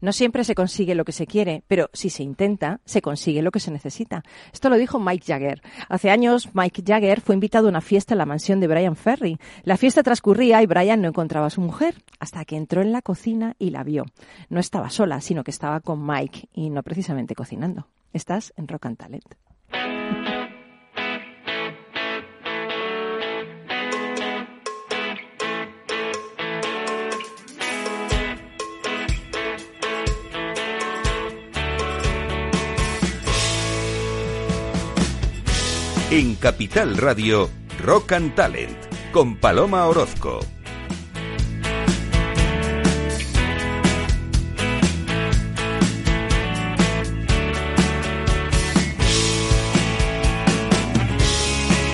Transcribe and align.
No 0.00 0.12
siempre 0.12 0.44
se 0.44 0.54
consigue 0.54 0.94
lo 0.94 1.04
que 1.04 1.12
se 1.12 1.26
quiere, 1.26 1.62
pero 1.68 1.90
si 1.92 2.10
se 2.10 2.22
intenta, 2.22 2.80
se 2.84 3.02
consigue 3.02 3.42
lo 3.42 3.50
que 3.50 3.60
se 3.60 3.70
necesita. 3.70 4.22
Esto 4.52 4.70
lo 4.70 4.76
dijo 4.76 4.98
Mike 4.98 5.24
Jagger. 5.26 5.62
Hace 5.88 6.10
años, 6.10 6.50
Mike 6.54 6.82
Jagger 6.86 7.20
fue 7.20 7.34
invitado 7.34 7.66
a 7.66 7.70
una 7.70 7.80
fiesta 7.80 8.14
en 8.14 8.18
la 8.18 8.26
mansión 8.26 8.60
de 8.60 8.68
Brian 8.68 8.96
Ferry. 8.96 9.38
La 9.62 9.76
fiesta 9.76 10.02
transcurría 10.02 10.62
y 10.62 10.66
Brian 10.66 11.00
no 11.00 11.08
encontraba 11.08 11.46
a 11.46 11.50
su 11.50 11.60
mujer, 11.60 11.94
hasta 12.20 12.44
que 12.44 12.56
entró 12.56 12.82
en 12.82 12.92
la 12.92 13.02
cocina 13.02 13.54
y 13.58 13.70
la 13.70 13.84
vio. 13.84 14.04
No 14.48 14.60
estaba 14.60 14.90
sola, 14.90 15.20
sino 15.20 15.44
que 15.44 15.50
estaba 15.50 15.80
con 15.80 16.06
Mike 16.06 16.48
y 16.52 16.70
no 16.70 16.82
precisamente 16.82 17.34
cocinando. 17.34 17.88
Estás 18.12 18.52
en 18.56 18.68
Rock 18.68 18.86
and 18.86 18.96
Talent. 18.96 19.34
En 36.10 36.36
Capital 36.36 36.96
Radio, 36.96 37.50
Rock 37.84 38.12
and 38.12 38.34
Talent, 38.34 38.74
con 39.12 39.36
Paloma 39.36 39.86
Orozco. 39.86 40.40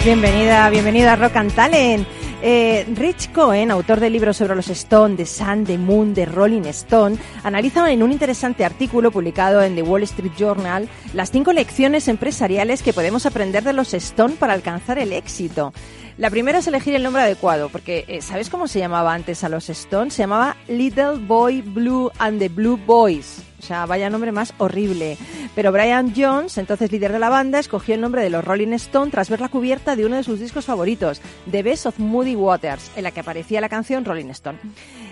Bienvenida, 0.05 0.71
bienvenida 0.71 1.15
a 1.15 1.17
Rock 1.17 1.35
and 1.35 1.53
Talent. 1.53 2.24
Eh, 2.47 2.85
Rich 2.95 3.33
Cohen, 3.33 3.71
autor 3.71 4.01
de 4.01 4.11
libros 4.11 4.37
sobre 4.37 4.55
los 4.55 4.69
Stone, 4.69 5.17
The 5.17 5.25
Sun, 5.25 5.65
The 5.65 5.79
Moon, 5.79 6.13
The 6.13 6.27
Rolling 6.27 6.67
Stone, 6.67 7.17
analiza 7.43 7.91
en 7.91 8.03
un 8.03 8.13
interesante 8.13 8.67
artículo 8.67 9.11
publicado 9.11 9.63
en 9.63 9.75
The 9.75 9.81
Wall 9.81 10.03
Street 10.03 10.33
Journal 10.37 10.87
las 11.15 11.31
cinco 11.31 11.55
lecciones 11.55 12.07
empresariales 12.07 12.83
que 12.83 12.93
podemos 12.93 13.25
aprender 13.25 13.65
de 13.65 13.73
los 13.73 13.95
Stone 13.95 14.35
para 14.35 14.53
alcanzar 14.53 14.99
el 14.99 15.15
éxito. 15.15 15.73
La 16.19 16.29
primera 16.29 16.59
es 16.59 16.67
elegir 16.67 16.95
el 16.95 17.03
nombre 17.03 17.23
adecuado, 17.23 17.71
porque 17.71 18.05
eh, 18.09 18.21
¿sabes 18.21 18.51
cómo 18.51 18.69
se 18.69 18.79
llamaba 18.79 19.15
antes 19.15 19.43
a 19.43 19.49
los 19.49 19.71
Stone? 19.71 20.11
Se 20.11 20.25
llamaba 20.25 20.55
Little 20.69 21.21
Boy 21.27 21.63
Blue 21.63 22.11
and 22.19 22.41
the 22.41 22.51
Blue 22.51 22.77
Boys. 22.77 23.43
O 23.65 23.67
sea, 23.67 23.87
vaya 23.87 24.11
nombre 24.11 24.31
más 24.31 24.53
horrible. 24.59 25.17
Pero 25.55 25.73
Brian 25.73 26.13
Jones, 26.15 26.59
entonces 26.59 26.93
líder 26.93 27.13
de 27.13 27.19
la 27.19 27.31
banda, 27.31 27.59
escogió 27.59 27.95
el 27.95 28.03
nombre 28.03 28.23
de 28.23 28.29
los 28.29 28.45
Rolling 28.45 28.75
Stone 28.75 29.11
tras 29.11 29.31
ver 29.31 29.41
la 29.41 29.49
cubierta 29.49 29.97
de 29.97 30.05
uno 30.05 30.17
de 30.17 30.23
sus 30.23 30.39
discos 30.39 30.67
favoritos, 30.67 31.23
The 31.51 31.63
Best 31.63 31.87
of 31.87 31.99
Moody 31.99 32.37
Waters, 32.37 32.91
en 32.95 33.05
la 33.05 33.11
que 33.11 33.21
aparecía 33.21 33.63
la 33.63 33.71
canción 33.71 34.05
Rolling 34.05 34.29
Stone. 34.29 34.59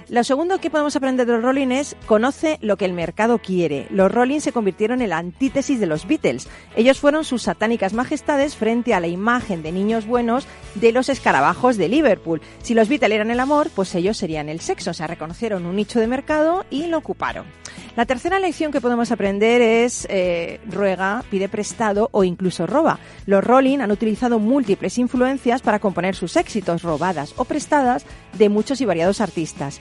Lo 0.09 0.25
segundo 0.25 0.59
que 0.59 0.69
podemos 0.69 0.95
aprender 0.97 1.27
de 1.27 1.33
los 1.33 1.43
Rolling 1.43 1.69
es 1.69 1.97
conoce 2.05 2.59
lo 2.61 2.77
que 2.77 2.85
el 2.85 2.93
mercado 2.93 3.39
quiere. 3.39 3.87
Los 3.89 4.13
Rolling 4.13 4.41
se 4.41 4.53
convirtieron 4.53 5.01
en 5.01 5.09
la 5.09 5.17
antítesis 5.17 5.81
de 5.81 5.87
los 5.87 6.07
Beatles. 6.07 6.49
Ellos 6.77 6.99
fueron 6.99 7.25
sus 7.25 7.43
satánicas 7.43 7.95
majestades 7.95 8.55
frente 8.55 8.93
a 8.93 9.01
la 9.01 9.07
imagen 9.07 9.63
de 9.63 9.73
niños 9.73 10.07
buenos 10.07 10.47
de 10.75 10.93
los 10.93 11.09
escarabajos 11.09 11.79
de 11.79 11.89
Liverpool. 11.89 12.43
Si 12.63 12.75
los 12.75 12.91
Beatles 12.91 13.15
eran 13.15 13.31
el 13.31 13.41
amor, 13.41 13.71
pues 13.75 13.95
ellos 13.95 14.19
serían 14.19 14.51
el 14.51 14.61
sexo. 14.61 14.91
O 14.91 14.95
sea, 14.95 15.07
reconocieron 15.07 15.65
un 15.65 15.77
nicho 15.77 15.99
de 15.99 16.07
mercado 16.07 16.67
y 16.69 16.89
lo 16.89 16.99
ocuparon. 16.99 17.47
La 17.95 18.07
tercera 18.07 18.39
lección 18.39 18.73
que 18.73 18.81
podemos 18.81 19.13
aprender 19.13 19.61
es 19.61 20.07
eh, 20.09 20.61
ruega, 20.67 21.23
pide 21.31 21.51
prestado 21.51 22.09
o 22.13 22.25
incluso 22.25 22.67
roba. 22.67 22.99
Los 23.27 23.45
Rolling 23.45 23.81
han 23.81 23.91
utilizado 23.91 24.39
múltiples 24.39 24.97
influencias 24.97 25.61
para 25.61 25.79
componer 25.79 26.15
sus 26.15 26.37
éxitos, 26.37 26.83
robadas 26.83 27.35
o 27.37 27.45
prestadas 27.45 28.07
de 28.39 28.49
muchos 28.49 28.81
y 28.81 28.87
variados 28.87 29.21
artistas. 29.21 29.79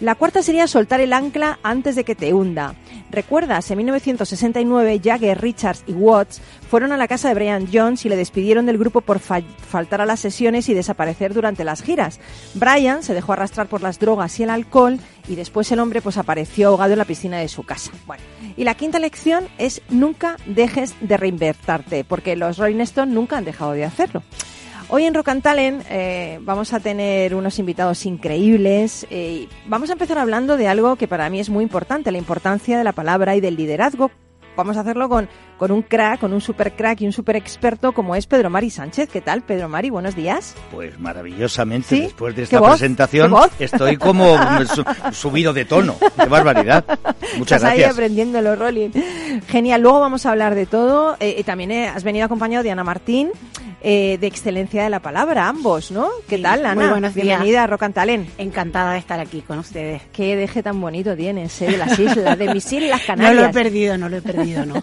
La 0.00 0.14
cuarta 0.14 0.42
sería 0.42 0.66
soltar 0.66 1.02
el 1.02 1.12
ancla 1.12 1.58
antes 1.62 1.96
de 1.96 2.04
que 2.04 2.14
te 2.14 2.32
hunda. 2.32 2.74
¿Recuerdas? 3.10 3.68
En 3.70 3.78
1969, 3.78 5.00
Jagger, 5.02 5.40
Richards 5.40 5.82
y 5.86 5.92
Watts 5.92 6.40
fueron 6.68 6.92
a 6.92 6.96
la 6.96 7.08
casa 7.08 7.28
de 7.28 7.34
Brian 7.34 7.68
Jones 7.72 8.04
y 8.04 8.08
le 8.08 8.16
despidieron 8.16 8.66
del 8.66 8.78
grupo 8.78 9.00
por 9.00 9.18
faltar 9.18 10.00
a 10.00 10.06
las 10.06 10.20
sesiones 10.20 10.68
y 10.68 10.74
desaparecer 10.74 11.34
durante 11.34 11.64
las 11.64 11.82
giras. 11.82 12.20
Brian 12.54 13.02
se 13.02 13.14
dejó 13.14 13.32
arrastrar 13.32 13.66
por 13.66 13.82
las 13.82 13.98
drogas 13.98 14.38
y 14.38 14.44
el 14.44 14.50
alcohol 14.50 15.00
y 15.26 15.34
después 15.34 15.70
el 15.72 15.80
hombre 15.80 16.00
pues 16.00 16.18
apareció 16.18 16.68
ahogado 16.68 16.92
en 16.92 16.98
la 16.98 17.04
piscina 17.04 17.38
de 17.38 17.48
su 17.48 17.64
casa. 17.64 17.90
Bueno, 18.06 18.22
y 18.56 18.62
la 18.62 18.74
quinta 18.74 19.00
lección 19.00 19.48
es 19.58 19.82
nunca 19.90 20.36
dejes 20.46 20.94
de 21.00 21.16
reinvertarte, 21.16 22.04
porque 22.04 22.36
los 22.36 22.58
Rolling 22.58 22.80
Stones 22.80 23.14
nunca 23.14 23.38
han 23.38 23.44
dejado 23.44 23.72
de 23.72 23.84
hacerlo. 23.84 24.22
Hoy 24.92 25.04
en 25.04 25.14
Rock 25.14 25.28
and 25.28 25.40
Talent 25.40 25.84
eh, 25.88 26.40
vamos 26.42 26.72
a 26.72 26.80
tener 26.80 27.36
unos 27.36 27.60
invitados 27.60 28.06
increíbles. 28.06 29.06
Eh, 29.08 29.46
vamos 29.66 29.88
a 29.88 29.92
empezar 29.92 30.18
hablando 30.18 30.56
de 30.56 30.66
algo 30.66 30.96
que 30.96 31.06
para 31.06 31.30
mí 31.30 31.38
es 31.38 31.48
muy 31.48 31.62
importante, 31.62 32.10
la 32.10 32.18
importancia 32.18 32.76
de 32.76 32.82
la 32.82 32.90
palabra 32.90 33.36
y 33.36 33.40
del 33.40 33.54
liderazgo. 33.54 34.10
Vamos 34.56 34.76
a 34.76 34.80
hacerlo 34.80 35.08
con, 35.08 35.28
con 35.60 35.72
un 35.72 35.82
crack, 35.82 36.20
con 36.20 36.32
un 36.32 36.40
super 36.40 36.72
crack 36.72 37.02
y 37.02 37.06
un 37.06 37.12
super 37.12 37.36
experto 37.36 37.92
como 37.92 38.16
es 38.16 38.26
Pedro 38.26 38.48
Mari 38.48 38.70
Sánchez. 38.70 39.10
¿Qué 39.10 39.20
tal, 39.20 39.42
Pedro 39.42 39.68
Mari? 39.68 39.90
Buenos 39.90 40.16
días. 40.16 40.54
Pues 40.70 40.98
maravillosamente, 40.98 42.00
después 42.00 42.34
de 42.34 42.44
esta 42.44 42.62
presentación 42.62 43.34
estoy 43.58 43.98
como 43.98 44.38
subido 45.12 45.52
de 45.52 45.66
tono. 45.66 45.96
¡Qué 46.18 46.24
barbaridad! 46.24 46.82
Muchas 47.36 47.58
Estás 47.58 47.60
gracias. 47.60 47.88
ahí 47.88 47.92
aprendiendo 47.92 48.40
los 48.40 48.58
rolling. 48.58 48.88
Genial, 49.48 49.82
luego 49.82 50.00
vamos 50.00 50.24
a 50.24 50.30
hablar 50.30 50.54
de 50.54 50.64
todo. 50.64 51.18
Eh, 51.20 51.44
también 51.44 51.72
has 51.72 52.04
venido 52.04 52.24
acompañado 52.24 52.64
de 52.64 52.70
Ana 52.70 52.82
Martín. 52.82 53.30
Eh, 53.82 54.18
de 54.20 54.26
excelencia 54.26 54.82
de 54.82 54.90
la 54.90 55.00
palabra, 55.00 55.48
ambos, 55.48 55.90
¿no? 55.90 56.10
¿Qué 56.28 56.36
tal, 56.36 56.66
Ana? 56.66 56.74
Muy 56.74 56.90
buenos 56.90 57.14
días. 57.14 57.26
Bienvenida 57.26 57.64
a 57.64 57.66
Rock 57.66 57.84
and 57.84 57.94
Talent. 57.94 58.28
Encantada 58.36 58.92
de 58.92 58.98
estar 58.98 59.18
aquí 59.18 59.40
con 59.40 59.58
ustedes. 59.58 60.02
Qué 60.12 60.36
deje 60.36 60.62
tan 60.62 60.78
bonito 60.78 61.16
tienes, 61.16 61.62
¿eh? 61.62 61.68
De 61.70 61.78
las 61.78 61.98
islas, 61.98 62.38
de 62.38 62.52
mis 62.52 62.70
islas 62.70 63.00
Canarias. 63.06 63.36
No 63.36 63.40
lo 63.40 63.48
he 63.48 63.52
perdido, 63.54 63.96
no 63.96 64.10
lo 64.10 64.18
he 64.18 64.22
perdido, 64.22 64.66
no. 64.66 64.74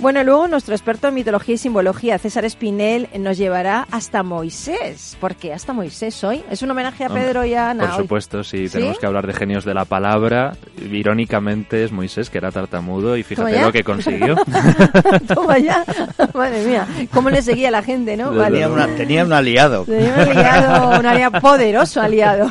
Bueno, 0.00 0.24
luego 0.24 0.48
nuestro 0.48 0.74
experto 0.74 1.08
en 1.08 1.14
mitología 1.14 1.54
y 1.54 1.58
simbología, 1.58 2.18
César 2.18 2.44
Espinel, 2.44 3.08
nos 3.18 3.38
llevará 3.38 3.86
hasta 3.90 4.22
Moisés. 4.22 5.16
¿Por 5.20 5.36
qué 5.36 5.52
hasta 5.52 5.72
Moisés 5.72 6.22
hoy? 6.24 6.42
¿Es 6.50 6.62
un 6.62 6.70
homenaje 6.70 7.04
a 7.04 7.08
Pedro 7.08 7.44
y 7.44 7.54
a 7.54 7.70
Ana? 7.70 7.88
Por 7.88 8.02
supuesto, 8.02 8.44
sí, 8.44 8.68
tenemos 8.68 8.98
que 8.98 9.06
hablar 9.06 9.26
de 9.26 9.32
genios 9.32 9.64
de 9.64 9.74
la 9.74 9.84
palabra. 9.84 10.54
Irónicamente 10.90 11.84
es 11.84 11.92
Moisés, 11.92 12.30
que 12.30 12.38
era 12.38 12.50
tartamudo, 12.50 13.16
y 13.16 13.22
fíjate 13.22 13.60
lo 13.60 13.72
que 13.72 13.84
consiguió. 13.84 14.36
Toma 15.34 15.58
ya. 15.58 15.84
Madre 16.34 16.64
mía, 16.64 16.86
cómo 17.12 17.30
le 17.30 17.42
seguía 17.42 17.70
la 17.70 17.82
gente, 17.82 18.16
¿no? 18.16 18.30
Tenía, 18.52 18.68
tenía, 18.96 19.24
un 19.24 19.32
aliado. 19.32 19.84
Tenía 19.84 20.14
un 20.14 20.20
aliado, 20.20 20.98
un 20.98 21.06
aliado 21.06 21.40
poderoso 21.40 22.00
aliado. 22.00 22.50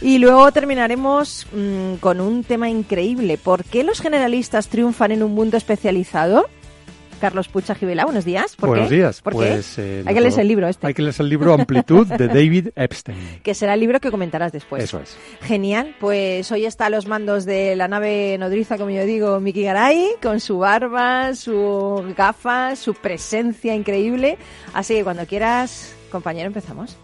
y 0.00 0.18
luego 0.18 0.50
terminaremos 0.52 1.46
mmm, 1.52 1.94
con 1.94 2.20
un 2.20 2.44
tema 2.44 2.68
increíble. 2.68 3.38
¿Por 3.38 3.64
qué 3.64 3.84
los 3.84 4.00
generalistas 4.00 4.68
triunfan 4.68 5.12
en 5.12 5.22
un 5.22 5.34
mundo 5.34 5.56
especializado? 5.56 6.47
Carlos 7.18 7.48
Pucha 7.48 7.74
Gibela, 7.74 8.04
buenos 8.04 8.24
días. 8.24 8.56
¿Por 8.56 8.70
buenos 8.70 8.88
qué? 8.88 8.96
días. 8.96 9.20
¿Por 9.20 9.34
pues, 9.34 9.74
qué? 9.76 10.00
Eh, 10.00 10.04
hay 10.06 10.14
que 10.14 10.20
leer 10.20 10.40
el 10.40 10.48
libro 10.48 10.68
este. 10.68 10.86
Hay 10.86 10.94
que 10.94 11.02
leer 11.02 11.14
el 11.18 11.28
libro 11.28 11.52
Amplitud 11.52 12.06
de 12.06 12.28
David 12.28 12.68
Epstein. 12.74 13.40
que 13.42 13.54
será 13.54 13.74
el 13.74 13.80
libro 13.80 14.00
que 14.00 14.10
comentarás 14.10 14.52
después. 14.52 14.84
Eso 14.84 15.00
es. 15.00 15.16
Genial. 15.42 15.94
Pues 16.00 16.50
hoy 16.52 16.66
está 16.66 16.86
a 16.86 16.90
los 16.90 17.06
mandos 17.06 17.44
de 17.44 17.76
la 17.76 17.88
nave 17.88 18.36
nodriza, 18.38 18.78
como 18.78 18.90
yo 18.90 19.04
digo, 19.04 19.40
Miki 19.40 19.62
Garay, 19.62 20.12
con 20.22 20.40
su 20.40 20.58
barba, 20.58 21.34
su 21.34 22.04
gafas, 22.16 22.78
su 22.78 22.94
presencia 22.94 23.74
increíble. 23.74 24.38
Así 24.72 24.94
que 24.94 25.04
cuando 25.04 25.26
quieras, 25.26 25.94
compañero, 26.10 26.46
empezamos. 26.46 26.96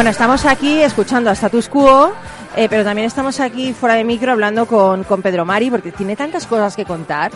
Bueno, 0.00 0.12
estamos 0.12 0.46
aquí 0.46 0.80
escuchando 0.80 1.28
a 1.28 1.34
Status 1.34 1.68
Quo, 1.68 2.10
eh, 2.56 2.68
pero 2.70 2.84
también 2.84 3.06
estamos 3.06 3.38
aquí 3.38 3.74
fuera 3.74 3.96
de 3.96 4.02
micro 4.02 4.32
hablando 4.32 4.64
con, 4.64 5.04
con 5.04 5.20
Pedro 5.20 5.44
Mari 5.44 5.70
porque 5.70 5.92
tiene 5.92 6.16
tantas 6.16 6.46
cosas 6.46 6.74
que 6.74 6.86
contar. 6.86 7.30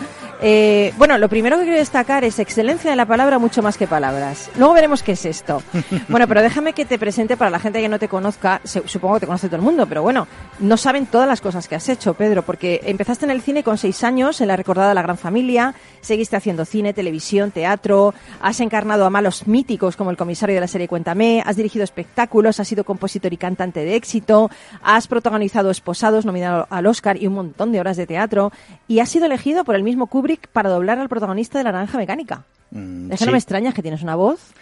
Eh, 0.47 0.93
bueno, 0.99 1.17
lo 1.17 1.31
primero 1.31 1.57
que 1.57 1.63
quiero 1.63 1.79
destacar 1.79 2.23
es 2.23 2.39
excelencia 2.39 2.91
de 2.91 2.97
la 2.97 3.07
palabra 3.07 3.39
mucho 3.39 3.63
más 3.63 3.79
que 3.79 3.87
palabras. 3.87 4.51
Luego 4.59 4.75
veremos 4.75 5.03
qué 5.03 5.13
es 5.13 5.25
esto. 5.25 5.63
Bueno, 6.09 6.29
pero 6.29 6.43
déjame 6.43 6.75
que 6.75 6.85
te 6.85 6.99
presente 6.99 7.37
para 7.37 7.51
la 7.51 7.59
gente 7.59 7.81
que 7.81 7.89
no 7.89 7.99
te 7.99 8.09
conozca. 8.09 8.61
Supongo 8.65 9.15
que 9.15 9.21
te 9.21 9.27
conoce 9.27 9.49
todo 9.49 9.57
el 9.57 9.63
mundo, 9.63 9.87
pero 9.87 10.03
bueno, 10.03 10.29
no 10.59 10.77
saben 10.77 11.07
todas 11.07 11.27
las 11.27 11.41
cosas 11.41 11.67
que 11.67 11.75
has 11.75 11.89
hecho, 11.89 12.15
Pedro, 12.15 12.43
porque 12.43 12.81
empezaste 12.85 13.25
en 13.25 13.31
el 13.31 13.41
cine 13.41 13.63
con 13.63 13.79
seis 13.79 14.05
años, 14.05 14.41
en 14.41 14.49
la 14.49 14.57
recordada 14.57 14.93
La 14.93 15.03
Gran 15.03 15.17
Familia, 15.17 15.75
seguiste 16.03 16.37
haciendo 16.37 16.65
cine, 16.65 16.93
televisión, 16.93 17.53
teatro, 17.53 18.13
has 18.43 18.61
encarnado 18.61 19.07
a 19.07 19.11
malos 19.11 19.47
míticos 19.47 19.97
como 19.97 20.11
el 20.11 20.17
comisario 20.17 20.55
de 20.55 20.61
la 20.61 20.69
serie 20.69 20.89
Cuéntame, 20.89 21.43
has 21.45 21.57
dirigido 21.57 21.85
espectáculos, 21.85 22.61
has 22.61 22.69
sido 22.69 22.85
compositor 22.85 23.33
y 23.33 23.39
cantante 23.39 23.85
de 23.85 23.97
éxito, 23.97 24.51
has 24.83 25.07
protagonizado 25.07 25.71
Esposados, 25.71 26.27
nominado 26.27 26.67
al 26.71 26.87
Oscar 26.87 27.21
y 27.21 27.27
un 27.27 27.35
montón 27.35 27.73
de 27.73 27.81
horas 27.81 27.97
de 27.97 28.07
teatro, 28.07 28.53
y 28.89 28.99
has 28.99 29.09
sido 29.09 29.27
elegido 29.27 29.65
por 29.65 29.75
el 29.75 29.83
mismo 29.83 30.07
Kubrick 30.07 30.34
para 30.53 30.71
doblar 30.71 30.99
al 30.99 31.09
protagonista 31.09 31.59
de 31.59 31.65
La 31.65 31.73
Naranja 31.73 31.99
Mecánica. 31.99 32.45
Mm, 32.71 33.13
es 33.13 33.21
que 33.21 33.27
no 33.27 33.33
me 33.33 33.39
extraña 33.39 33.73
que 33.73 33.83
tienes 33.83 34.03
una 34.03 34.17
voz. 34.17 34.53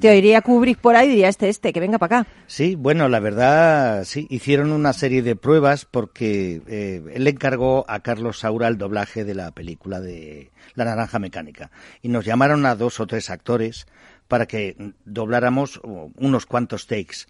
Te 0.00 0.10
oiría 0.10 0.40
Kubrick 0.40 0.78
por 0.78 0.96
ahí 0.96 1.06
y 1.06 1.10
diría 1.10 1.28
este, 1.28 1.48
este, 1.48 1.72
que 1.72 1.80
venga 1.80 1.98
para 1.98 2.20
acá. 2.20 2.30
Sí, 2.46 2.74
bueno, 2.74 3.08
la 3.08 3.20
verdad, 3.20 4.04
sí, 4.04 4.26
hicieron 4.30 4.72
una 4.72 4.92
serie 4.92 5.22
de 5.22 5.36
pruebas 5.36 5.84
porque 5.84 6.62
eh, 6.66 7.02
él 7.14 7.26
encargó 7.26 7.84
a 7.88 8.00
Carlos 8.00 8.40
Saura 8.40 8.68
el 8.68 8.78
doblaje 8.78 9.24
de 9.24 9.34
la 9.34 9.50
película 9.50 10.00
de 10.00 10.50
La 10.74 10.84
Naranja 10.84 11.18
Mecánica. 11.18 11.70
Y 12.00 12.08
nos 12.08 12.24
llamaron 12.24 12.64
a 12.64 12.74
dos 12.74 13.00
o 13.00 13.06
tres 13.06 13.28
actores 13.30 13.86
para 14.32 14.46
que 14.46 14.94
dobláramos 15.04 15.78
unos 15.84 16.46
cuantos 16.46 16.86
takes. 16.86 17.26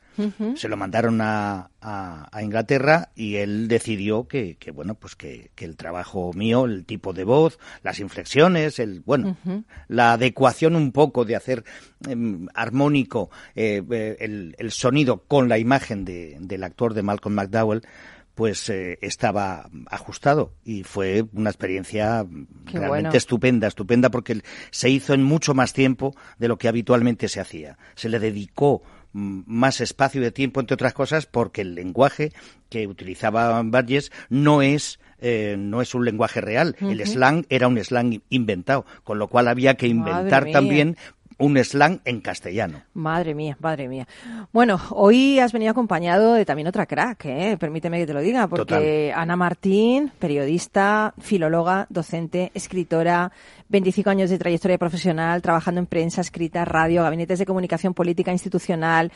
Se 0.55 0.69
lo 0.69 0.77
mandaron 0.77 1.21
a, 1.21 1.69
a, 1.81 2.43
Inglaterra 2.45 3.11
y 3.17 3.39
él 3.39 3.67
decidió 3.67 4.29
que, 4.29 4.55
que 4.55 4.71
bueno, 4.71 4.95
pues 4.95 5.17
que, 5.17 5.51
que, 5.57 5.65
el 5.65 5.75
trabajo 5.77 6.33
mío, 6.33 6.65
el 6.65 6.85
tipo 6.85 7.13
de 7.13 7.25
voz, 7.25 7.59
las 7.83 7.99
inflexiones, 7.99 8.79
el 8.79 9.01
bueno, 9.01 9.37
la 9.89 10.13
adecuación 10.13 10.77
un 10.77 10.93
poco 10.93 11.25
de 11.25 11.35
hacer 11.35 11.65
em, 12.09 12.47
armónico 12.55 13.31
eh, 13.57 13.83
eh, 13.91 14.17
el, 14.21 14.55
el, 14.57 14.71
sonido 14.71 15.25
con 15.27 15.49
la 15.49 15.59
imagen 15.59 16.05
de, 16.05 16.37
del 16.39 16.63
actor 16.63 16.95
de 16.95 17.03
Malcolm 17.03 17.35
McDowell, 17.35 17.83
pues 18.35 18.69
eh, 18.71 18.99
estaba 19.03 19.69
ajustado 19.87 20.55
y 20.65 20.85
fue 20.85 21.25
una 21.33 21.51
experiencia 21.51 22.27
realmente 22.67 23.17
estupenda, 23.17 23.69
estupenda 23.69 24.11
porque 24.11 24.43
se 24.71 24.89
hizo 24.89 25.15
en 25.15 25.23
mucho 25.23 25.55
más 25.55 25.73
tiempo 25.73 26.15
de 26.39 26.49
lo 26.49 26.57
que 26.57 26.69
habitualmente 26.69 27.29
se 27.29 27.41
hacía. 27.41 27.79
Se 27.95 28.09
le 28.09 28.19
dedicó 28.19 28.83
mm, 29.13 29.43
más 29.47 29.81
espacio 29.81 30.23
de 30.23 30.33
tiempo, 30.33 30.61
entre 30.61 30.75
otras 30.75 30.95
cosas, 30.95 31.27
porque 31.27 31.61
el 31.61 31.75
lenguaje 31.75 32.33
que 32.71 32.87
utilizaba 32.87 33.63
Burgess 33.63 34.11
no 34.31 34.63
es 34.63 34.99
eh, 35.25 35.55
no 35.57 35.81
es 35.81 35.95
un 35.95 36.05
lenguaje 36.05 36.41
real. 36.41 36.75
El 36.81 37.07
slang 37.07 37.47
era 37.49 37.69
un 37.69 37.79
slang 37.79 38.23
inventado, 38.29 38.85
con 39.05 39.21
lo 39.21 39.29
cual 39.29 39.47
había 39.47 39.77
que 39.77 39.87
inventar 39.87 40.51
también 40.51 40.97
un 41.43 41.59
slang 41.65 42.01
en 42.05 42.21
castellano. 42.21 42.83
Madre 42.95 43.35
mía, 43.35 43.57
madre 43.59 43.89
mía. 43.89 44.07
Bueno, 44.53 44.81
hoy 44.91 45.41
has 45.41 45.53
venido 45.53 45.73
acompañado 45.73 46.35
de 46.35 46.45
también 46.45 46.69
otra 46.69 46.87
crack, 46.87 47.25
¿eh? 47.25 47.57
permíteme 47.59 47.99
que 47.99 48.07
te 48.07 48.15
lo 48.15 48.21
diga, 48.21 48.47
porque 48.47 49.13
Ana 49.15 49.35
Martín, 49.35 50.13
periodista, 50.21 51.15
filóloga, 51.19 51.87
docente, 51.91 52.53
escritora, 52.55 53.33
25 53.71 54.11
años 54.11 54.31
de 54.31 54.39
trayectoria 54.39 54.79
profesional, 54.79 55.43
trabajando 55.43 55.81
en 55.81 55.87
prensa, 55.87 56.21
escrita, 56.21 56.65
radio, 56.65 57.03
gabinetes 57.03 57.41
de 57.41 57.47
comunicación 57.47 57.93
política 57.93 58.31
institucional, 58.31 59.11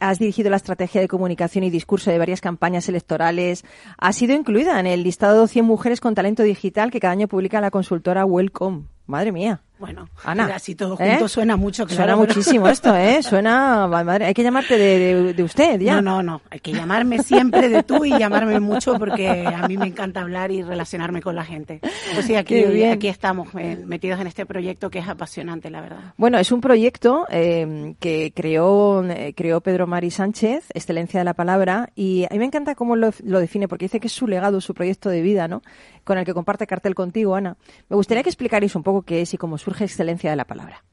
has 0.00 0.18
dirigido 0.18 0.50
la 0.50 0.56
estrategia 0.56 1.00
de 1.00 1.08
comunicación 1.08 1.62
y 1.62 1.70
discurso 1.70 2.10
de 2.10 2.18
varias 2.18 2.40
campañas 2.40 2.88
electorales, 2.88 3.64
has 3.98 4.16
sido 4.16 4.34
incluida 4.34 4.80
en 4.80 4.88
el 4.88 5.04
listado 5.04 5.42
de 5.42 5.48
100 5.48 5.64
mujeres 5.64 6.00
con 6.00 6.16
talento 6.16 6.42
digital 6.42 6.90
que 6.90 6.98
cada 6.98 7.12
año 7.12 7.28
publica 7.28 7.60
la 7.60 7.70
consultora 7.70 8.24
Welcome. 8.24 8.86
Madre 9.06 9.30
mía. 9.30 9.60
Bueno, 9.82 10.08
Ana, 10.22 10.44
así 10.54 10.76
todo 10.76 10.96
¿eh? 11.00 11.10
junto 11.10 11.26
suena 11.26 11.56
mucho. 11.56 11.86
Claro, 11.88 11.96
suena 11.96 12.16
muchísimo 12.16 12.68
esto, 12.68 12.94
¿eh? 12.94 13.20
Suena, 13.24 13.88
madre, 13.88 14.26
hay 14.26 14.32
que 14.32 14.44
llamarte 14.44 14.78
de, 14.78 15.32
de, 15.34 15.42
usted, 15.42 15.80
ya. 15.80 16.00
No, 16.00 16.22
no, 16.22 16.22
no, 16.22 16.42
hay 16.50 16.60
que 16.60 16.72
llamarme 16.72 17.20
siempre 17.20 17.68
de 17.68 17.82
tú 17.82 18.04
y 18.04 18.16
llamarme 18.16 18.60
mucho 18.60 18.96
porque 18.96 19.44
a 19.44 19.66
mí 19.66 19.76
me 19.76 19.88
encanta 19.88 20.20
hablar 20.20 20.52
y 20.52 20.62
relacionarme 20.62 21.20
con 21.20 21.34
la 21.34 21.44
gente. 21.44 21.80
Pues 22.14 22.26
sí, 22.26 22.36
aquí, 22.36 22.84
aquí 22.84 23.08
estamos 23.08 23.48
eh, 23.58 23.76
metidos 23.84 24.20
en 24.20 24.28
este 24.28 24.46
proyecto 24.46 24.88
que 24.88 25.00
es 25.00 25.08
apasionante, 25.08 25.68
la 25.68 25.80
verdad. 25.80 26.14
Bueno, 26.16 26.38
es 26.38 26.52
un 26.52 26.60
proyecto 26.60 27.26
eh, 27.28 27.96
que 27.98 28.32
creó, 28.36 29.04
creó 29.34 29.62
Pedro 29.62 29.88
Mari 29.88 30.12
Sánchez, 30.12 30.66
Excelencia 30.74 31.18
de 31.18 31.24
la 31.24 31.34
Palabra, 31.34 31.90
y 31.96 32.24
a 32.26 32.28
mí 32.34 32.38
me 32.38 32.44
encanta 32.44 32.76
cómo 32.76 32.94
lo, 32.94 33.10
lo 33.24 33.40
define 33.40 33.66
porque 33.66 33.86
dice 33.86 33.98
que 33.98 34.06
es 34.06 34.12
su 34.12 34.28
legado, 34.28 34.60
su 34.60 34.74
proyecto 34.74 35.10
de 35.10 35.22
vida, 35.22 35.48
¿no? 35.48 35.60
Con 36.04 36.18
el 36.18 36.24
que 36.24 36.34
comparte 36.34 36.68
cartel 36.68 36.94
contigo, 36.94 37.34
Ana. 37.34 37.56
Me 37.88 37.96
gustaría 37.96 38.22
que 38.22 38.30
explicarais 38.30 38.76
un 38.76 38.84
poco 38.84 39.02
qué 39.02 39.22
es 39.22 39.34
y 39.34 39.38
cómo 39.38 39.58
surge 39.58 39.71
excelencia 39.80 40.30
de 40.30 40.36
la 40.36 40.46
palabra? 40.46 40.84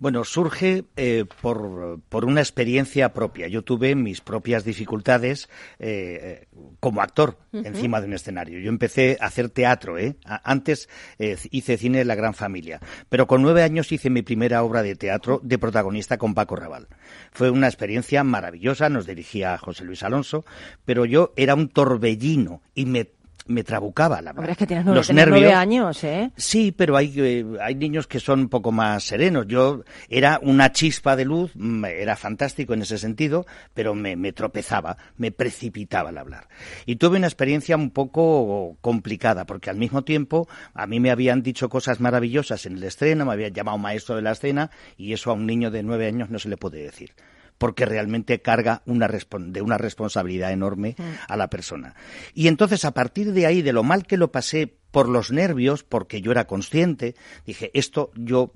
Bueno, 0.00 0.24
surge 0.24 0.84
eh, 0.96 1.24
por, 1.42 2.00
por, 2.08 2.24
una 2.24 2.40
experiencia 2.40 3.12
propia. 3.12 3.48
Yo 3.48 3.62
tuve 3.62 3.96
mis 3.96 4.20
propias 4.20 4.64
dificultades 4.64 5.48
eh, 5.80 6.46
como 6.78 7.02
actor 7.02 7.36
encima 7.52 8.00
de 8.00 8.06
un 8.06 8.12
escenario. 8.12 8.60
Yo 8.60 8.68
empecé 8.68 9.18
a 9.20 9.26
hacer 9.26 9.48
teatro, 9.50 9.98
¿eh? 9.98 10.16
Antes 10.24 10.88
eh, 11.18 11.36
hice 11.50 11.76
cine 11.78 11.98
de 11.98 12.04
la 12.04 12.14
gran 12.14 12.34
familia, 12.34 12.80
pero 13.08 13.26
con 13.26 13.42
nueve 13.42 13.64
años 13.64 13.90
hice 13.90 14.08
mi 14.08 14.22
primera 14.22 14.62
obra 14.62 14.84
de 14.84 14.94
teatro 14.94 15.40
de 15.42 15.58
protagonista 15.58 16.16
con 16.16 16.34
Paco 16.34 16.54
Raval. 16.54 16.86
Fue 17.32 17.50
una 17.50 17.66
experiencia 17.66 18.22
maravillosa, 18.22 18.88
nos 18.88 19.06
dirigía 19.06 19.58
José 19.58 19.84
Luis 19.84 20.04
Alonso, 20.04 20.44
pero 20.84 21.06
yo 21.06 21.32
era 21.36 21.56
un 21.56 21.68
torbellino 21.68 22.62
y 22.72 22.86
me 22.86 23.17
me 23.48 23.64
trabucaba 23.64 24.22
la 24.22 24.32
verdad. 24.32 24.50
es 24.50 24.56
que 24.58 24.66
tienes 24.66 24.84
nueve, 24.84 24.98
los 25.00 25.12
nervios. 25.12 25.52
años, 25.52 26.04
¿eh? 26.04 26.30
Sí, 26.36 26.72
pero 26.72 26.96
hay, 26.96 27.12
eh, 27.16 27.44
hay 27.60 27.74
niños 27.74 28.06
que 28.06 28.20
son 28.20 28.40
un 28.40 28.48
poco 28.48 28.70
más 28.72 29.04
serenos. 29.04 29.46
Yo 29.48 29.82
era 30.08 30.38
una 30.42 30.70
chispa 30.70 31.16
de 31.16 31.24
luz, 31.24 31.52
mm, 31.54 31.84
era 31.86 32.14
fantástico 32.16 32.74
en 32.74 32.82
ese 32.82 32.98
sentido, 32.98 33.46
pero 33.74 33.94
me, 33.94 34.16
me 34.16 34.32
tropezaba, 34.32 34.96
me 35.16 35.32
precipitaba 35.32 36.10
al 36.10 36.18
hablar. 36.18 36.48
Y 36.86 36.96
tuve 36.96 37.16
una 37.16 37.26
experiencia 37.26 37.76
un 37.76 37.90
poco 37.90 38.76
complicada, 38.80 39.46
porque 39.46 39.70
al 39.70 39.76
mismo 39.76 40.04
tiempo 40.04 40.48
a 40.74 40.86
mí 40.86 41.00
me 41.00 41.10
habían 41.10 41.42
dicho 41.42 41.68
cosas 41.68 42.00
maravillosas 42.00 42.66
en 42.66 42.76
el 42.76 42.84
estreno, 42.84 43.24
me 43.24 43.32
habían 43.32 43.52
llamado 43.52 43.78
maestro 43.78 44.14
de 44.14 44.22
la 44.22 44.32
escena, 44.32 44.70
y 44.96 45.12
eso 45.12 45.30
a 45.30 45.34
un 45.34 45.46
niño 45.46 45.70
de 45.70 45.82
nueve 45.82 46.06
años 46.06 46.30
no 46.30 46.38
se 46.38 46.48
le 46.48 46.56
puede 46.56 46.82
decir 46.82 47.14
porque 47.58 47.84
realmente 47.84 48.40
carga 48.40 48.82
una 48.86 49.08
de 49.08 49.62
una 49.62 49.78
responsabilidad 49.78 50.52
enorme 50.52 50.94
mm. 50.96 51.02
a 51.28 51.36
la 51.36 51.50
persona. 51.50 51.94
Y 52.34 52.48
entonces, 52.48 52.84
a 52.84 52.92
partir 52.92 53.32
de 53.32 53.46
ahí, 53.46 53.62
de 53.62 53.72
lo 53.72 53.82
mal 53.82 54.06
que 54.06 54.16
lo 54.16 54.30
pasé 54.32 54.78
por 54.90 55.08
los 55.08 55.30
nervios, 55.30 55.84
porque 55.84 56.22
yo 56.22 56.32
era 56.32 56.46
consciente, 56.46 57.14
dije, 57.44 57.70
esto 57.74 58.10
yo 58.14 58.52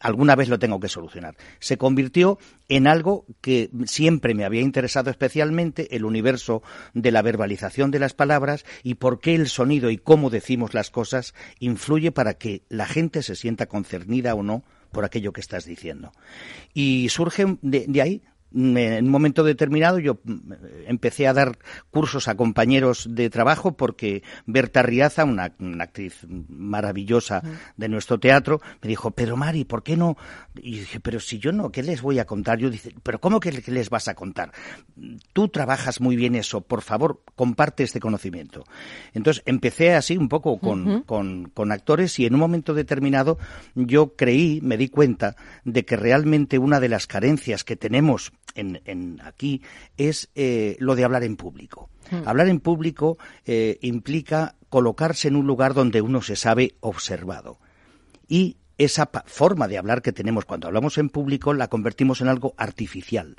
alguna 0.00 0.34
vez 0.34 0.48
lo 0.48 0.58
tengo 0.58 0.80
que 0.80 0.88
solucionar. 0.88 1.36
Se 1.60 1.76
convirtió 1.76 2.38
en 2.68 2.86
algo 2.86 3.24
que 3.40 3.70
siempre 3.84 4.34
me 4.34 4.44
había 4.44 4.62
interesado 4.62 5.10
especialmente, 5.10 5.94
el 5.94 6.04
universo 6.04 6.62
de 6.94 7.12
la 7.12 7.22
verbalización 7.22 7.90
de 7.90 8.00
las 8.00 8.14
palabras 8.14 8.64
y 8.82 8.94
por 8.94 9.20
qué 9.20 9.34
el 9.34 9.48
sonido 9.48 9.90
y 9.90 9.98
cómo 9.98 10.28
decimos 10.28 10.74
las 10.74 10.90
cosas 10.90 11.34
influye 11.60 12.10
para 12.10 12.34
que 12.34 12.62
la 12.68 12.86
gente 12.86 13.22
se 13.22 13.36
sienta 13.36 13.66
concernida 13.66 14.34
o 14.34 14.42
no 14.42 14.64
por 14.92 15.04
aquello 15.04 15.32
que 15.32 15.40
estás 15.40 15.64
diciendo. 15.64 16.12
Y 16.74 17.08
surge 17.08 17.58
de, 17.62 18.00
ahí 18.00 18.22
en 18.54 19.04
un 19.04 19.10
momento 19.10 19.44
determinado 19.44 19.98
yo 19.98 20.20
mm, 20.24 20.52
empecé 20.86 21.26
a 21.26 21.32
dar 21.32 21.58
cursos 21.90 22.28
a 22.28 22.34
compañeros 22.34 23.06
de 23.10 23.30
trabajo 23.30 23.76
porque 23.76 24.22
Berta 24.46 24.82
Riaza, 24.82 25.24
una, 25.24 25.54
actriz 25.80 26.26
maravillosa 26.28 27.42
de 27.76 27.88
nuestro 27.88 28.18
teatro, 28.18 28.60
me 28.82 28.88
dijo, 28.88 29.10
pero 29.10 29.36
Mari, 29.36 29.64
¿por 29.64 29.82
qué 29.82 29.96
no? 29.96 30.16
Y 30.56 30.80
dije, 30.80 31.00
pero 31.00 31.20
si 31.20 31.38
yo 31.38 31.52
no, 31.52 31.70
¿qué 31.70 31.82
les 31.82 32.02
voy 32.02 32.18
a 32.18 32.24
contar? 32.24 32.58
Yo 32.58 32.70
dije, 32.70 32.94
pero 33.02 33.20
¿cómo 33.20 33.40
que 33.40 33.52
les 33.52 33.90
vas 33.90 34.08
a 34.08 34.14
contar? 34.14 34.52
Tú 35.32 35.48
trabajas 35.48 36.00
muy 36.00 36.16
bien 36.16 36.34
eso, 36.34 36.60
por 36.60 36.82
favor, 36.82 37.22
comparte 37.34 37.82
este 37.82 38.00
conocimiento. 38.00 38.64
Entonces 39.14 39.42
empecé 39.46 39.94
así 39.94 40.16
un 40.16 40.28
poco 40.28 40.58
con, 40.58 41.02
con, 41.02 41.46
con 41.46 41.72
actores 41.72 42.18
y 42.18 42.26
en 42.26 42.34
un 42.34 42.40
momento 42.40 42.74
determinado 42.74 43.38
yo 43.74 44.14
creí, 44.16 44.60
me 44.62 44.76
di 44.76 44.88
cuenta 44.88 45.36
de 45.64 45.84
que 45.84 45.96
realmente 45.96 46.58
una 46.58 46.80
de 46.80 46.88
las 46.88 47.06
carencias 47.06 47.64
que 47.64 47.76
tenemos 47.76 48.32
en, 48.54 49.20
aquí 49.24 49.62
es 49.96 50.30
eh, 50.34 50.76
lo 50.78 50.94
de 50.94 51.04
hablar 51.04 51.24
en 51.24 51.36
público. 51.36 51.90
Hmm. 52.10 52.26
Hablar 52.26 52.48
en 52.48 52.60
público 52.60 53.18
eh, 53.44 53.78
implica 53.82 54.56
colocarse 54.68 55.28
en 55.28 55.36
un 55.36 55.46
lugar 55.46 55.74
donde 55.74 56.00
uno 56.00 56.22
se 56.22 56.36
sabe 56.36 56.74
observado. 56.80 57.58
Y 58.28 58.56
esa 58.78 59.10
forma 59.26 59.68
de 59.68 59.78
hablar 59.78 60.02
que 60.02 60.12
tenemos 60.12 60.44
cuando 60.44 60.66
hablamos 60.66 60.98
en 60.98 61.08
público 61.08 61.54
la 61.54 61.68
convertimos 61.68 62.20
en 62.20 62.28
algo 62.28 62.54
artificial. 62.56 63.36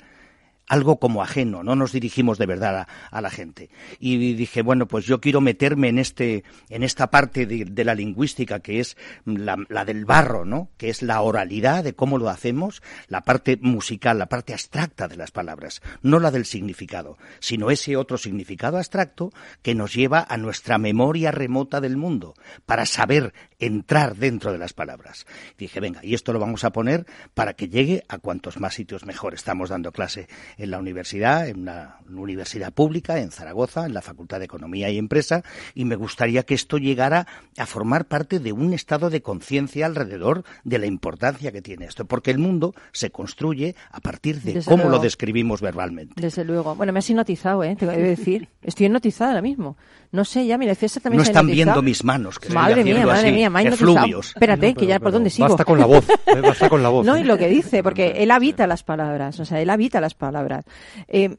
Algo 0.67 0.98
como 0.98 1.22
ajeno, 1.22 1.63
no 1.63 1.75
nos 1.75 1.91
dirigimos 1.91 2.38
de 2.38 2.46
verdad 2.46 2.88
a, 3.12 3.22
la 3.22 3.29
gente. 3.29 3.70
Y 4.00 4.34
dije, 4.34 4.62
bueno, 4.62 4.88
pues 4.88 5.05
yo 5.05 5.20
quiero 5.20 5.41
meterme 5.41 5.89
en 5.89 6.00
este, 6.00 6.43
en 6.70 6.84
esta 6.84 7.10
parte 7.12 7.46
de, 7.46 7.84
la 7.84 7.96
lingüística 7.96 8.60
que 8.60 8.79
es 8.79 8.98
la, 9.25 9.58
la, 9.67 9.86
del 9.86 10.05
barro, 10.05 10.46
¿no? 10.46 10.70
Que 10.77 10.89
es 10.89 11.01
la 11.01 11.22
oralidad 11.22 11.84
de 11.84 11.93
cómo 11.93 12.17
lo 12.17 12.29
hacemos, 12.29 12.82
la 13.08 13.22
parte 13.22 13.58
musical, 13.62 14.17
la 14.17 14.27
parte 14.27 14.53
abstracta 14.53 15.08
de 15.08 15.17
las 15.17 15.32
palabras, 15.32 15.82
no 16.01 16.20
la 16.20 16.32
del 16.32 16.46
significado, 16.46 17.17
sino 17.39 17.70
ese 17.70 17.98
otro 17.98 18.17
significado 18.17 18.77
abstracto 18.77 19.32
que 19.62 19.75
nos 19.75 19.93
lleva 19.93 20.25
a 20.27 20.38
nuestra 20.38 20.77
memoria 20.77 21.32
remota 21.32 21.82
del 21.82 21.98
mundo, 21.98 22.36
para 22.65 22.86
saber 22.86 23.34
entrar 23.60 24.15
dentro 24.15 24.51
de 24.51 24.58
las 24.58 24.74
palabras. 24.74 25.25
Dije, 25.58 25.79
venga, 25.79 26.00
y 26.03 26.13
esto 26.13 26.34
lo 26.34 26.39
vamos 26.39 26.63
a 26.63 26.72
poner 26.72 27.05
para 27.34 27.53
que 27.53 27.70
llegue 27.70 28.03
a 28.08 28.17
cuantos 28.17 28.60
más 28.60 28.74
sitios 28.74 29.05
mejor. 29.05 29.34
Estamos 29.34 29.70
dando 29.70 29.91
clase 29.91 30.27
en 30.57 30.72
la 30.72 30.79
universidad, 30.79 31.48
en 31.48 31.62
una 31.62 31.98
universidad 32.10 32.74
pública, 32.74 33.19
en 33.19 33.31
Zaragoza, 33.31 33.86
en 33.86 33.93
la 33.93 34.01
Facultad 34.01 34.39
de 34.39 34.45
Economía 34.45 34.89
y 34.89 34.98
Empresa, 34.98 35.43
y 35.74 35.86
me 35.86 35.95
gustaría 35.95 36.43
que 36.43 36.53
esto 36.53 36.77
llegara 36.77 37.27
a 37.57 37.65
formar 37.65 38.05
parte 38.05 38.39
de 38.39 38.51
un 38.51 38.74
estado 38.74 39.10
de 39.10 39.22
conciencia 39.22 39.86
alrededor 39.86 40.43
de 40.63 40.79
la 40.79 40.86
importancia 40.86 41.51
que 41.51 41.62
tiene 41.62 41.86
esto, 41.86 42.05
porque 42.05 42.31
el 42.31 42.39
mundo 42.39 42.74
se 42.91 43.12
construye 43.12 43.75
a 43.91 44.00
partir 44.00 44.41
de 44.41 44.63
cómo 44.63 44.89
lo 44.89 45.00
describimos 45.00 45.62
verbalmente. 45.62 46.22
Desde 46.22 46.43
luego. 46.43 46.75
Bueno, 46.75 46.93
me 46.93 47.00
has 47.00 47.10
hipnotizado, 47.10 47.63
¿eh? 47.63 47.75
te 47.75 47.86
voy 47.86 47.95
a 47.95 47.98
decir. 47.98 48.50
Estoy 48.62 48.88
hipnotizada 48.88 49.31
ahora 49.31 49.41
mismo. 49.41 49.77
No 50.13 50.24
sé, 50.25 50.46
ya, 50.46 50.60
mira, 50.60 50.75
César 50.75 51.01
también 51.01 51.17
No 51.17 51.24
están 51.24 51.48
viendo 51.48 51.82
mis 51.82 52.03
manos, 52.03 52.38
que 52.38 52.53
Madre 52.53 52.84
mía, 52.84 53.03
madre 53.03 53.32
mía, 53.32 53.50
me 53.50 53.63
Espérate, 53.63 54.75
que 54.75 54.86
ya 54.86 55.00
por 55.00 55.12
dónde 55.12 55.32
sigo. 55.32 55.48
Basta 55.48 55.65
con 55.65 55.79
la 55.79 55.88
voz, 55.88 56.08
eh, 56.27 56.39
basta 56.39 56.70
con 56.70 56.84
la 56.84 56.89
voz. 56.89 57.03
No, 57.03 57.17
y 57.17 57.24
lo 57.24 57.36
que 57.36 57.48
dice, 57.48 57.82
porque 57.82 58.13
él 58.17 58.29
habita 58.29 58.67
las 58.67 58.84
palabras, 58.84 59.39
o 59.39 59.46
sea, 59.46 59.60
él 59.60 59.72
habita 59.72 60.00
las 60.00 60.13
palabras. 60.13 60.65
Eh, 61.08 61.36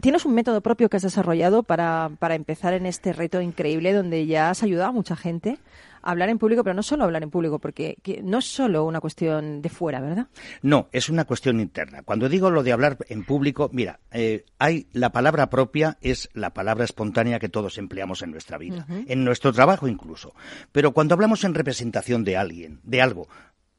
Tienes 0.00 0.24
un 0.24 0.34
método 0.34 0.62
propio 0.62 0.88
que 0.88 0.96
has 0.96 1.02
desarrollado 1.02 1.64
para, 1.64 2.10
para 2.18 2.34
empezar 2.34 2.72
en 2.72 2.86
este 2.86 3.12
reto 3.12 3.42
increíble 3.42 3.92
donde 3.92 4.24
ya 4.24 4.48
has 4.48 4.62
ayudado 4.62 4.88
a 4.88 4.92
mucha 4.92 5.16
gente 5.16 5.58
hablar 6.02 6.28
en 6.28 6.38
público, 6.38 6.62
pero 6.62 6.74
no 6.74 6.82
solo 6.82 7.04
hablar 7.04 7.22
en 7.22 7.30
público, 7.30 7.58
porque 7.58 7.96
no 8.22 8.38
es 8.38 8.44
solo 8.44 8.84
una 8.84 9.00
cuestión 9.00 9.62
de 9.62 9.68
fuera, 9.68 10.00
¿verdad? 10.00 10.28
No, 10.62 10.88
es 10.92 11.08
una 11.08 11.24
cuestión 11.24 11.60
interna. 11.60 12.02
Cuando 12.02 12.28
digo 12.28 12.50
lo 12.50 12.62
de 12.62 12.72
hablar 12.72 12.98
en 13.08 13.24
público, 13.24 13.70
mira, 13.72 14.00
eh, 14.10 14.44
hay 14.58 14.88
la 14.92 15.12
palabra 15.12 15.50
propia 15.50 15.98
es 16.00 16.28
la 16.34 16.52
palabra 16.52 16.84
espontánea 16.84 17.38
que 17.38 17.48
todos 17.48 17.78
empleamos 17.78 18.22
en 18.22 18.30
nuestra 18.30 18.58
vida, 18.58 18.86
en 19.06 19.24
nuestro 19.24 19.52
trabajo 19.52 19.88
incluso. 19.88 20.34
Pero 20.72 20.92
cuando 20.92 21.14
hablamos 21.14 21.44
en 21.44 21.54
representación 21.54 22.24
de 22.24 22.36
alguien, 22.36 22.80
de 22.82 23.02
algo, 23.02 23.28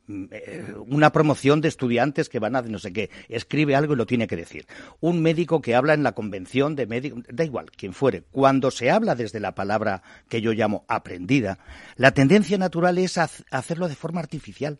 una 0.07 1.11
promoción 1.11 1.61
de 1.61 1.69
estudiantes 1.69 2.29
que 2.29 2.39
van 2.39 2.55
a 2.55 2.61
no 2.61 2.79
sé 2.79 2.91
qué, 2.91 3.09
escribe 3.29 3.75
algo 3.75 3.93
y 3.93 3.97
lo 3.97 4.05
tiene 4.05 4.27
que 4.27 4.35
decir. 4.35 4.65
Un 4.99 5.21
médico 5.21 5.61
que 5.61 5.75
habla 5.75 5.93
en 5.93 6.03
la 6.03 6.13
convención 6.13 6.75
de 6.75 6.87
médicos, 6.87 7.23
da 7.29 7.43
igual, 7.43 7.71
quien 7.71 7.93
fuere. 7.93 8.23
Cuando 8.31 8.71
se 8.71 8.91
habla 8.91 9.15
desde 9.15 9.39
la 9.39 9.55
palabra 9.55 10.03
que 10.29 10.41
yo 10.41 10.51
llamo 10.53 10.83
aprendida, 10.87 11.59
la 11.95 12.11
tendencia 12.11 12.57
natural 12.57 12.97
es 12.97 13.17
hacerlo 13.17 13.87
de 13.87 13.95
forma 13.95 14.19
artificial. 14.19 14.79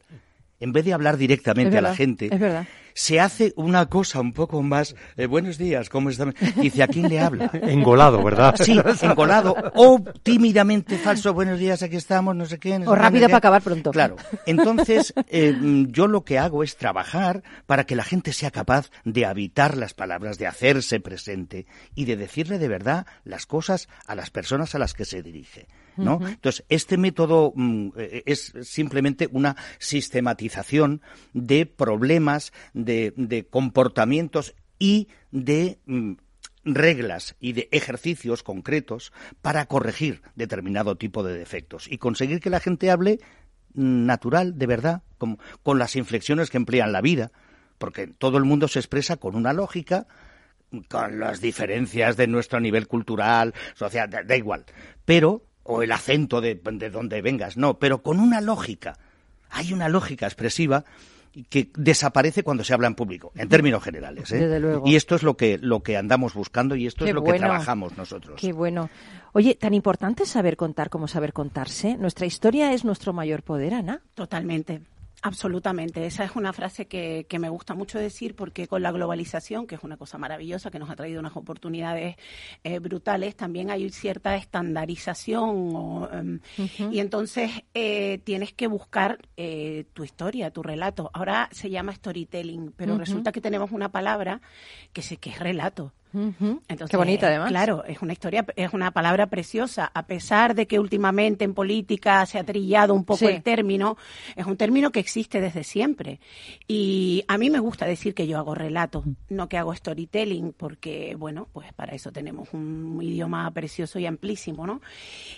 En 0.64 0.72
vez 0.72 0.86
de 0.86 0.94
hablar 0.94 1.18
directamente 1.18 1.78
a 1.78 1.82
la 1.82 1.94
gente, 1.94 2.30
es 2.32 2.40
verdad 2.40 2.66
se 2.94 3.20
hace 3.20 3.54
una 3.56 3.88
cosa 3.88 4.20
un 4.20 4.34
poco 4.34 4.62
más, 4.62 4.96
eh, 5.18 5.26
buenos 5.26 5.58
días, 5.58 5.90
¿cómo 5.90 6.10
están? 6.10 6.36
Dice, 6.56 6.84
¿a 6.84 6.88
quién 6.88 7.10
le 7.10 7.20
habla? 7.20 7.50
Engolado, 7.64 8.24
¿verdad? 8.24 8.56
Sí, 8.58 8.80
engolado, 9.02 9.56
o 9.76 10.00
tímidamente 10.22 10.98
falso, 10.98 11.34
buenos 11.34 11.60
días, 11.60 11.82
aquí 11.84 11.96
estamos, 11.96 12.36
no 12.36 12.46
sé 12.46 12.60
qué. 12.60 12.76
o 12.86 12.96
rápido 12.96 13.26
para 13.28 13.38
acabar 13.38 13.62
pronto. 13.62 13.92
Claro. 13.92 14.16
Entonces, 14.46 15.14
eh, 15.28 15.56
yo 15.88 16.08
lo 16.08 16.24
que 16.24 16.38
hago 16.38 16.64
es 16.64 16.78
trabajar 16.78 17.44
para 17.66 17.86
que 17.86 17.96
la 17.96 18.04
gente 18.04 18.32
sea 18.32 18.52
capaz 18.52 18.90
de 19.04 19.26
habitar 19.26 19.76
las 19.76 19.94
palabras, 19.94 20.38
de 20.38 20.48
hacerse 20.48 21.00
presente 21.00 21.66
y 21.96 22.06
de 22.06 22.16
decirle 22.16 22.60
de 22.60 22.68
verdad 22.68 23.08
las 23.24 23.46
cosas 23.48 23.90
a 24.06 24.16
las 24.16 24.30
personas 24.30 24.76
a 24.76 24.80
las 24.80 24.94
que 24.94 25.06
se 25.06 25.24
dirige. 25.24 25.68
¿No? 25.98 26.20
Entonces, 26.26 26.66
este 26.70 26.98
método 26.98 27.54
mm, 27.56 27.90
eh, 27.98 28.24
es 28.26 28.54
simplemente 28.62 29.28
una 29.32 29.56
sistematización 29.80 31.02
de 31.34 31.66
problemas, 31.66 32.54
de, 32.74 33.48
comportamientos 33.50 34.56
y 34.80 35.08
de 35.32 35.80
mm, 35.86 36.14
reglas 36.66 37.36
y 37.40 37.54
de 37.54 37.70
ejercicios 37.72 38.44
concretos 38.44 39.12
para 39.42 39.66
corregir 39.66 40.22
determinado 40.36 40.96
tipo 40.96 41.24
de 41.24 41.38
defectos 41.38 41.88
y 41.92 41.98
conseguir 41.98 42.40
que 42.40 42.50
la 42.50 42.60
gente 42.60 42.90
hable 42.90 43.20
natural, 43.74 44.58
de 44.58 44.68
verdad, 44.68 45.04
con, 45.18 45.40
con 45.64 45.80
las 45.80 45.96
inflexiones 45.96 46.50
que 46.50 46.58
emplean 46.58 46.92
la 46.92 47.02
vida, 47.02 47.32
porque 47.78 48.08
todo 48.08 48.38
el 48.38 48.46
mundo 48.46 48.68
se 48.68 48.80
expresa 48.80 49.18
con 49.18 49.36
una 49.36 49.52
lógica, 49.52 50.08
con 50.90 51.20
las 51.20 51.42
diferencias 51.42 52.18
de 52.18 52.28
nuestro 52.28 52.60
nivel 52.60 52.88
cultural, 52.88 53.54
social, 53.76 54.10
da, 54.10 54.36
igual, 54.36 54.66
pero, 55.06 55.46
o 55.64 55.82
el 55.82 55.92
acento 55.92 56.42
de, 56.42 56.56
de 56.56 56.90
donde 56.90 57.22
vengas, 57.22 57.58
no, 57.58 57.80
pero 57.80 58.02
con 58.02 58.20
una 58.20 58.42
lógica. 58.42 58.98
Hay 59.50 59.72
una 59.72 59.88
lógica 59.88 60.26
expresiva 60.26 60.84
que 61.50 61.70
desaparece 61.76 62.44
cuando 62.44 62.64
se 62.64 62.74
habla 62.74 62.88
en 62.88 62.96
público, 62.96 63.32
en 63.36 63.50
términos 63.50 63.84
generales. 63.84 64.32
¿eh? 64.32 64.62
Y 64.86 64.96
esto 64.96 65.16
es 65.16 65.24
lo 65.24 65.36
que, 65.36 65.58
lo 65.58 65.82
que 65.82 65.98
andamos 65.98 66.34
buscando 66.36 66.76
y 66.76 66.86
esto 66.86 67.06
es 67.06 67.14
lo 67.14 67.24
que 67.24 67.34
trabajamos 67.34 67.98
nosotros. 67.98 68.40
Qué 68.40 68.54
bueno. 68.54 68.90
Oye, 69.34 69.56
tan 69.56 69.74
importante 69.74 70.24
es 70.24 70.30
saber 70.30 70.58
contar 70.58 70.90
como 70.92 71.08
saber 71.08 71.34
contarse. 71.34 71.98
Nuestra 71.98 72.28
historia 72.28 72.74
es 72.74 72.86
nuestro 72.86 73.14
mayor 73.14 73.42
poder, 73.42 73.74
Ana. 73.74 74.02
Totalmente. 74.14 74.82
Absolutamente. 75.26 76.06
Esa 76.06 76.26
es 76.26 76.36
una 76.36 76.52
frase 76.52 76.86
que, 76.86 77.26
me 77.40 77.48
gusta 77.48 77.74
mucho 77.76 77.98
decir 77.98 78.36
porque 78.36 78.68
con 78.68 78.84
la 78.84 78.92
globalización, 78.92 79.68
que 79.68 79.76
es 79.76 79.84
una 79.84 79.96
cosa 79.96 80.18
maravillosa, 80.18 80.70
que 80.70 80.80
nos 80.80 80.90
ha 80.90 80.98
traído 80.98 81.22
unas 81.22 81.38
oportunidades 81.38 82.18
eh, 82.66 82.80
brutales, 82.80 83.38
también 83.38 83.72
hay 83.72 83.90
cierta 83.90 84.36
estandarización. 84.36 86.10
Em, 86.12 86.40
y 86.92 87.00
entonces 87.00 87.52
eh, 87.74 88.20
tienes 88.26 88.52
que 88.52 88.68
buscar 88.68 89.18
eh, 89.38 89.86
tu 89.94 90.04
historia, 90.04 90.52
tu 90.52 90.62
relato. 90.62 91.10
Ahora 91.14 91.48
se 91.54 91.70
llama 91.70 91.96
storytelling, 91.96 92.74
pero 92.76 92.98
resulta 92.98 93.32
que 93.32 93.40
tenemos 93.40 93.72
una 93.72 93.94
palabra 93.94 94.42
que, 94.92 95.02
sé 95.02 95.16
que 95.16 95.30
es 95.30 95.40
relato. 95.40 95.94
Qué 96.14 96.98
bonita, 96.98 97.28
además. 97.28 97.50
Claro, 97.50 97.84
es 97.86 98.02
una 98.02 98.14
historia, 98.14 98.46
es 98.56 98.74
una 98.74 98.92
palabra 98.92 99.28
preciosa. 99.28 99.92
A 99.94 100.06
pesar 100.06 100.56
de 100.56 100.68
que 100.68 100.80
últimamente 100.80 101.44
en 101.44 101.54
política 101.54 102.26
se 102.26 102.38
ha 102.38 102.44
trillado 102.44 102.94
un 102.94 103.04
poco 103.04 103.28
el 103.28 103.42
término, 103.42 103.98
es 104.36 104.46
un 104.46 104.58
término 104.58 104.92
que 104.92 105.00
existe 105.00 105.42
desde 105.42 105.64
siempre. 105.64 106.20
Y 106.68 107.24
a 107.28 107.38
mí 107.38 107.50
me 107.50 107.60
gusta 107.60 107.86
decir 107.86 108.14
que 108.14 108.28
yo 108.28 108.38
hago 108.38 108.54
relato, 108.56 109.04
no 109.30 109.50
que 109.50 109.58
hago 109.58 109.74
storytelling, 109.74 110.54
porque, 110.54 111.16
bueno, 111.18 111.48
pues 111.52 111.74
para 111.74 111.94
eso 111.94 112.12
tenemos 112.12 112.54
un 112.54 113.00
idioma 113.02 113.50
precioso 113.52 114.00
y 114.00 114.06
amplísimo, 114.06 114.68
¿no? 114.68 114.82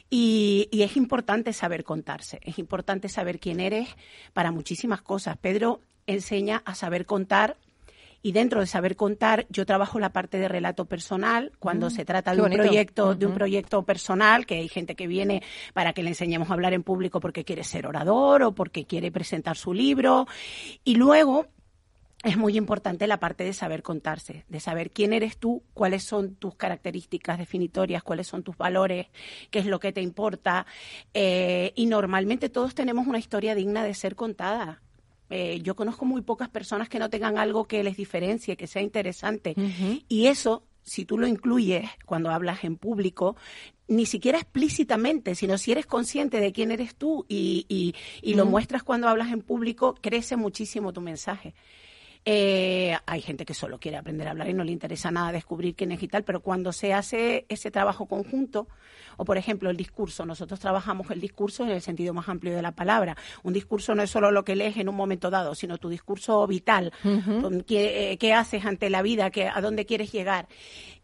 Y, 0.10 0.68
y 0.72 0.84
es 0.84 0.98
importante 0.98 1.54
saber 1.54 1.84
contarse, 1.84 2.40
es 2.44 2.60
importante 2.60 3.10
saber 3.10 3.40
quién 3.40 3.60
eres 3.60 3.90
para 4.34 4.52
muchísimas 4.52 5.02
cosas. 5.02 5.38
Pedro 5.38 5.80
enseña 6.08 6.62
a 6.66 6.76
saber 6.76 7.06
contar 7.06 7.58
y 8.26 8.32
dentro 8.32 8.60
de 8.60 8.66
saber 8.66 8.96
contar, 8.96 9.46
yo 9.50 9.68
trabajo 9.68 10.00
la 10.00 10.12
parte 10.12 10.40
de 10.40 10.48
relato 10.48 10.86
personal 10.86 11.52
cuando 11.60 11.90
mm, 11.90 11.92
se 11.92 12.06
trata 12.06 12.34
de 12.34 12.42
un 12.42 12.50
proyecto, 12.50 13.14
de 13.14 13.28
un 13.28 13.36
proyecto 13.36 13.84
personal, 13.84 14.48
que 14.48 14.56
hay 14.56 14.68
gente 14.68 14.96
que 14.96 15.06
viene 15.06 15.44
para 15.76 15.94
que 15.94 16.02
le 16.02 16.10
enseñemos 16.10 16.50
a 16.50 16.54
hablar 16.54 16.74
en 16.74 16.82
público 16.82 17.20
porque 17.20 17.46
quiere 17.46 17.64
ser 17.64 17.86
orador 17.86 18.42
o 18.42 18.52
porque 18.56 18.86
quiere 18.86 19.12
presentar 19.12 19.58
su 19.58 19.76
libro. 19.76 20.26
Y 20.84 20.96
luego 20.96 21.46
es 22.24 22.36
muy 22.36 22.58
importante 22.58 23.06
la 23.06 23.20
parte 23.20 23.44
de 23.44 23.54
saber 23.54 23.84
contarse, 23.84 24.44
de 24.50 24.60
saber 24.60 24.90
quién 24.90 25.14
eres 25.14 25.38
tú, 25.38 25.62
cuáles 25.76 26.04
son 26.04 26.34
tus 26.34 26.56
características 26.56 27.38
definitorias, 27.38 28.02
cuáles 28.02 28.26
son 28.26 28.42
tus 28.42 28.58
valores, 28.58 29.06
qué 29.52 29.60
es 29.60 29.68
lo 29.68 29.80
que 29.80 29.94
te 29.94 30.02
importa. 30.02 30.66
Eh, 31.14 31.74
y 31.76 31.86
normalmente 31.86 32.50
todos 32.50 32.74
tenemos 32.74 33.06
una 33.06 33.20
historia 33.20 33.54
digna 33.54 33.84
de 33.84 33.94
ser 33.94 34.16
contada. 34.16 34.82
Eh, 35.30 35.60
yo 35.64 35.76
conozco 35.76 36.06
muy 36.06 36.22
pocas 36.22 36.50
personas 36.50 36.90
que 36.90 37.00
no 37.00 37.10
tengan 37.10 37.38
algo 37.38 37.66
que 37.66 37.84
les 37.84 37.98
diferencie, 37.98 38.58
que 38.58 38.68
sea 38.68 38.82
interesante. 38.82 39.56
Y 40.08 40.28
eso, 40.28 40.64
si 40.84 41.06
tú 41.06 41.18
lo 41.18 41.28
incluyes 41.28 41.90
cuando 42.06 42.30
hablas 42.30 42.64
en 42.64 42.78
público, 42.78 43.36
ni 43.88 44.06
siquiera 44.06 44.40
explícitamente, 44.40 45.36
sino 45.36 45.58
si 45.58 45.72
eres 45.72 45.86
consciente 45.86 46.40
de 46.40 46.52
quién 46.52 46.72
eres 46.72 46.96
tú 46.96 47.26
y, 47.28 47.94
y, 48.22 48.34
lo 48.34 48.46
muestras 48.46 48.84
cuando 48.84 49.08
hablas 49.08 49.32
en 49.32 49.42
público, 49.42 49.96
crece 50.02 50.36
muchísimo 50.36 50.94
tu 50.94 51.02
mensaje. 51.02 51.54
Eh, 52.28 52.98
hay 53.06 53.22
gente 53.22 53.46
que 53.46 53.54
solo 53.54 53.80
quiere 53.80 53.98
aprender 53.98 54.28
a 54.28 54.32
hablar 54.32 54.50
y 54.50 54.54
no 54.54 54.64
le 54.64 54.72
interesa 54.72 55.12
nada 55.12 55.32
descubrir 55.32 55.76
quién 55.76 55.92
es 55.92 56.02
y 56.02 56.08
tal, 56.08 56.24
pero 56.24 56.40
cuando 56.40 56.74
se 56.74 56.92
hace 56.92 57.46
ese 57.50 57.70
trabajo 57.70 58.08
conjunto, 58.08 58.68
o 59.18 59.26
por 59.26 59.38
ejemplo 59.38 59.70
el 59.70 59.78
discurso, 59.78 60.26
nosotros 60.26 60.60
trabajamos 60.60 61.12
el 61.12 61.22
discurso 61.22 61.64
en 61.64 61.70
el 61.70 61.82
sentido 61.82 62.16
más 62.16 62.28
amplio 62.28 62.56
de 62.56 62.64
la 62.64 62.72
palabra. 62.72 63.16
Un 63.44 63.54
discurso 63.54 63.94
no 63.94 64.02
es 64.02 64.10
solo 64.10 64.32
lo 64.32 64.44
que 64.44 64.56
lees 64.56 64.76
en 64.78 64.90
un 64.90 64.96
momento 64.96 65.30
dado, 65.30 65.54
sino 65.54 65.78
tu 65.78 65.88
discurso 65.88 66.48
vital, 66.48 66.92
¿Qué, 67.68 68.18
qué, 68.20 68.34
haces 68.34 68.66
ante 68.66 68.90
la 68.90 69.04
vida, 69.04 69.30
¿Qué, 69.30 69.48
a 69.48 69.62
dónde 69.62 69.86
quieres 69.86 70.12
llegar. 70.12 70.48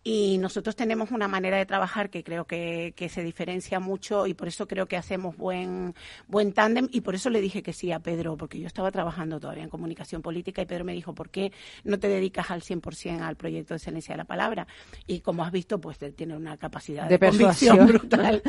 Y 0.04 0.40
nosotros 0.40 0.75
tenemos 0.75 1.12
una 1.12 1.28
manera 1.28 1.58
de 1.58 1.66
trabajar 1.68 2.10
que 2.10 2.24
creo 2.24 2.46
que, 2.46 2.94
que, 2.96 3.08
se 3.08 3.22
diferencia 3.24 3.80
mucho 3.80 4.25
y 4.25 4.34
por 4.34 4.48
eso 4.48 4.68
creo 4.68 4.88
que 4.88 4.98
hacemos 4.98 5.38
buen, 5.38 5.94
buen 6.28 6.54
tándem 6.54 6.88
y 6.92 7.01
por 7.01 7.13
eso 7.13 7.30
le 7.30 7.40
dije 7.40 7.62
que 7.62 7.72
sí 7.72 7.92
a 7.92 8.00
Pedro, 8.00 8.36
porque 8.36 8.60
yo 8.60 8.66
estaba 8.66 8.90
trabajando 8.90 9.40
todavía 9.40 9.62
en 9.62 9.70
comunicación 9.70 10.24
política 10.24 10.63
y 10.63 10.66
Pedro 10.66 10.86
me 10.86 10.94
dijo, 10.94 11.11
por 11.13 11.30
qué 11.30 11.51
no 11.84 12.00
te 12.00 12.08
dedicas 12.08 12.51
al 12.51 12.62
100% 12.62 13.22
al 13.22 13.36
proyecto 13.36 13.74
de 13.74 13.77
excelencia 13.77 14.13
de 14.13 14.18
la 14.18 14.25
palabra. 14.25 14.68
Y 15.08 15.20
como 15.20 15.44
has 15.44 15.51
visto, 15.51 15.80
pues 15.80 15.98
tiene 16.15 16.36
una 16.36 16.58
capacidad 16.58 17.08
de, 17.08 17.20
convicción 17.20 17.86
brutal. 17.88 18.41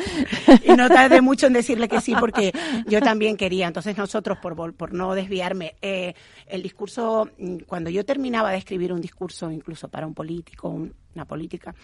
y 0.63 0.71
no 0.71 0.87
tardé 0.89 1.21
mucho 1.21 1.47
en 1.47 1.53
decirle 1.53 1.87
que 1.87 2.01
sí, 2.01 2.13
porque 2.19 2.51
yo 2.87 3.01
también 3.01 3.37
quería. 3.37 3.67
Entonces 3.67 3.97
nosotros, 3.97 4.37
por, 4.39 4.73
por 4.73 4.93
no 4.93 5.13
desviarme, 5.13 5.75
eh, 5.81 6.13
el 6.47 6.61
discurso, 6.61 7.29
mm, 7.37 7.57
cuando 7.67 7.89
yo 7.89 8.05
terminaba 8.05 8.51
de 8.51 8.57
escribir 8.57 8.93
un 8.93 9.01
discurso, 9.01 9.51
incluso 9.51 9.87
para 9.87 10.07
un 10.07 10.13
político, 10.13 10.87
una 11.15 11.25
política, 11.25 11.75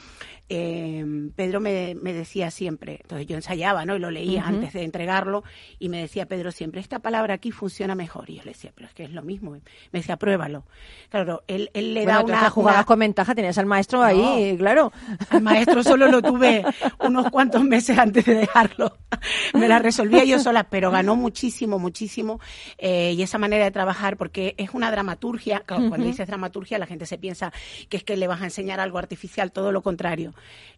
eh, 0.48 1.06
Pedro 1.36 1.60
me, 1.60 1.96
decía 1.96 2.52
siempre, 2.52 3.00
entonces 3.02 3.28
yo 3.28 3.36
ensayaba, 3.36 3.86
¿no? 3.86 3.96
Y 3.96 4.00
lo 4.00 4.12
leía 4.12 4.46
antes 4.46 4.74
de 4.74 4.84
entregarlo, 4.84 5.44
y 5.78 5.90
me 5.90 6.02
decía 6.02 6.26
Pedro 6.26 6.52
siempre, 6.52 6.82
esta 6.82 7.00
palabra 7.00 7.36
aquí 7.36 7.52
funciona 7.52 7.96
mejor. 7.96 8.30
Y 8.30 8.38
yo 8.38 8.44
le 8.44 8.52
decía, 8.52 8.72
pero 8.76 8.88
es 8.88 8.94
que 8.94 9.04
es 9.04 9.12
lo 9.12 9.22
mismo. 9.22 9.52
Me 9.52 9.62
decía, 10.00 10.18
pruébalo. 10.18 10.66
Claro, 11.10 11.44
él, 11.48 11.70
él 11.74 11.94
le 11.94 12.06
da 12.06 12.22
una... 12.22 12.50
jugabas 12.50 12.86
con 12.86 13.00
ventaja, 13.00 13.36
tenías 13.36 13.58
al 13.58 13.66
maestro 13.66 14.02
ahí, 14.02 14.56
claro. 14.58 14.92
Al 15.30 15.42
maestro 15.42 15.84
solo 15.84 16.08
lo 16.08 16.22
tuve 16.22 16.64
unos 17.00 17.30
cuantos 17.30 17.64
meses 17.64 17.98
antes 17.98 18.26
de 18.26 18.36
dejarlo. 18.36 18.98
me 19.54 19.68
la 19.68 19.80
resolvía 19.80 20.24
yo 20.24 20.40
sola, 20.40 20.66
pero 20.66 20.92
ganó 20.92 21.16
muchísimo, 21.16 21.80
muchísimo. 21.80 22.40
Eh, 22.78 23.14
y 23.16 23.22
esa 23.22 23.38
manera 23.38 23.66
de 23.66 23.72
trabajar, 23.72 24.18
porque 24.18 24.56
es 24.58 24.72
una 24.74 24.92
dramaturgia, 24.92 25.64
cuando 25.66 25.98
dices 25.98 26.28
dramaturgia 26.28 26.80
la 26.80 26.86
gente 26.86 27.06
se 27.06 27.18
piensa 27.18 27.52
que 27.90 27.98
es 27.98 28.04
que 28.04 28.18
le 28.18 28.28
vas 28.28 28.42
a 28.42 28.46
enseñar 28.46 28.80
algo 28.80 28.98
artificial 28.98 29.19
todo 29.52 29.72
lo 29.72 29.82
contrario. 29.82 30.34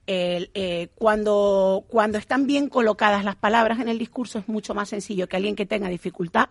Eh, 0.07 0.89
cuando, 0.95 1.85
cuando 1.87 2.17
están 2.17 2.47
bien 2.47 2.69
colocadas 2.69 3.23
las 3.23 3.35
palabras 3.35 3.79
en 3.79 3.87
el 3.87 3.97
discurso 3.97 4.39
es 4.39 4.47
mucho 4.49 4.73
más 4.73 4.89
sencillo 4.89 5.27
que 5.27 5.37
alguien 5.37 5.55
que 5.55 5.65
tenga 5.65 5.87
dificultad 5.89 6.49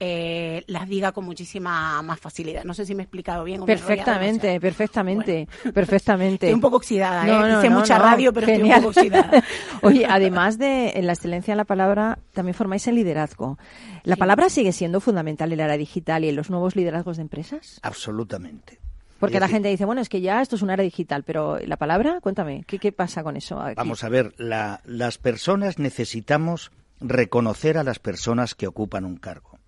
eh, 0.00 0.64
las 0.66 0.88
diga 0.88 1.12
con 1.12 1.24
muchísima 1.24 2.02
más 2.02 2.18
facilidad. 2.18 2.64
No 2.64 2.74
sé 2.74 2.84
si 2.84 2.94
me 2.94 3.02
he 3.02 3.04
explicado 3.04 3.44
bien. 3.44 3.64
perfectamente, 3.64 4.60
perfectamente, 4.60 5.48
perfectamente. 5.74 6.46
Estoy 6.46 6.54
un 6.54 6.60
poco 6.60 6.76
oxidada, 6.76 7.26
¿eh? 7.26 7.58
Hice 7.58 7.70
mucha 7.70 7.98
radio, 7.98 8.32
pero 8.32 8.46
estoy 8.46 8.70
un 8.70 8.76
poco 8.76 8.88
oxidada. 8.88 9.44
Oye, 9.82 10.04
además 10.08 10.58
de 10.58 10.90
en 10.96 11.06
la 11.06 11.12
excelencia 11.12 11.54
de 11.54 11.56
la 11.56 11.64
palabra, 11.64 12.18
también 12.32 12.54
formáis 12.54 12.86
el 12.88 12.96
liderazgo. 12.96 13.56
¿La 14.02 14.16
palabra 14.16 14.48
sigue 14.48 14.72
siendo 14.72 15.00
fundamental 15.00 15.52
en 15.52 15.58
la 15.58 15.64
era 15.64 15.76
digital 15.76 16.24
y 16.24 16.28
en 16.28 16.36
los 16.36 16.50
nuevos 16.50 16.74
liderazgos 16.74 17.16
de 17.16 17.22
empresas? 17.22 17.78
Absolutamente. 17.82 18.80
Porque 19.24 19.40
la 19.40 19.48
gente 19.48 19.68
dice, 19.68 19.84
bueno, 19.84 20.00
es 20.00 20.08
que 20.08 20.20
ya 20.20 20.42
esto 20.42 20.56
es 20.56 20.62
una 20.62 20.74
era 20.74 20.82
digital, 20.82 21.24
pero 21.24 21.58
la 21.58 21.76
palabra, 21.76 22.20
cuéntame, 22.20 22.64
¿qué, 22.66 22.92
pasa 22.92 23.22
con 23.22 23.36
eso? 23.36 23.60
Vamos 23.76 24.04
a 24.04 24.08
ver, 24.08 24.34
las 24.38 25.18
personas 25.18 25.78
necesitamos 25.78 26.70
reconocer 27.00 27.78
a 27.78 27.84
las 27.84 27.98
personas 27.98 28.54
que 28.54 28.66
ocupan 28.66 29.04
un 29.04 29.16
cargo. 29.16 29.58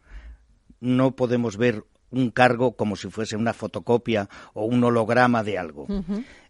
No 0.80 1.16
podemos 1.16 1.56
ver 1.56 1.84
un 2.10 2.30
cargo 2.30 2.76
como 2.76 2.96
si 2.96 3.10
fuese 3.10 3.36
una 3.36 3.52
fotocopia 3.52 4.28
o 4.54 4.64
un 4.64 4.82
holograma 4.84 5.42
de 5.42 5.58
algo. 5.58 5.86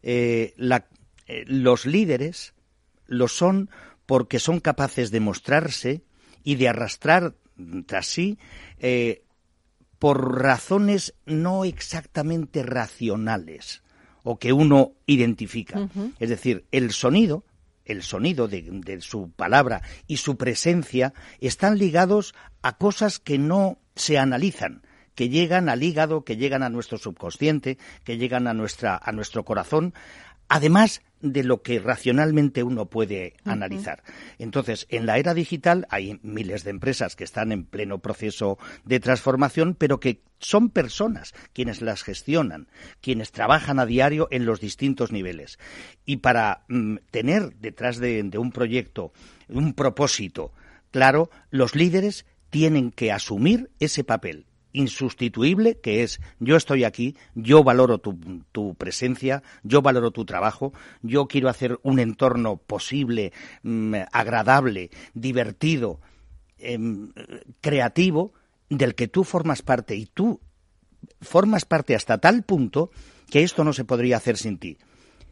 Eh, 0.02 0.54
eh, 0.58 1.44
los 1.46 1.86
líderes 1.86 2.54
lo 3.06 3.28
son 3.28 3.70
porque 4.04 4.38
son 4.38 4.60
capaces 4.60 5.10
de 5.10 5.20
mostrarse 5.20 6.02
y 6.44 6.56
de 6.56 6.68
arrastrar 6.68 7.34
tras 7.86 8.06
sí 8.06 8.38
eh, 8.78 9.22
por 9.98 10.40
razones 10.42 11.14
no 11.24 11.64
exactamente 11.64 12.62
racionales 12.62 13.82
o 14.22 14.38
que 14.38 14.52
uno 14.52 14.92
identifica. 15.06 15.88
Es 16.18 16.28
decir, 16.28 16.66
el 16.72 16.90
sonido, 16.90 17.44
el 17.84 18.02
sonido 18.02 18.48
de, 18.48 18.98
su 19.00 19.30
palabra 19.30 19.82
y 20.08 20.16
su 20.16 20.36
presencia 20.36 21.14
están 21.40 21.78
ligados 21.78 22.34
a 22.60 22.76
cosas 22.76 23.20
que 23.20 23.38
no 23.38 23.78
se 23.94 24.18
analizan, 24.18 24.82
que 25.14 25.28
llegan 25.28 25.68
al 25.68 25.84
hígado, 25.84 26.24
que 26.24 26.36
llegan 26.36 26.64
a 26.64 26.68
nuestro 26.68 26.98
subconsciente, 26.98 27.78
que 28.02 28.18
llegan 28.18 28.48
a 28.48 28.52
nuestra 28.52 29.00
a 29.00 29.12
nuestro 29.12 29.44
corazón, 29.44 29.94
además 30.48 31.02
de 31.20 31.42
lo 31.42 31.62
que 31.62 31.78
racionalmente 31.78 32.62
uno 32.62 32.86
puede 32.86 33.34
analizar. 33.44 34.02
Entonces, 34.38 34.86
en 34.90 35.06
la 35.06 35.18
era 35.18 35.34
digital 35.34 35.86
hay 35.90 36.20
miles 36.22 36.62
de 36.62 36.70
empresas 36.70 37.16
que 37.16 37.24
están 37.24 37.52
en 37.52 37.64
pleno 37.64 37.98
proceso 37.98 38.58
de 38.84 39.00
transformación, 39.00 39.74
pero 39.74 39.98
que 39.98 40.20
son 40.38 40.68
personas 40.68 41.34
quienes 41.52 41.80
las 41.80 42.02
gestionan, 42.02 42.68
quienes 43.00 43.32
trabajan 43.32 43.78
a 43.78 43.86
diario 43.86 44.28
en 44.30 44.44
los 44.44 44.60
distintos 44.60 45.10
niveles. 45.10 45.58
Y 46.04 46.18
para 46.18 46.64
mm, 46.68 46.96
tener 47.10 47.56
detrás 47.56 47.98
de 47.98 48.30
un 48.36 48.52
proyecto 48.52 49.12
un 49.48 49.72
propósito 49.72 50.52
claro, 50.90 51.30
los 51.50 51.74
líderes 51.74 52.24
tienen 52.50 52.90
que 52.90 53.12
asumir 53.12 53.70
ese 53.80 54.04
papel 54.04 54.45
insustituible 54.76 55.78
que 55.80 56.02
es 56.02 56.20
yo 56.38 56.56
estoy 56.56 56.84
aquí, 56.84 57.16
yo 57.34 57.64
valoro 57.64 57.98
tu, 57.98 58.74
presencia, 58.74 59.42
yo 59.62 59.82
valoro 59.82 60.10
tu 60.10 60.24
trabajo, 60.24 60.72
yo 61.02 61.26
quiero 61.26 61.48
hacer 61.48 61.80
un 61.82 61.98
entorno 61.98 62.58
posible, 62.58 63.32
mm, 63.62 63.94
agradable, 64.12 64.90
divertido, 65.14 66.00
em, 66.58 67.12
creativo, 67.60 68.32
del 68.68 68.94
que 68.94 69.08
tú 69.08 69.24
formas 69.24 69.62
parte 69.62 69.94
y 69.94 70.06
tú 70.06 70.40
formas 71.20 71.64
parte 71.64 71.94
hasta 71.94 72.18
tal 72.18 72.42
punto 72.42 72.90
que 73.30 73.42
esto 73.42 73.64
no 73.64 73.72
se 73.72 73.84
podría 73.84 74.16
hacer 74.16 74.36
sin 74.36 74.58
ti. 74.58 74.76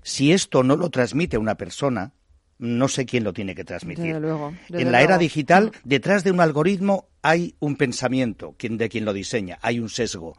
Si 0.03 0.33
esto 0.33 0.63
no 0.63 0.77
lo 0.77 0.91
transmite 0.91 1.37
una 1.37 1.57
persona, 1.57 2.13
no 2.59 2.89
sé 2.89 3.07
quién 3.07 3.25
lo 3.25 3.33
tiene 3.33 3.55
que 3.55 3.65
transmitir. 3.65 4.15
en 4.15 4.93
la 4.93 5.03
era 5.03 5.19
digital, 5.19 5.67
mm. 5.67 5.89
detrás 5.89 6.25
de 6.25 6.31
un 6.31 6.41
algoritmo 6.41 7.09
hay 7.23 7.55
un 7.59 7.77
pensamiento 7.77 8.55
de 8.59 8.89
quien 8.89 9.05
lo 9.05 9.13
diseña, 9.13 9.59
hay 9.63 9.81
un 9.81 9.89
sesgo. 9.89 10.37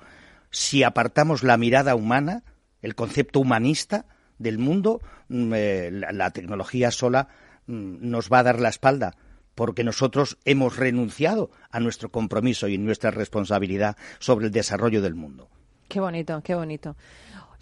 Si 0.50 0.84
apartamos 0.84 1.44
la 1.44 1.58
mirada 1.58 1.96
humana, 1.96 2.44
el 2.82 2.96
concepto 2.96 3.40
humanista 3.40 4.06
del 4.38 4.58
mundo, 4.60 5.02
mm, 5.30 5.54
eh, 5.56 5.90
la, 5.92 6.32
tecnología 6.32 6.92
sola 6.92 7.28
mm, 7.68 8.10
nos 8.10 8.32
va 8.32 8.40
a 8.40 8.44
dar 8.44 8.60
la 8.60 8.70
espalda 8.70 9.16
porque 9.56 9.84
nosotros 9.84 10.38
hemos 10.46 10.76
renunciado 10.76 11.50
a 11.72 11.80
nuestro 11.80 12.10
compromiso 12.10 12.68
y 12.68 12.78
nuestra 12.78 13.12
responsabilidad 13.12 13.96
sobre 14.20 14.48
el 14.48 14.52
desarrollo 14.52 15.02
del 15.02 15.16
mundo. 15.16 15.50
Qué 15.88 16.00
bonito, 16.00 16.42
qué 16.44 16.56
bonito. 16.56 16.96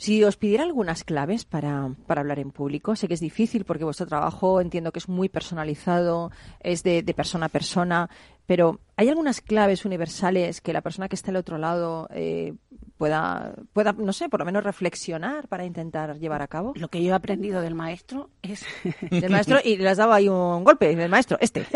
Si 0.03 0.21
os 0.25 0.35
pidiera 0.35 0.65
algunas 0.65 1.05
claves 1.05 1.45
para, 1.45 1.95
para, 2.07 2.19
hablar 2.19 2.37
en 2.39 2.51
público, 2.51 2.93
sé 2.93 3.07
que 3.07 3.13
es 3.13 3.21
difícil 3.21 3.63
porque 3.63 3.85
vuestro 3.85 4.05
trabajo 4.05 4.59
entiendo 4.59 4.91
que 4.91 4.99
es 4.99 5.07
muy 5.07 5.29
personalizado, 5.29 6.29
es 6.59 6.83
de, 6.83 7.03
de 7.03 7.13
persona 7.13 7.45
a 7.45 7.49
persona, 7.49 8.09
pero 8.45 8.81
¿hay 8.95 9.09
algunas 9.09 9.41
claves 9.41 9.85
universales 9.85 10.61
que 10.61 10.73
la 10.73 10.81
persona 10.81 11.07
que 11.09 11.15
está 11.15 11.31
al 11.31 11.37
otro 11.37 11.57
lado 11.57 12.07
eh, 12.11 12.53
pueda, 12.97 13.55
pueda, 13.73 13.93
no 13.93 14.13
sé, 14.13 14.29
por 14.29 14.39
lo 14.39 14.45
menos 14.45 14.63
reflexionar 14.63 15.47
para 15.47 15.65
intentar 15.65 16.19
llevar 16.19 16.41
a 16.41 16.47
cabo? 16.47 16.73
Lo 16.75 16.87
que 16.87 17.03
yo 17.03 17.11
he 17.11 17.15
aprendido 17.15 17.61
del 17.61 17.75
maestro 17.75 18.29
es... 18.41 18.65
del 19.11 19.29
maestro, 19.29 19.59
y 19.63 19.77
le 19.77 19.89
has 19.89 19.97
dado 19.97 20.13
ahí 20.13 20.29
un 20.29 20.63
golpe, 20.63 20.95
del 20.95 21.09
maestro, 21.09 21.37
este. 21.39 21.65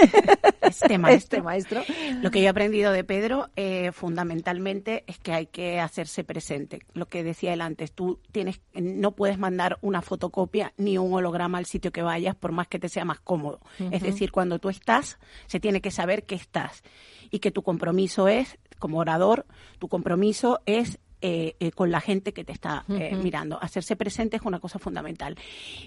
Este 0.67 0.97
maestro. 0.97 1.38
Este 1.38 1.41
maestro. 1.41 1.84
Lo 2.21 2.32
que 2.32 2.39
yo 2.39 2.45
he 2.45 2.49
aprendido 2.49 2.91
de 2.91 3.03
Pedro, 3.03 3.49
eh, 3.56 3.91
fundamentalmente, 3.91 5.03
es 5.08 5.17
que 5.17 5.34
hay 5.34 5.47
que 5.47 5.80
hacerse 5.80 6.23
presente. 6.23 6.82
Lo 6.93 7.08
que 7.08 7.23
decía 7.23 7.53
él 7.53 7.62
antes, 7.62 7.91
tú 7.91 8.19
tienes, 8.32 8.62
no 8.73 9.12
puedes 9.12 9.38
mandar 9.38 9.77
una 9.82 10.01
fotocopia 10.01 10.73
ni 10.77 10.97
un 10.97 11.13
holograma 11.13 11.58
al 11.58 11.65
sitio 11.65 11.91
que 11.91 12.01
vayas, 12.01 12.36
por 12.36 12.51
más 12.51 12.67
que 12.67 12.80
te 12.80 12.89
sea 12.89 13.06
más 13.06 13.19
cómodo. 13.19 13.60
Es 13.91 14.01
decir, 14.01 14.32
cuando 14.32 14.60
tú 14.60 14.69
estás, 14.69 15.17
se 15.47 15.60
tiene 15.60 15.82
que 15.82 15.91
saber 15.91 16.25
que 16.25 16.36
estás 16.36 16.84
y 17.32 17.40
que 17.40 17.52
tu 17.52 17.63
compromiso 17.63 18.28
es, 18.28 18.58
como 18.80 19.00
orador, 19.00 19.46
tu 19.80 19.88
compromiso 19.88 20.60
es 20.66 21.00
eh, 21.19 21.56
eh, 21.60 21.71
con 21.71 21.89
la 21.89 21.99
gente 21.99 22.32
que 22.32 22.43
te 22.43 22.51
está 22.51 22.86
eh, 22.89 23.15
mirando. 23.15 23.58
Hacerse 23.60 23.95
presente 23.95 24.38
es 24.38 24.43
una 24.43 24.60
cosa 24.60 24.77
fundamental. 24.77 25.36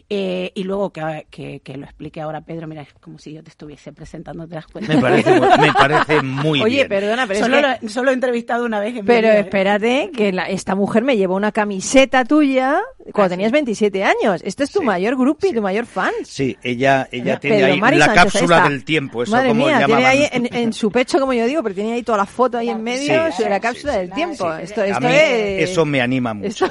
y 0.09 0.65
luego 0.65 0.93
que, 0.93 1.61
que, 1.63 1.77
lo 1.77 1.85
explique 1.85 2.21
ahora 2.21 2.41
Pedro, 2.41 2.67
mira, 2.67 2.83
es 2.83 2.93
como 2.95 3.19
si 3.19 3.33
yo 3.35 3.43
te 3.45 3.51
estuviese 3.51 3.93
presentando, 3.93 4.49
¿te 4.49 4.57
das 4.57 4.67
cuenta? 4.67 4.93
Me 4.93 5.01
parece, 5.01 5.41
me 5.41 5.73
parece 5.73 6.23
muy 6.23 6.61
Oye, 6.65 6.77
bien. 6.77 6.89
perdona, 6.89 7.29
pero 7.29 7.41
solo, 7.41 7.61
lo, 7.61 7.89
solo 7.89 8.11
he 8.11 8.15
entrevistado 8.15 8.65
una 8.65 8.81
vez. 8.81 8.95
pero 9.07 9.29
espérate, 9.29 10.11
que 10.13 10.35
esta 10.49 10.75
mujer 10.75 11.05
me 11.05 11.17
llevó 11.17 11.37
una 11.37 11.53
camiseta 11.53 12.25
tuya 12.25 12.81
cuando 13.13 13.35
ah, 13.35 13.37
tenías 13.37 13.53
27 13.53 14.03
años. 14.03 14.43
Este 14.45 14.65
es 14.65 14.73
tu 14.73 14.83
mayor 14.83 15.17
grupo 15.17 15.47
y 15.47 15.53
tu 15.53 15.63
mayor 15.63 15.87
fan. 15.87 16.13
Sí, 16.25 16.59
ella, 16.63 17.09
ella 17.13 17.39
tiene 17.39 17.65
ahí 17.65 17.81
la 17.81 18.13
cápsula 18.13 18.69
del 18.69 18.85
tiempo, 18.85 19.23
eso 19.23 19.33
Madre 19.33 19.51
como 19.51 19.67
mía, 19.67 19.87
tiene 19.87 20.07
ahí 20.07 20.29
en, 20.33 20.73
su 20.73 20.91
pecho, 20.91 21.21
como 21.21 21.33
yo 21.33 21.47
digo, 21.47 21.63
pero 21.63 21.75
tiene 21.75 21.93
ahí 21.93 22.03
toda 22.03 22.19
la 22.19 22.27
foto 22.27 22.59
ahí 22.59 22.69
en 22.69 22.83
medio 22.83 23.31
sobre 23.33 23.51
la 23.51 23.61
cápsula 23.61 23.97
del 23.97 24.11
tiempo. 24.11 24.53
Esto, 24.55 24.83
esto 24.83 25.09
es 25.09 25.20
eso 25.21 25.85
me 25.85 26.01
anima 26.01 26.35
mucho. 26.35 26.67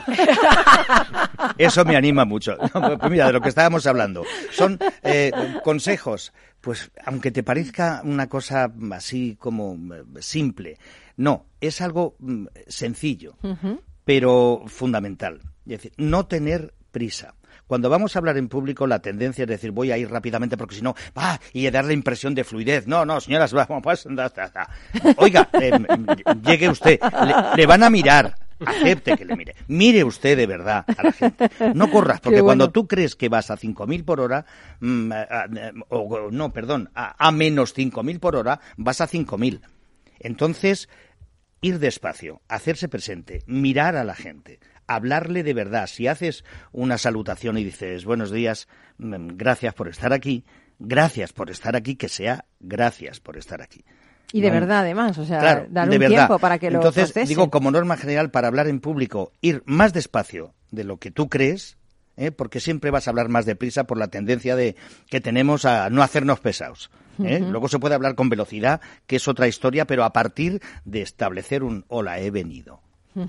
Eso, 1.58 1.86
me 1.86 1.96
anima 1.96 2.26
mucho. 2.26 2.58
pues 2.58 3.12
mira, 3.12 3.28
de 3.28 3.34
lo 3.34 3.42
que 3.42 3.50
estábamos 3.50 3.86
hablando. 3.88 4.24
Son 4.52 4.78
eh, 5.04 5.32
consejos, 5.64 6.34
pues 6.62 6.92
aunque 7.06 7.32
te 7.32 7.44
parezca 7.44 8.02
una 8.04 8.28
cosa 8.28 8.72
así 8.92 9.36
como 9.40 9.78
eh, 9.94 10.04
simple, 10.20 10.78
no, 11.18 11.46
es 11.60 11.82
algo 11.82 12.16
mm, 12.20 12.46
sencillo, 12.68 13.36
pero 14.04 14.64
fundamental. 14.68 15.42
Es 15.66 15.84
decir, 15.84 15.94
no 15.98 16.26
tener 16.26 16.74
prisa. 16.92 17.36
Cuando 17.70 17.88
vamos 17.88 18.16
a 18.16 18.20
hablar 18.20 18.36
en 18.38 18.50
público, 18.50 18.88
la 18.88 18.98
tendencia 18.98 19.44
es 19.44 19.48
decir, 19.48 19.70
voy 19.70 19.92
a 19.92 19.98
ir 20.00 20.10
rápidamente 20.10 20.58
porque 20.58 20.74
si 20.74 20.82
no, 20.82 20.96
va, 21.16 21.40
y 21.54 21.70
dar 21.70 21.86
la 21.86 21.94
impresión 21.94 22.34
de 22.34 22.44
fluidez. 22.44 22.88
No, 22.88 23.06
no, 23.06 23.22
señoras, 23.22 23.54
vamos, 23.54 23.84
pues, 23.84 24.08
Oiga, 25.18 25.48
eh, 25.54 25.72
llegue 26.44 26.68
usted, 26.68 27.00
le, 27.56 27.66
van 27.68 27.84
a 27.84 27.92
mirar, 27.92 28.34
acepte 28.66 29.16
que 29.16 29.24
le 29.24 29.36
mire. 29.36 29.54
Mire 29.68 30.04
usted 30.04 30.36
de 30.36 30.48
verdad 30.48 30.84
a 30.98 31.04
la 31.04 31.12
gente. 31.12 31.48
No 31.76 31.92
corras, 31.92 32.20
porque 32.24 32.42
cuando 32.42 32.72
tú 32.72 32.88
crees 32.88 33.16
que 33.16 33.30
vas 33.30 33.52
a 33.52 33.56
5.000 33.56 34.04
por 34.04 34.20
hora, 34.20 34.48
mm, 34.80 35.12
o 35.90 36.32
no, 36.32 36.52
perdón, 36.52 36.90
a, 36.96 37.24
a 37.24 37.32
menos 37.32 37.78
5.000 37.78 38.20
por 38.20 38.36
hora, 38.36 38.60
vas 38.78 39.00
a 39.00 39.08
5.000. 39.08 39.62
Entonces, 40.18 40.90
ir 41.62 41.78
despacio, 41.78 42.42
hacerse 42.48 42.90
presente, 42.90 43.44
mirar 43.46 43.96
a 43.96 44.04
la 44.04 44.16
gente, 44.16 44.60
hablarle 44.90 45.44
de 45.44 45.54
verdad. 45.54 45.88
Si 45.88 46.08
haces 46.08 46.44
una 46.72 46.98
salutación 46.98 47.58
y 47.58 47.64
dices 47.64 48.06
buenos 48.06 48.32
días, 48.32 48.68
mm, 48.98 49.30
gracias 49.36 49.74
por 49.74 49.88
estar 49.88 50.14
aquí, 50.14 50.44
gracias 50.80 51.32
por 51.32 51.50
estar 51.50 51.76
aquí, 51.76 51.96
que 51.96 52.10
sea 52.10 52.46
gracias 52.60 53.20
por 53.20 53.38
estar 53.38 53.62
aquí. 53.62 53.86
Y 54.32 54.42
de 54.42 54.52
verdad, 54.52 54.80
además, 54.80 55.18
o 55.18 55.26
sea, 55.26 55.66
dar 55.70 55.90
un 55.90 55.98
tiempo 55.98 56.38
para 56.38 56.60
que 56.60 56.70
lo 56.70 56.78
Entonces, 56.78 57.28
digo, 57.28 57.50
como 57.50 57.72
norma 57.72 57.98
general, 57.98 58.30
para 58.30 58.48
hablar 58.48 58.68
en 58.68 58.80
público, 58.80 59.32
ir 59.42 59.64
más 59.66 59.92
despacio 59.92 60.54
de 60.70 60.84
lo 60.84 60.98
que 60.98 61.10
tú 61.10 61.30
crees, 61.30 61.78
¿eh? 62.16 62.32
porque 62.32 62.60
siempre 62.60 62.92
vas 62.92 63.08
a 63.08 63.12
hablar 63.12 63.30
más 63.30 63.46
deprisa 63.46 63.86
por 63.86 63.98
la 63.98 64.10
tendencia 64.10 64.56
de 64.56 64.76
que 65.10 65.20
tenemos 65.20 65.66
a 65.66 65.90
no 65.90 66.04
hacernos 66.04 66.40
pesados. 66.40 66.92
¿eh? 67.24 67.40
Luego 67.40 67.68
se 67.70 67.80
puede 67.80 67.96
hablar 67.96 68.14
con 68.14 68.30
velocidad, 68.30 68.82
que 69.08 69.16
es 69.16 69.28
otra 69.28 69.48
historia, 69.48 69.86
pero 69.86 70.04
a 70.04 70.14
partir 70.14 70.62
de 70.86 71.02
establecer 71.02 71.64
un 71.64 71.86
hola, 71.88 72.20
he 72.20 72.30
venido. 72.30 72.82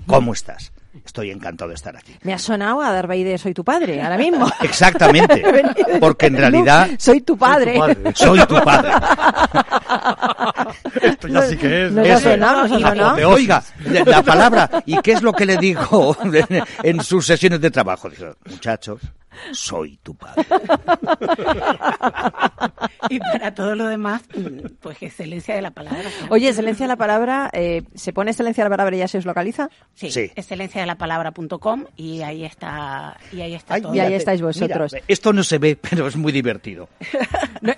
¿Cómo 0.05 0.33
estás? 0.33 0.71
Estoy 1.05 1.31
encantado 1.31 1.69
de 1.69 1.75
estar 1.75 1.95
aquí. 1.95 2.15
Me 2.23 2.33
ha 2.33 2.39
sonado 2.39 2.81
a 2.81 2.91
Darth 2.91 3.09
de 3.09 3.37
Soy 3.37 3.53
tu 3.53 3.63
padre, 3.63 4.01
ahora 4.01 4.17
mismo. 4.17 4.47
Exactamente. 4.61 5.43
Porque 5.99 6.27
en 6.27 6.37
realidad... 6.37 6.89
Soy 6.97 7.21
tu 7.21 7.37
padre. 7.37 7.79
Soy 8.13 8.45
tu 8.45 8.61
padre. 8.61 8.91
Esto 11.01 11.27
ya 11.27 11.41
sí 11.43 11.57
que 11.57 11.85
es. 11.85 11.91
No, 11.91 12.01
ha 12.01 12.17
sonado, 12.17 13.17
no 13.17 13.29
Oiga, 13.29 13.63
la 14.05 14.21
palabra. 14.21 14.69
¿Y 14.85 14.99
qué 15.01 15.13
es 15.13 15.21
lo 15.21 15.33
que 15.33 15.45
le 15.45 15.57
dijo 15.57 16.15
en 16.83 17.03
sus 17.03 17.25
sesiones 17.25 17.61
de 17.61 17.71
trabajo? 17.71 18.09
Dijo, 18.09 18.35
muchachos, 18.45 19.01
soy 19.51 19.97
tu 19.97 20.15
padre. 20.15 20.45
y 23.09 23.19
para 23.19 23.53
todo 23.53 23.75
lo 23.75 23.87
demás, 23.87 24.21
pues 24.81 25.01
excelencia 25.01 25.55
de 25.55 25.61
la 25.61 25.71
palabra. 25.71 26.03
Oye, 26.29 26.49
excelencia 26.49 26.85
de 26.85 26.89
la 26.89 26.97
palabra, 26.97 27.49
eh, 27.53 27.83
¿se 27.95 28.13
pone 28.13 28.31
excelencia 28.31 28.63
de 28.63 28.69
la 28.69 28.75
palabra 28.75 28.95
y 28.95 28.99
ya 28.99 29.07
se 29.07 29.17
os 29.17 29.25
localiza? 29.25 29.69
Sí, 29.93 30.11
sí. 30.11 30.31
excelencia 30.35 30.80
de 30.81 30.87
la 30.87 30.95
palabra.com 30.95 31.85
y 31.95 32.21
ahí 32.21 32.43
está, 32.43 33.17
y 33.31 33.41
ahí 33.41 33.53
está 33.55 33.79
todo. 33.79 33.95
Y 33.95 33.99
ahí 33.99 34.13
estáis 34.13 34.41
vosotros. 34.41 34.95
esto 35.07 35.33
no 35.33 35.43
se 35.43 35.57
ve, 35.57 35.77
pero 35.89 36.07
es 36.07 36.15
muy 36.15 36.31
divertido. 36.31 36.89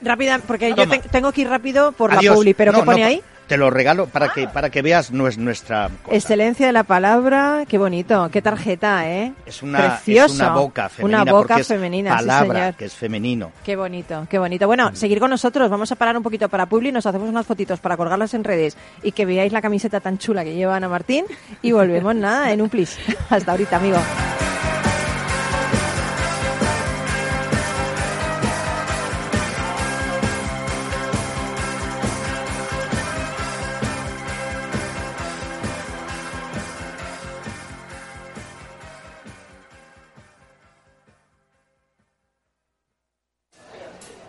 rápida, 0.02 0.40
porque 0.40 0.74
yo 0.76 0.88
tengo 1.12 1.32
que 1.32 1.42
ir 1.42 1.50
rápido 1.50 1.92
por 1.92 2.14
la 2.14 2.34
publi, 2.34 2.54
pero 2.54 2.74
¿qué 2.74 2.84
pone 2.84 3.04
ahí? 3.04 3.22
Te 3.48 3.58
lo 3.58 3.70
regalo 3.70 4.08
para 4.08 4.30
que 4.30 4.48
para 4.48 4.70
que 4.70 4.82
veas 4.82 5.12
nuestra 5.12 5.90
excelencia 6.10 6.68
de 6.68 6.74
la 6.74 6.84
palabra, 6.84 7.66
qué 7.68 7.78
bonito, 7.78 8.30
qué 8.32 8.42
tarjeta, 8.42 9.10
¿eh? 9.10 9.34
Es 9.46 9.62
una 9.62 10.02
Es 10.06 10.32
una 10.32 10.50
boca 10.50 10.90
femenina, 10.90 11.24
una 11.24 11.32
boca 11.32 11.64
femenina, 11.64 12.16
palabra 12.16 12.74
que 12.74 12.86
es 12.86 12.94
femenino. 12.94 13.52
Qué 13.64 13.76
bonito, 13.76 14.28
qué 14.30 14.40
bonito. 14.40 14.68
Bueno, 14.68 14.92
mm. 14.92 14.96
seguir 14.96 15.20
con 15.20 15.30
nosotros, 15.30 15.70
vamos 15.70 15.92
a 15.92 15.96
parar 15.96 16.16
un 16.18 16.24
poquito 16.24 16.50
para 16.50 16.66
Publi, 16.66 16.92
nos 16.92 17.06
hacemos 17.06 17.30
unas 17.30 17.46
fotitos 17.46 17.80
para 17.80 17.98
colgarlas 17.98 18.34
en 18.34 18.44
redes 18.44 18.78
y 19.02 19.12
que 19.12 19.26
veáis 19.26 19.52
la 19.52 19.62
camiseta 19.62 20.00
tan 20.00 20.18
chula 20.18 20.44
que 20.44 20.56
lleva 20.56 20.76
Ana 20.76 20.90
Martín 20.90 21.26
y 21.62 21.72
volvemos 21.72 22.16
nada 22.16 22.52
en 22.52 22.62
un 22.62 22.70
plis. 22.70 22.98
Hasta 23.30 23.52
ahorita, 23.52 23.78
amigo. 23.78 23.98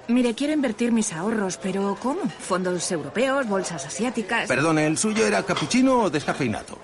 Mire, 0.08 0.34
quiero 0.34 0.52
invertir 0.52 0.92
mis 0.92 1.12
ahorros, 1.12 1.56
pero 1.56 1.96
¿cómo? 2.00 2.20
¿Fondos 2.40 2.90
europeos, 2.92 3.48
bolsas 3.48 3.86
asiáticas? 3.86 4.48
Perdón, 4.48 4.78
¿el 4.78 4.98
suyo 4.98 5.26
era 5.26 5.42
capuchino 5.42 6.02
o 6.02 6.10
descafeinado? 6.10 6.78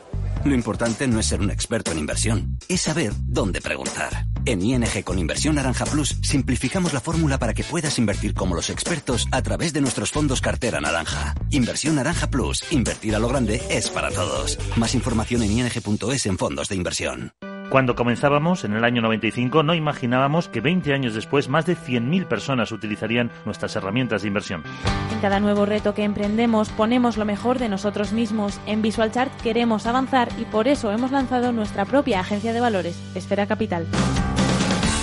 Lo 0.44 0.54
importante 0.54 1.06
no 1.06 1.20
es 1.20 1.26
ser 1.26 1.40
un 1.40 1.50
experto 1.50 1.92
en 1.92 1.98
inversión, 1.98 2.59
es 2.66 2.80
saber 2.80 3.12
dónde 3.26 3.61
preguntar. 3.61 4.24
En 4.46 4.62
ING 4.62 5.04
con 5.04 5.18
Inversión 5.18 5.56
Naranja 5.56 5.85
Plus 5.85 6.16
simplificamos 6.22 6.94
la 6.94 7.00
fórmula 7.00 7.38
para 7.38 7.52
que 7.52 7.62
puedas 7.62 7.98
invertir 7.98 8.33
como 8.33 8.54
los 8.54 8.70
expertos 8.70 9.28
a 9.33 9.42
través 9.42 9.74
de 9.74 9.83
nuestros 9.83 10.11
fondos 10.11 10.40
cartera 10.40 10.80
naranja. 10.80 11.35
Inversión 11.50 11.96
Naranja 11.96 12.30
Plus, 12.30 12.64
invertir 12.72 13.14
a 13.14 13.18
lo 13.18 13.28
grande 13.28 13.61
es 13.68 13.90
para 13.90 14.11
todos. 14.11 14.59
Más 14.76 14.94
información 14.94 15.42
en 15.42 15.52
ing.es 15.52 16.24
en 16.24 16.38
fondos 16.38 16.70
de 16.70 16.76
inversión. 16.76 17.33
Cuando 17.70 17.94
comenzábamos, 17.94 18.64
en 18.64 18.72
el 18.72 18.83
año 18.83 19.00
95, 19.00 19.62
no 19.62 19.74
imaginábamos 19.74 20.48
que 20.48 20.61
20 20.61 20.92
años 20.92 21.14
después 21.14 21.48
más 21.48 21.66
de 21.66 21.76
100.000 21.76 22.26
personas 22.26 22.72
utilizarían 22.72 23.30
nuestras 23.44 23.76
herramientas 23.76 24.22
de 24.22 24.28
inversión. 24.28 24.64
En 25.12 25.20
cada 25.20 25.38
nuevo 25.38 25.66
reto 25.66 25.94
que 25.94 26.02
emprendemos 26.02 26.68
ponemos 26.70 27.16
lo 27.16 27.24
mejor 27.24 27.61
de 27.61 27.68
nosotros 27.68 28.12
mismos. 28.12 28.59
En 28.66 28.83
VisualChart 28.83 29.33
queremos 29.40 29.87
avanzar 29.87 30.30
y 30.37 30.46
por 30.46 30.66
eso 30.66 30.90
hemos 30.90 31.12
lanzado 31.12 31.52
nuestra 31.52 31.85
propia 31.85 32.18
agencia 32.18 32.52
de 32.52 32.61
valores, 32.61 33.00
Esfera 33.14 33.46
Capital. 33.46 33.87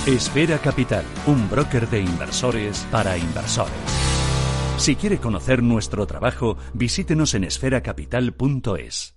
Esfera 0.06 0.58
Capital, 0.58 1.06
un 1.26 1.50
broker 1.50 1.88
de 1.88 2.02
inversores 2.02 2.86
para 2.92 3.18
inversores. 3.18 3.74
Si 4.76 4.98
quiere 4.98 5.20
conocer 5.20 5.64
nuestro 5.64 6.06
trabajo, 6.06 6.58
visítenos 6.74 7.34
en 7.34 7.46
esferacapital.es. 7.46 9.17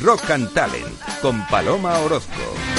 Rock 0.00 0.30
and 0.30 0.50
Talent 0.54 1.20
con 1.20 1.46
Paloma 1.50 1.98
Orozco. 1.98 2.77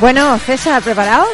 Bueno, 0.00 0.38
César, 0.38 0.82
¿preparado? 0.82 1.26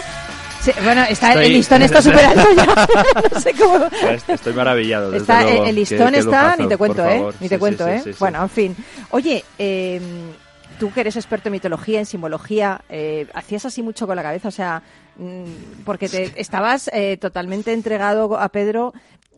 Sí, 0.61 0.73
bueno, 0.83 1.03
está, 1.09 1.33
el 1.35 1.53
listón 1.53 1.83
está 1.83 2.03
súper 2.03 2.25
alto 2.25 2.49
ya. 2.57 2.65
no 3.35 3.41
sé 3.41 3.53
cómo. 3.55 3.87
Estoy 4.27 4.53
maravillado. 4.53 5.13
Desde 5.13 5.23
está, 5.23 5.43
luego. 5.43 5.65
El 5.67 5.75
listón 5.77 5.99
Qué- 6.09 6.13
qué 6.13 6.19
está, 6.19 6.43
lujazo, 6.43 6.63
ni 6.63 6.69
te 6.69 6.77
cuento, 6.77 7.07
¿eh? 7.07 7.25
Ni 7.41 7.49
te 7.49 7.55
Sí, 7.55 7.59
cuento, 7.61 7.85
sí, 8.03 8.11
¿eh? 8.11 8.15
Bueno, 8.19 8.43
en 8.43 8.51
fin. 8.51 8.77
Oye, 9.11 9.45
eh, 9.59 10.01
tú 10.81 10.93
que 10.93 11.01
eres 11.03 11.15
experto 11.15 11.49
en 11.49 11.53
mitología, 11.53 12.01
en 12.01 12.07
simbología, 12.07 12.81
eh, 12.89 13.29
hacías 13.35 13.65
así 13.67 13.83
mucho 13.83 14.09
con 14.09 14.17
la 14.17 14.23
cabeza, 14.25 14.49
o 14.49 14.53
sea, 14.53 14.83
mm, 15.17 15.83
porque 15.85 16.09
te 16.09 16.33
estabas 16.41 16.91
eh, 16.93 17.17
totalmente 17.21 17.73
entregado 17.73 18.37
a 18.37 18.49
Pedro. 18.49 18.93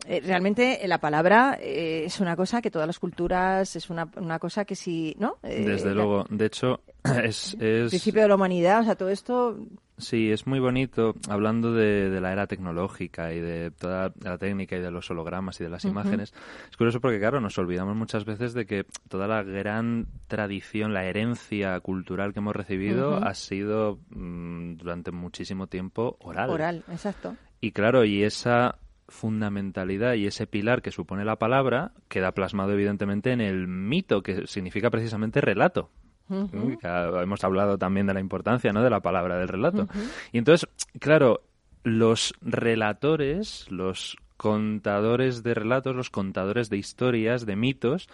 Eh, 0.07 0.21
realmente 0.25 0.83
eh, 0.83 0.87
la 0.87 0.99
palabra 0.99 1.57
eh, 1.61 2.03
es 2.05 2.19
una 2.19 2.35
cosa 2.35 2.61
que 2.61 2.71
todas 2.71 2.87
las 2.87 2.99
culturas 2.99 3.75
es 3.75 3.89
una, 3.89 4.09
una 4.17 4.39
cosa 4.39 4.65
que 4.65 4.75
si, 4.75 5.15
¿no? 5.19 5.37
Eh, 5.43 5.63
Desde 5.65 5.93
luego. 5.93 6.25
De 6.29 6.45
hecho, 6.45 6.81
es, 7.23 7.55
es 7.59 7.89
principio 7.89 8.21
de 8.21 8.27
la 8.27 8.35
humanidad, 8.35 8.81
o 8.81 8.83
sea, 8.83 8.95
todo 8.95 9.09
esto 9.09 9.57
Sí, 9.99 10.31
es 10.31 10.47
muy 10.47 10.59
bonito 10.59 11.13
hablando 11.27 11.73
de, 11.73 12.09
de 12.09 12.21
la 12.21 12.31
era 12.31 12.47
tecnológica 12.47 13.33
y 13.33 13.41
de 13.41 13.69
toda 13.69 14.13
la 14.21 14.37
técnica 14.37 14.77
y 14.77 14.79
de 14.79 14.91
los 14.91 15.11
hologramas 15.11 15.59
y 15.59 15.65
de 15.65 15.69
las 15.69 15.83
imágenes. 15.83 16.33
Es 16.69 16.77
curioso 16.77 17.01
porque, 17.01 17.19
claro, 17.19 17.41
nos 17.41 17.57
olvidamos 17.57 17.97
muchas 17.97 18.23
veces 18.23 18.53
de 18.53 18.65
que 18.65 18.85
toda 19.09 19.27
la 19.27 19.43
gran 19.43 20.07
tradición, 20.27 20.93
la 20.93 21.03
herencia 21.03 21.77
cultural 21.81 22.31
que 22.31 22.39
hemos 22.39 22.55
recibido 22.55 23.17
ha 23.17 23.33
sido 23.33 23.99
mm, 24.11 24.75
durante 24.75 25.11
muchísimo 25.11 25.67
tiempo 25.67 26.15
oral. 26.21 26.49
oral, 26.49 26.83
exacto. 26.89 27.35
Y 27.59 27.71
claro, 27.71 28.05
y 28.05 28.23
esa 28.23 28.77
fundamentalidad 29.09 30.13
y 30.13 30.27
ese 30.27 30.47
pilar 30.47 30.81
que 30.81 30.91
supone 30.91 31.25
la 31.25 31.37
palabra 31.37 31.91
queda 32.07 32.31
plasmado 32.31 32.73
evidentemente 32.73 33.31
en 33.31 33.41
el 33.41 33.67
mito, 33.67 34.23
que 34.23 34.47
significa 34.47 34.89
precisamente 34.89 35.41
relato. 35.41 35.89
Hemos 36.29 37.43
hablado 37.43 37.77
también 37.77 38.05
de 38.05 38.13
la 38.13 38.19
importancia 38.19 38.71
¿no? 38.71 38.83
de 38.83 38.89
la 38.89 38.99
palabra 38.99 39.37
del 39.37 39.47
relato. 39.47 39.87
Y 40.31 40.37
entonces, 40.37 40.69
claro, 40.99 41.41
los 41.83 42.33
relatores, 42.41 43.65
los 43.71 44.17
contadores 44.37 45.43
de 45.43 45.53
relatos, 45.53 45.95
los 45.95 46.09
contadores 46.09 46.69
de 46.69 46.77
historias, 46.77 47.45
de 47.45 47.55
mitos, 47.55 48.07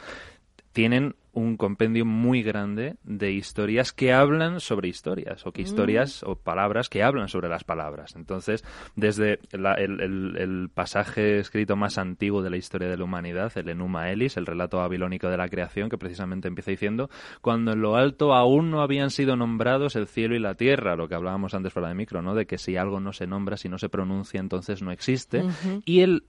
tienen 0.72 1.16
un 1.36 1.58
compendio 1.58 2.06
muy 2.06 2.42
grande 2.42 2.96
de 3.04 3.32
historias 3.32 3.92
que 3.94 4.12
hablan 4.14 4.60
sobre 4.60 4.88
historias 4.88 5.46
o 5.46 5.52
que 5.52 5.62
Mm. 5.62 5.66
historias 5.66 6.24
o 6.24 6.36
palabras 6.36 6.90
que 6.90 7.04
hablan 7.04 7.28
sobre 7.28 7.48
las 7.50 7.64
palabras. 7.64 8.16
Entonces, 8.16 8.64
desde 8.96 9.40
la- 9.52 9.74
el, 9.76 10.02
el- 10.02 10.38
el 10.38 10.70
pasaje 10.74 11.40
escrito 11.40 11.76
más 11.76 11.98
antiguo 11.98 12.42
de 12.42 12.50
la 12.50 12.58
historia 12.58 12.88
de 12.90 12.98
la 12.98 13.04
humanidad, 13.04 13.52
el 13.58 13.70
Enuma 13.70 14.10
Elis, 14.12 14.38
el 14.38 14.46
relato 14.46 14.78
babilónico 14.78 15.30
de 15.30 15.38
la 15.38 15.48
creación, 15.50 15.90
que 15.90 15.98
precisamente 15.98 16.48
empieza 16.48 16.72
diciendo, 16.72 17.10
cuando 17.42 17.74
en 17.74 17.82
lo 17.82 17.96
alto 17.96 18.34
aún 18.34 18.72
no 18.72 18.82
habían 18.82 19.10
sido 19.12 19.36
nombrados 19.36 19.96
el 19.96 20.08
cielo 20.08 20.36
y 20.36 20.40
la 20.40 20.56
tierra, 20.56 20.96
lo 20.96 21.08
que 21.08 21.16
hablábamos 21.16 21.54
antes 21.54 21.72
fuera 21.74 21.90
de 21.90 21.96
micro, 21.96 22.22
¿no? 22.22 22.34
De 22.34 22.46
que 22.48 22.58
si 22.58 22.78
algo 22.78 23.00
no 23.00 23.14
se 23.14 23.28
nombra, 23.28 23.58
si 23.58 23.70
no 23.70 23.78
se 23.78 23.90
pronuncia, 23.90 24.40
entonces 24.40 24.82
no 24.82 24.92
existe. 24.92 25.44
Y 25.86 26.00
el 26.02 26.24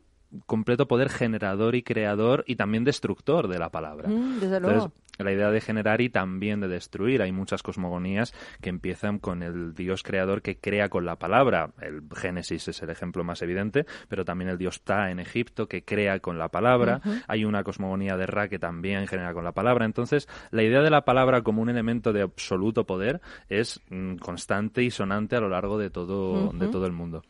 completo 0.47 0.89
poder 0.89 1.09
generador 1.09 1.75
y 1.75 1.83
creador 1.83 2.45
y 2.47 2.57
también 2.57 2.85
destructor 2.85 3.49
de 3.49 3.59
la 3.59 3.71
palabra. 3.71 4.09
Mm, 4.09 4.41
desde 4.41 4.57
Entonces, 4.57 4.63
luego. 4.63 4.93
La 5.19 5.33
idea 5.33 5.51
de 5.51 5.61
generar 5.61 6.01
y 6.01 6.09
también 6.09 6.61
de 6.61 6.69
destruir. 6.69 7.23
Hay 7.23 7.33
muchas 7.33 7.63
cosmogonías 7.63 8.33
que 8.61 8.69
empiezan 8.71 9.19
con 9.19 9.43
el 9.43 9.75
dios 9.75 10.03
creador 10.03 10.43
que 10.43 10.57
crea 10.59 10.89
con 10.89 11.05
la 11.07 11.17
palabra. 11.17 11.71
El 11.81 12.03
Génesis 12.15 12.69
es 12.69 12.83
el 12.83 12.91
ejemplo 12.91 13.25
más 13.25 13.43
evidente, 13.43 13.87
pero 14.09 14.25
también 14.25 14.51
el 14.51 14.59
dios 14.59 14.83
Ta 14.83 15.11
en 15.11 15.19
Egipto 15.21 15.69
que 15.69 15.83
crea 15.85 16.21
con 16.21 16.39
la 16.39 16.49
palabra. 16.49 17.01
Hay 17.29 17.45
una 17.45 17.65
cosmogonía 17.65 18.17
de 18.17 18.27
Ra 18.27 18.49
que 18.49 18.59
también 18.59 19.07
genera 19.07 19.33
con 19.33 19.45
la 19.45 19.53
palabra. 19.53 19.85
Entonces, 19.85 20.29
la 20.51 20.63
idea 20.63 20.81
de 20.83 20.91
la 20.91 21.05
palabra 21.05 21.43
como 21.43 21.63
un 21.63 21.69
elemento 21.69 22.13
de 22.13 22.23
absoluto 22.23 22.85
poder 22.85 23.21
es 23.49 23.81
mm, 23.91 24.17
constante 24.17 24.83
y 24.83 24.91
sonante 24.91 25.37
a 25.37 25.41
lo 25.41 25.49
largo 25.49 25.79
de 25.79 25.91
todo, 25.91 26.53
de 26.53 26.69
todo 26.69 26.87
el 26.87 26.93
mundo. 26.93 27.23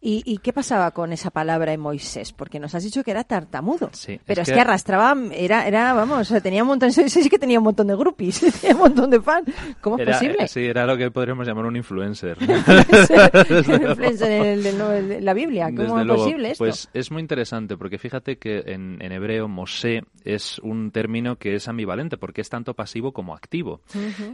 ¿Y, 0.00 0.22
y 0.24 0.38
qué 0.38 0.52
pasaba 0.52 0.90
con 0.92 1.12
esa 1.12 1.30
palabra 1.30 1.72
en 1.72 1.80
Moisés? 1.80 2.32
Porque 2.32 2.58
nos 2.58 2.74
has 2.74 2.84
dicho 2.84 3.02
que 3.04 3.10
era 3.10 3.24
tartamudo. 3.24 3.90
Sí, 3.92 4.20
Pero 4.24 4.42
es 4.42 4.48
es, 4.48 4.52
que- 4.52 4.54
que... 4.56 4.60
arrastraba, 4.60 5.14
era, 5.32 5.66
era, 5.66 5.92
vamos, 5.94 6.32
tenía 6.42 6.62
un 6.62 6.68
montón, 6.68 6.92
sí 6.92 7.30
que 7.34 7.38
tenía 7.40 7.58
un 7.58 7.64
montón 7.64 7.86
de 7.88 7.96
groupies, 7.96 8.40
tenía 8.60 8.74
un 8.76 8.82
montón 8.82 9.10
de 9.10 9.20
fans. 9.20 9.48
¿Cómo 9.80 9.98
es 9.98 10.06
posible? 10.06 10.36
eh, 10.40 10.48
Sí, 10.48 10.64
era 10.64 10.86
lo 10.86 10.96
que 10.96 11.10
podríamos 11.10 11.46
llamar 11.46 11.66
un 11.66 11.76
influencer. 11.76 12.36
Influencer 12.42 14.30
en, 14.30 15.24
la 15.24 15.34
Biblia, 15.34 15.66
¿cómo 15.66 15.82
Desde 15.82 16.00
es 16.00 16.06
luego, 16.06 16.22
posible 16.24 16.50
esto? 16.52 16.64
Pues 16.64 16.88
es 16.92 17.10
muy 17.10 17.20
interesante 17.20 17.76
porque 17.76 17.98
fíjate 17.98 18.38
que 18.38 18.62
en, 18.66 19.00
en 19.00 19.12
hebreo 19.12 19.48
Mosé 19.48 20.02
es 20.24 20.58
un 20.60 20.90
término 20.90 21.36
que 21.36 21.54
es 21.54 21.68
ambivalente 21.68 22.16
porque 22.16 22.40
es 22.40 22.48
tanto 22.48 22.74
pasivo 22.74 23.12
como 23.12 23.34
activo. 23.34 23.80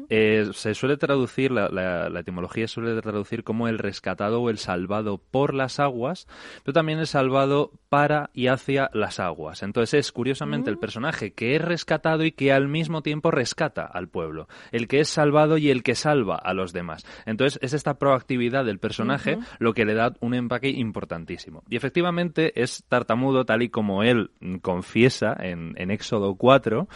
Eh, 0.09 0.51
se 0.53 0.75
suele 0.75 0.97
traducir, 0.97 1.51
la, 1.51 1.69
la- 1.69 2.09
la 2.09 2.21
etimología 2.21 2.67
suele 2.69 3.01
traducir 3.03 3.45
como 3.45 3.69
el 3.69 3.79
rescatado 3.79 4.41
o 4.43 4.51
el 4.51 4.59
salvado 4.59 5.19
por 5.19 5.55
las 5.55 5.79
aguas, 5.81 6.27
pero 6.65 6.73
también 6.75 6.99
el 6.99 7.07
salvado 7.07 7.73
para 7.89 8.31
y 8.35 8.47
hacia 8.49 8.91
las 8.93 9.21
aguas. 9.21 9.63
Entonces 9.63 9.95
es 10.07 10.13
curiosamente 10.13 10.71
el 10.71 10.79
personaje 10.79 11.33
que 11.33 11.57
es 11.57 11.63
rescatado 11.63 12.25
y 12.25 12.33
que 12.33 12.53
al 12.53 12.69
mismo 12.69 12.90
tiempo 13.03 13.31
rescata 13.31 13.85
al 13.85 14.09
pueblo, 14.09 14.49
el 14.73 14.89
que 14.89 15.01
es 15.01 15.09
salvado 15.09 15.57
y 15.57 15.71
el 15.71 15.83
que 15.83 15.95
salva 15.95 16.37
a 16.37 16.53
los 16.53 16.73
demás. 16.73 17.07
Entonces 17.27 17.59
es 17.63 17.73
esta 17.73 17.95
proactividad 17.95 18.65
del 18.65 18.79
personaje 18.79 19.39
lo 19.59 19.73
que 19.73 19.85
le 19.85 19.95
da 19.95 20.15
un 20.21 20.35
empaque 20.35 20.69
importantísimo. 20.69 21.63
Y 21.69 21.77
efectivamente 21.77 22.61
es 22.61 22.85
tartamudo 22.89 23.45
tal 23.45 23.63
y 23.63 23.69
como 23.69 24.03
él 24.03 24.31
confiesa 24.63 25.37
en, 25.39 25.75
en 25.77 25.91
Éxodo 25.91 26.35
4, 26.35 26.89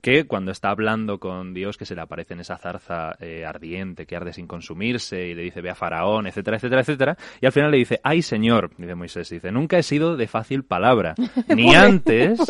que 0.00 0.26
cuando 0.26 0.50
está 0.50 0.70
hablando 0.70 1.18
con 1.18 1.54
Dios, 1.54 1.76
que 1.76 1.84
se 1.84 1.94
le 1.94 2.00
aparece 2.00 2.34
en 2.34 2.40
esa 2.40 2.58
zarza 2.58 3.16
eh, 3.20 3.44
ardiente 3.44 4.06
que 4.06 4.16
arde 4.16 4.32
sin 4.32 4.46
consumirse 4.46 5.28
y 5.28 5.34
le 5.34 5.42
dice 5.42 5.60
ve 5.60 5.70
a 5.70 5.74
Faraón, 5.74 6.26
etcétera, 6.26 6.56
etcétera, 6.56 6.80
etcétera, 6.80 7.16
y 7.40 7.46
al 7.46 7.52
final 7.52 7.70
le 7.70 7.78
dice, 7.78 8.00
ay 8.02 8.22
Señor, 8.22 8.70
dice 8.76 8.94
Moisés, 8.94 9.28
dice, 9.30 9.52
nunca 9.52 9.78
he 9.78 9.82
sido 9.82 10.16
de 10.16 10.26
fácil 10.26 10.64
palabra, 10.64 11.14
ni 11.54 11.74
antes, 11.74 12.40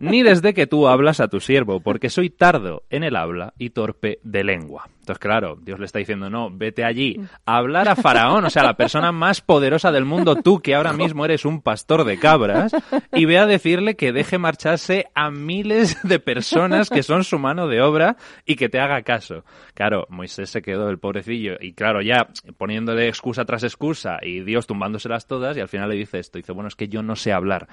ni 0.00 0.22
desde 0.22 0.54
que 0.54 0.66
tú 0.66 0.88
hablas 0.88 1.20
a 1.20 1.28
tu 1.28 1.40
siervo, 1.40 1.80
porque 1.80 2.10
soy 2.10 2.30
tardo 2.30 2.84
en 2.90 3.04
el 3.04 3.16
habla 3.16 3.54
y 3.58 3.70
torpe 3.70 4.18
de 4.22 4.44
lengua. 4.44 4.88
Entonces, 5.08 5.22
claro, 5.22 5.56
Dios 5.62 5.78
le 5.78 5.86
está 5.86 6.00
diciendo, 6.00 6.28
no, 6.28 6.50
vete 6.50 6.84
allí 6.84 7.18
a 7.46 7.56
hablar 7.56 7.88
a 7.88 7.96
Faraón, 7.96 8.44
o 8.44 8.50
sea, 8.50 8.62
la 8.62 8.76
persona 8.76 9.10
más 9.10 9.40
poderosa 9.40 9.90
del 9.90 10.04
mundo, 10.04 10.36
tú 10.36 10.60
que 10.60 10.74
ahora 10.74 10.92
mismo 10.92 11.24
eres 11.24 11.46
un 11.46 11.62
pastor 11.62 12.04
de 12.04 12.18
cabras, 12.18 12.72
y 13.14 13.24
ve 13.24 13.38
a 13.38 13.46
decirle 13.46 13.96
que 13.96 14.12
deje 14.12 14.36
marcharse 14.36 15.06
a 15.14 15.30
miles 15.30 15.96
de 16.02 16.18
personas 16.18 16.90
que 16.90 17.02
son 17.02 17.24
su 17.24 17.38
mano 17.38 17.68
de 17.68 17.80
obra 17.80 18.18
y 18.44 18.56
que 18.56 18.68
te 18.68 18.80
haga 18.80 19.00
caso. 19.00 19.46
Claro, 19.72 20.06
Moisés 20.10 20.50
se 20.50 20.60
quedó 20.60 20.90
el 20.90 20.98
pobrecillo, 20.98 21.56
y 21.58 21.72
claro, 21.72 22.02
ya 22.02 22.28
poniéndole 22.58 23.08
excusa 23.08 23.46
tras 23.46 23.62
excusa 23.62 24.18
y 24.20 24.40
Dios 24.40 24.66
tumbándoselas 24.66 25.26
todas, 25.26 25.56
y 25.56 25.60
al 25.60 25.68
final 25.68 25.88
le 25.88 25.94
dice 25.94 26.18
esto, 26.18 26.36
dice, 26.36 26.52
bueno, 26.52 26.68
es 26.68 26.76
que 26.76 26.88
yo 26.88 27.02
no 27.02 27.16
sé 27.16 27.32
hablar. 27.32 27.66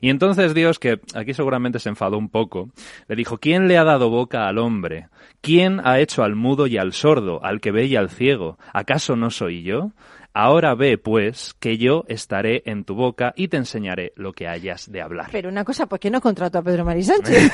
Y 0.00 0.10
entonces 0.10 0.54
Dios, 0.54 0.80
que 0.80 0.98
aquí 1.14 1.34
seguramente 1.34 1.78
se 1.78 1.88
enfadó 1.88 2.18
un 2.18 2.30
poco, 2.30 2.70
le 3.06 3.14
dijo, 3.14 3.38
¿quién 3.38 3.68
le 3.68 3.78
ha 3.78 3.84
dado 3.84 4.10
boca 4.10 4.48
al 4.48 4.58
hombre? 4.58 5.06
¿Quién 5.40 5.80
ha 5.84 5.98
hecho 6.00 6.22
al 6.22 6.34
mudo 6.34 6.66
y 6.66 6.76
al 6.76 6.92
sordo, 6.92 7.42
al 7.42 7.60
que 7.60 7.70
ve 7.70 7.86
y 7.86 7.96
al 7.96 8.10
ciego? 8.10 8.58
¿Acaso 8.74 9.16
no 9.16 9.30
soy 9.30 9.62
yo? 9.62 9.92
Ahora 10.34 10.74
ve, 10.74 10.96
pues, 10.98 11.54
que 11.58 11.76
yo 11.78 12.04
estaré 12.06 12.62
en 12.66 12.84
tu 12.84 12.94
boca 12.94 13.32
y 13.36 13.48
te 13.48 13.56
enseñaré 13.56 14.12
lo 14.16 14.32
que 14.32 14.46
hayas 14.46 14.90
de 14.92 15.02
hablar. 15.02 15.28
Pero 15.32 15.48
una 15.48 15.64
cosa, 15.64 15.86
¿por 15.86 15.98
qué 15.98 16.10
no 16.10 16.20
contrató 16.20 16.58
a 16.58 16.62
Pedro 16.62 16.84
Mari 16.84 17.02
Sánchez? 17.02 17.50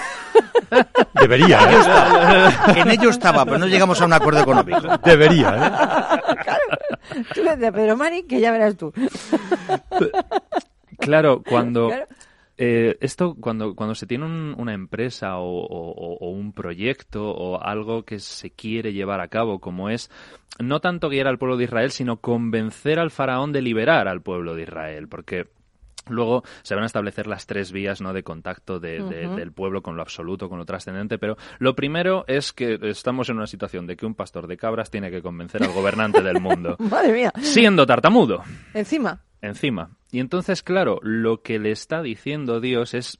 Debería, 1.20 1.58
En 1.60 1.68
ello 1.70 1.78
¿eh? 1.78 1.80
estaba, 1.80 2.72
en 2.76 2.90
ello 2.90 3.10
estaba, 3.10 3.44
pero 3.44 3.58
no 3.58 3.66
llegamos 3.66 4.00
a 4.00 4.04
un 4.04 4.12
acuerdo 4.12 4.40
económico. 4.40 4.80
Debería, 5.04 5.56
¿eh? 5.56 7.22
Tú 7.34 7.42
le 7.42 7.56
dices 7.56 7.68
a 7.68 7.72
Pedro 7.72 7.96
Mari 7.96 8.24
que 8.24 8.40
ya 8.40 8.50
verás 8.50 8.76
tú. 8.76 8.92
Claro, 10.98 11.42
cuando... 11.48 11.88
Claro. 11.88 12.06
Eh, 12.58 12.96
esto 13.00 13.34
cuando, 13.38 13.74
cuando 13.74 13.94
se 13.94 14.06
tiene 14.06 14.24
un- 14.24 14.54
una 14.58 14.72
empresa 14.74 15.36
o, 15.38 15.64
o- 15.66 16.16
o 16.18 16.30
un 16.30 16.52
proyecto 16.52 17.28
o 17.30 17.62
algo 17.62 18.04
que 18.04 18.18
se 18.18 18.50
quiere 18.50 18.92
llevar 18.92 19.20
a 19.20 19.28
cabo, 19.28 19.58
como 19.60 19.90
es 19.90 20.10
no 20.58 20.80
tanto 20.80 21.08
guiar 21.10 21.26
al 21.26 21.38
pueblo 21.38 21.56
de 21.58 21.64
Israel, 21.64 21.90
sino 21.90 22.16
convencer 22.20 22.98
al 22.98 23.10
faraón 23.10 23.52
de 23.52 23.60
liberar 23.62 24.08
al 24.08 24.22
pueblo 24.22 24.54
de 24.54 24.62
Israel, 24.62 25.08
porque 25.08 25.46
Luego 26.08 26.44
se 26.62 26.76
van 26.76 26.84
a 26.84 26.86
establecer 26.86 27.26
las 27.26 27.46
tres 27.48 27.72
vías 27.72 28.00
¿no? 28.00 28.12
de 28.12 28.22
contacto 28.22 28.78
de- 28.78 29.02
de- 29.02 29.26
Ujú. 29.26 29.34
del 29.38 29.50
pueblo 29.50 29.82
con 29.82 29.96
lo 29.96 30.02
absoluto, 30.02 30.48
con 30.48 30.56
lo 30.56 30.64
trascendente, 30.64 31.18
pero 31.18 31.36
lo 31.58 31.74
primero 31.74 32.24
es 32.28 32.52
que 32.52 32.78
estamos 32.82 33.28
en 33.28 33.38
una 33.38 33.48
situación 33.48 33.88
de 33.88 33.96
que 33.96 34.06
un 34.06 34.14
pastor 34.14 34.46
de 34.46 34.56
cabras 34.56 34.88
tiene 34.88 35.10
que 35.10 35.20
convencer 35.20 35.64
al 35.64 35.72
gobernante 35.72 36.22
del 36.22 36.40
mundo, 36.40 36.76
Madre 36.78 37.12
mía. 37.12 37.32
siendo 37.40 37.86
tartamudo 37.86 38.40
Encima. 38.72 39.24
encima. 39.42 39.90
Y 40.10 40.20
entonces, 40.20 40.62
claro, 40.62 40.98
lo 41.02 41.42
que 41.42 41.58
le 41.58 41.70
está 41.70 42.02
diciendo 42.02 42.60
Dios 42.60 42.94
es 42.94 43.18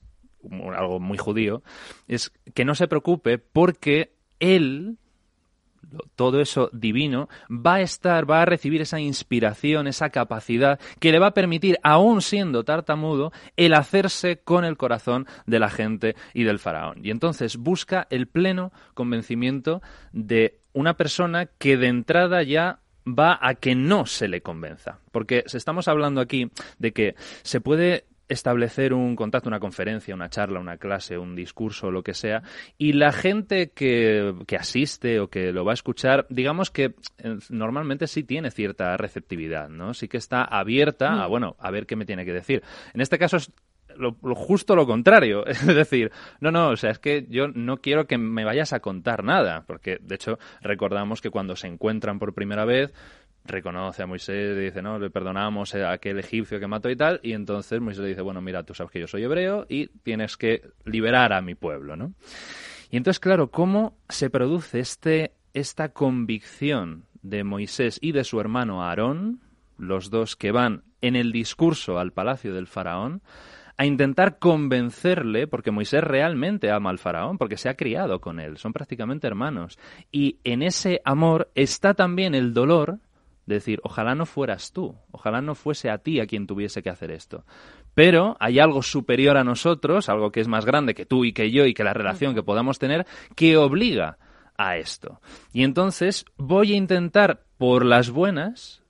algo 0.77 1.01
muy 1.01 1.19
judío, 1.19 1.63
es 2.07 2.33
que 2.55 2.65
no 2.65 2.75
se 2.75 2.87
preocupe 2.87 3.39
porque 3.39 4.13
él 4.39 4.99
todo 6.15 6.41
eso 6.41 6.71
divino 6.73 7.29
va 7.49 7.75
a 7.75 7.81
estar, 7.81 8.29
va 8.29 8.43
a 8.43 8.45
recibir 8.45 8.81
esa 8.83 9.01
inspiración, 9.01 9.87
esa 9.87 10.11
capacidad 10.11 10.81
que 11.01 11.13
le 11.13 11.19
va 11.19 11.29
a 11.29 11.35
permitir, 11.35 11.79
aún 11.83 12.23
siendo 12.23 12.65
tartamudo, 12.65 13.33
el 13.57 13.75
hacerse 13.75 14.39
con 14.39 14.65
el 14.65 14.77
corazón 14.77 15.27
de 15.47 15.59
la 15.59 15.71
gente 15.71 16.17
y 16.35 16.45
del 16.45 16.59
faraón. 16.59 17.05
Y 17.05 17.11
entonces 17.11 17.57
busca 17.57 18.07
el 18.11 18.27
pleno 18.27 18.73
convencimiento 18.95 19.83
de 20.13 20.61
una 20.73 20.97
persona 20.97 21.47
que 21.47 21.77
de 21.77 21.89
entrada 21.89 22.43
ya 22.43 22.81
va 23.07 23.39
a 23.41 23.55
que 23.55 23.75
no 23.75 24.07
se 24.07 24.29
le 24.29 24.41
convenza. 24.41 24.99
Porque 25.13 25.45
estamos 25.53 25.89
hablando 25.89 26.21
aquí 26.21 26.51
de 26.79 26.93
que 26.93 27.15
se 27.43 27.61
puede 27.61 28.05
establecer 28.29 28.93
un 28.93 29.15
contacto, 29.15 29.49
una 29.49 29.61
conferencia, 29.61 30.15
una 30.15 30.29
charla, 30.29 30.59
una 30.59 30.79
clase, 30.79 31.17
un 31.17 31.37
discurso, 31.37 31.91
lo 31.91 32.03
que 32.03 32.15
sea, 32.15 32.43
y 32.77 32.93
la 32.93 33.13
gente 33.13 33.71
que, 33.71 34.35
que 34.47 34.57
asiste 34.57 35.21
o 35.21 35.29
que 35.29 35.53
lo 35.53 35.65
va 35.65 35.73
a 35.73 35.75
escuchar, 35.75 36.27
digamos 36.29 36.71
que 36.71 36.95
eh, 37.19 37.39
normalmente 37.51 38.07
sí 38.07 38.25
tiene 38.25 38.51
cierta 38.51 38.97
receptividad, 38.97 39.69
¿no? 39.69 39.95
Sí 39.95 40.09
que 40.09 40.17
está 40.17 40.43
abierta 40.43 41.23
a, 41.23 41.27
bueno, 41.27 41.57
a 41.59 41.71
ver 41.71 41.87
qué 41.87 41.97
me 41.97 42.07
tiene 42.07 42.25
que 42.25 42.33
decir. 42.33 42.63
En 42.95 43.01
este 43.01 43.19
caso 43.19 43.37
es 43.37 43.53
lo, 43.99 44.17
justo 44.35 44.75
lo 44.77 44.87
contrario. 44.87 45.45
Es 45.57 45.67
decir, 45.67 46.13
no, 46.41 46.51
no, 46.51 46.71
o 46.71 46.77
sea, 46.77 46.91
es 46.91 46.99
que 46.99 47.27
yo 47.29 47.49
no 47.49 47.79
quiero 47.79 48.07
que 48.07 48.19
me 48.19 48.45
vayas 48.45 48.73
a 48.73 48.81
contar 48.81 49.25
nada, 49.25 49.65
porque 49.67 49.99
de 50.01 50.15
hecho 50.15 50.39
recordamos 50.61 51.21
que 51.21 51.31
cuando 51.31 51.57
se 51.57 51.67
encuentran 51.67 52.19
por 52.19 52.35
primera 52.35 52.65
vez, 52.65 52.93
reconoce 53.45 54.03
a 54.03 54.07
Moisés 54.07 54.57
y 54.57 54.61
dice, 54.61 54.83
no, 54.83 54.99
le 54.99 55.11
perdonamos 55.11 55.75
a 55.75 55.93
aquel 55.93 56.19
egipcio 56.19 56.61
que 56.61 56.67
mató 56.67 56.91
y 56.91 56.97
tal, 56.97 57.21
y 57.23 57.33
entonces 57.33 57.81
Moisés 57.81 58.03
le 58.03 58.09
dice, 58.09 58.23
bueno, 58.23 58.41
mira, 58.41 58.65
tú 58.65 58.75
sabes 58.75 58.93
que 58.93 59.01
yo 59.01 59.07
soy 59.07 59.25
hebreo 59.25 59.67
y 59.69 59.89
tienes 59.89 60.37
que 60.37 60.63
liberar 60.85 61.33
a 61.33 61.41
mi 61.41 61.55
pueblo, 61.55 61.97
¿no? 61.97 62.13
Y 62.91 62.97
entonces, 62.97 63.21
claro, 63.21 63.51
¿cómo 63.51 63.97
se 64.09 64.31
produce 64.31 64.81
este, 64.81 65.33
esta 65.55 65.91
convicción 65.91 67.05
de 67.23 67.45
Moisés 67.45 67.99
y 68.01 68.13
de 68.13 68.25
su 68.25 68.41
hermano 68.41 68.85
Aarón, 68.85 69.41
los 69.79 70.11
dos 70.11 70.37
que 70.37 70.53
van 70.53 70.85
en 71.01 71.17
el 71.17 71.33
discurso 71.33 71.99
al 71.99 72.13
palacio 72.13 72.55
del 72.55 72.67
faraón, 72.67 73.23
a 73.77 73.85
intentar 73.85 74.39
convencerle, 74.39 75.47
porque 75.47 75.71
Moisés 75.71 76.03
realmente 76.03 76.71
ama 76.71 76.91
al 76.91 76.99
faraón, 76.99 77.39
porque 77.39 77.57
se 77.57 77.69
ha 77.69 77.77
criado 77.77 78.21
con 78.21 78.41
él, 78.41 78.57
son 78.57 78.73
prácticamente 78.73 79.27
hermanos. 79.27 79.79
Y 80.11 80.39
en 80.45 80.63
ese 80.63 81.03
amor 81.05 81.51
está 81.55 81.95
también 81.95 82.35
el 82.35 82.55
dolor 82.55 83.01
decir, 83.45 83.81
ojalá 83.85 84.15
no 84.15 84.27
fueras 84.27 84.73
tú, 84.73 84.97
ojalá 85.13 85.41
no 85.41 85.55
fuese 85.55 85.91
a 85.91 85.99
ti 85.99 86.21
a 86.21 86.27
quien 86.27 86.47
tuviese 86.47 86.83
que 86.83 86.91
hacer 86.91 87.11
esto. 87.11 87.45
Pero 87.95 88.37
hay 88.41 88.59
algo 88.59 88.83
superior 88.83 89.37
a 89.37 89.45
nosotros, 89.45 90.09
algo 90.09 90.33
que 90.33 90.41
es 90.41 90.49
más 90.49 90.65
grande 90.65 90.95
que 90.95 91.07
tú 91.07 91.25
y 91.25 91.33
que 91.33 91.51
yo 91.51 91.67
y 91.67 91.75
que 91.75 91.85
la 91.85 91.95
relación 91.95 92.35
que 92.35 92.43
podamos 92.43 92.79
tener, 92.79 93.07
que 93.35 93.57
obliga 93.57 94.19
a 94.59 94.77
esto. 94.79 95.21
Y 95.53 95.63
entonces 95.63 96.25
voy 96.37 96.73
a 96.73 96.77
intentar, 96.77 97.45
por 97.57 97.85
las 97.85 98.11
buenas, 98.11 98.83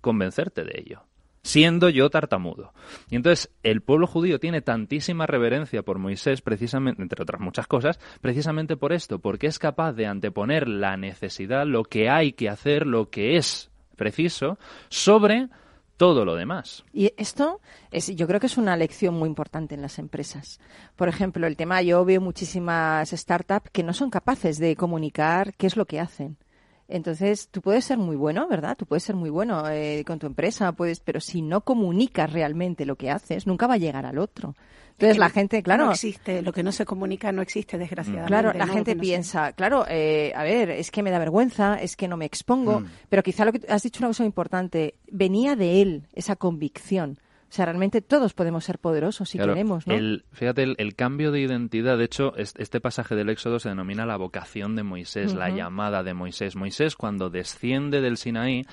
convencerte 0.00 0.64
de 0.64 0.80
ello 0.80 1.07
siendo 1.48 1.88
yo 1.88 2.10
tartamudo. 2.10 2.74
Y 3.08 3.16
entonces 3.16 3.50
el 3.62 3.80
pueblo 3.80 4.06
judío 4.06 4.38
tiene 4.38 4.60
tantísima 4.60 5.26
reverencia 5.26 5.82
por 5.82 5.98
Moisés, 5.98 6.42
precisamente, 6.42 7.00
entre 7.00 7.22
otras 7.22 7.40
muchas 7.40 7.66
cosas, 7.66 7.98
precisamente 8.20 8.76
por 8.76 8.92
esto, 8.92 9.18
porque 9.18 9.46
es 9.46 9.58
capaz 9.58 9.94
de 9.94 10.06
anteponer 10.06 10.68
la 10.68 10.98
necesidad, 10.98 11.66
lo 11.66 11.84
que 11.84 12.10
hay 12.10 12.34
que 12.34 12.50
hacer, 12.50 12.86
lo 12.86 13.08
que 13.08 13.38
es 13.38 13.70
preciso, 13.96 14.58
sobre 14.90 15.48
todo 15.96 16.26
lo 16.26 16.36
demás. 16.36 16.84
Y 16.92 17.14
esto 17.16 17.62
es, 17.90 18.14
yo 18.14 18.26
creo 18.26 18.40
que 18.40 18.46
es 18.46 18.58
una 18.58 18.76
lección 18.76 19.14
muy 19.14 19.26
importante 19.26 19.74
en 19.74 19.80
las 19.80 19.98
empresas. 19.98 20.60
Por 20.96 21.08
ejemplo, 21.08 21.46
el 21.46 21.56
tema, 21.56 21.80
yo 21.80 22.04
veo 22.04 22.20
muchísimas 22.20 23.08
startups 23.08 23.70
que 23.70 23.82
no 23.82 23.94
son 23.94 24.10
capaces 24.10 24.58
de 24.58 24.76
comunicar 24.76 25.54
qué 25.54 25.66
es 25.66 25.78
lo 25.78 25.86
que 25.86 25.98
hacen. 25.98 26.36
Entonces, 26.88 27.48
tú 27.50 27.60
puedes 27.60 27.84
ser 27.84 27.98
muy 27.98 28.16
bueno, 28.16 28.48
¿verdad? 28.48 28.76
Tú 28.76 28.86
puedes 28.86 29.02
ser 29.04 29.14
muy 29.14 29.28
bueno 29.28 29.68
eh, 29.68 30.02
con 30.06 30.18
tu 30.18 30.26
empresa, 30.26 30.72
puedes, 30.72 31.00
pero 31.00 31.20
si 31.20 31.42
no 31.42 31.60
comunicas 31.60 32.32
realmente 32.32 32.86
lo 32.86 32.96
que 32.96 33.10
haces, 33.10 33.46
nunca 33.46 33.66
va 33.66 33.74
a 33.74 33.78
llegar 33.78 34.06
al 34.06 34.18
otro. 34.18 34.54
Entonces 34.92 35.18
la 35.18 35.30
gente, 35.30 35.62
claro. 35.62 35.84
No 35.84 35.92
existe, 35.92 36.42
lo 36.42 36.52
que 36.52 36.62
no 36.64 36.72
se 36.72 36.84
comunica 36.84 37.30
no 37.30 37.40
existe, 37.42 37.78
desgraciadamente. 37.78 38.28
Claro, 38.28 38.52
la 38.52 38.66
¿no? 38.66 38.72
gente 38.72 38.94
no 38.96 39.00
piensa, 39.00 39.52
claro, 39.52 39.84
eh, 39.88 40.32
a 40.34 40.42
ver, 40.42 40.70
es 40.70 40.90
que 40.90 41.04
me 41.04 41.10
da 41.12 41.20
vergüenza, 41.20 41.80
es 41.80 41.94
que 41.94 42.08
no 42.08 42.16
me 42.16 42.24
expongo, 42.24 42.80
Mm. 42.80 42.86
pero 43.08 43.22
quizá 43.22 43.44
lo 43.44 43.52
que 43.52 43.60
has 43.68 43.82
dicho 43.82 44.00
una 44.00 44.08
cosa 44.08 44.24
importante, 44.24 44.94
venía 45.10 45.54
de 45.54 45.82
él 45.82 46.02
esa 46.14 46.34
convicción. 46.36 47.18
O 47.48 47.52
sea, 47.52 47.64
realmente 47.64 48.02
todos 48.02 48.34
podemos 48.34 48.64
ser 48.64 48.78
poderosos 48.78 49.30
si 49.30 49.38
Claro, 49.38 49.54
queremos, 49.54 49.86
¿no? 49.86 49.94
el- 49.94 50.24
fíjate, 50.32 50.62
el, 50.64 50.74
el 50.78 50.94
cambio 50.94 51.32
de 51.32 51.40
identidad, 51.40 51.96
de 51.96 52.04
hecho, 52.04 52.36
es- 52.36 52.54
este 52.58 52.80
pasaje 52.80 53.14
del 53.14 53.30
Éxodo 53.30 53.58
se 53.58 53.70
denomina 53.70 54.04
la 54.04 54.16
vocación 54.18 54.76
de 54.76 54.82
Moisés, 54.82 55.34
la 55.34 55.48
llamada 55.48 56.02
de 56.02 56.12
Moisés. 56.14 56.56
Moisés, 56.56 56.94
cuando 56.94 57.30
desciende 57.30 58.00
del 58.02 58.18
Sinaí, 58.18 58.66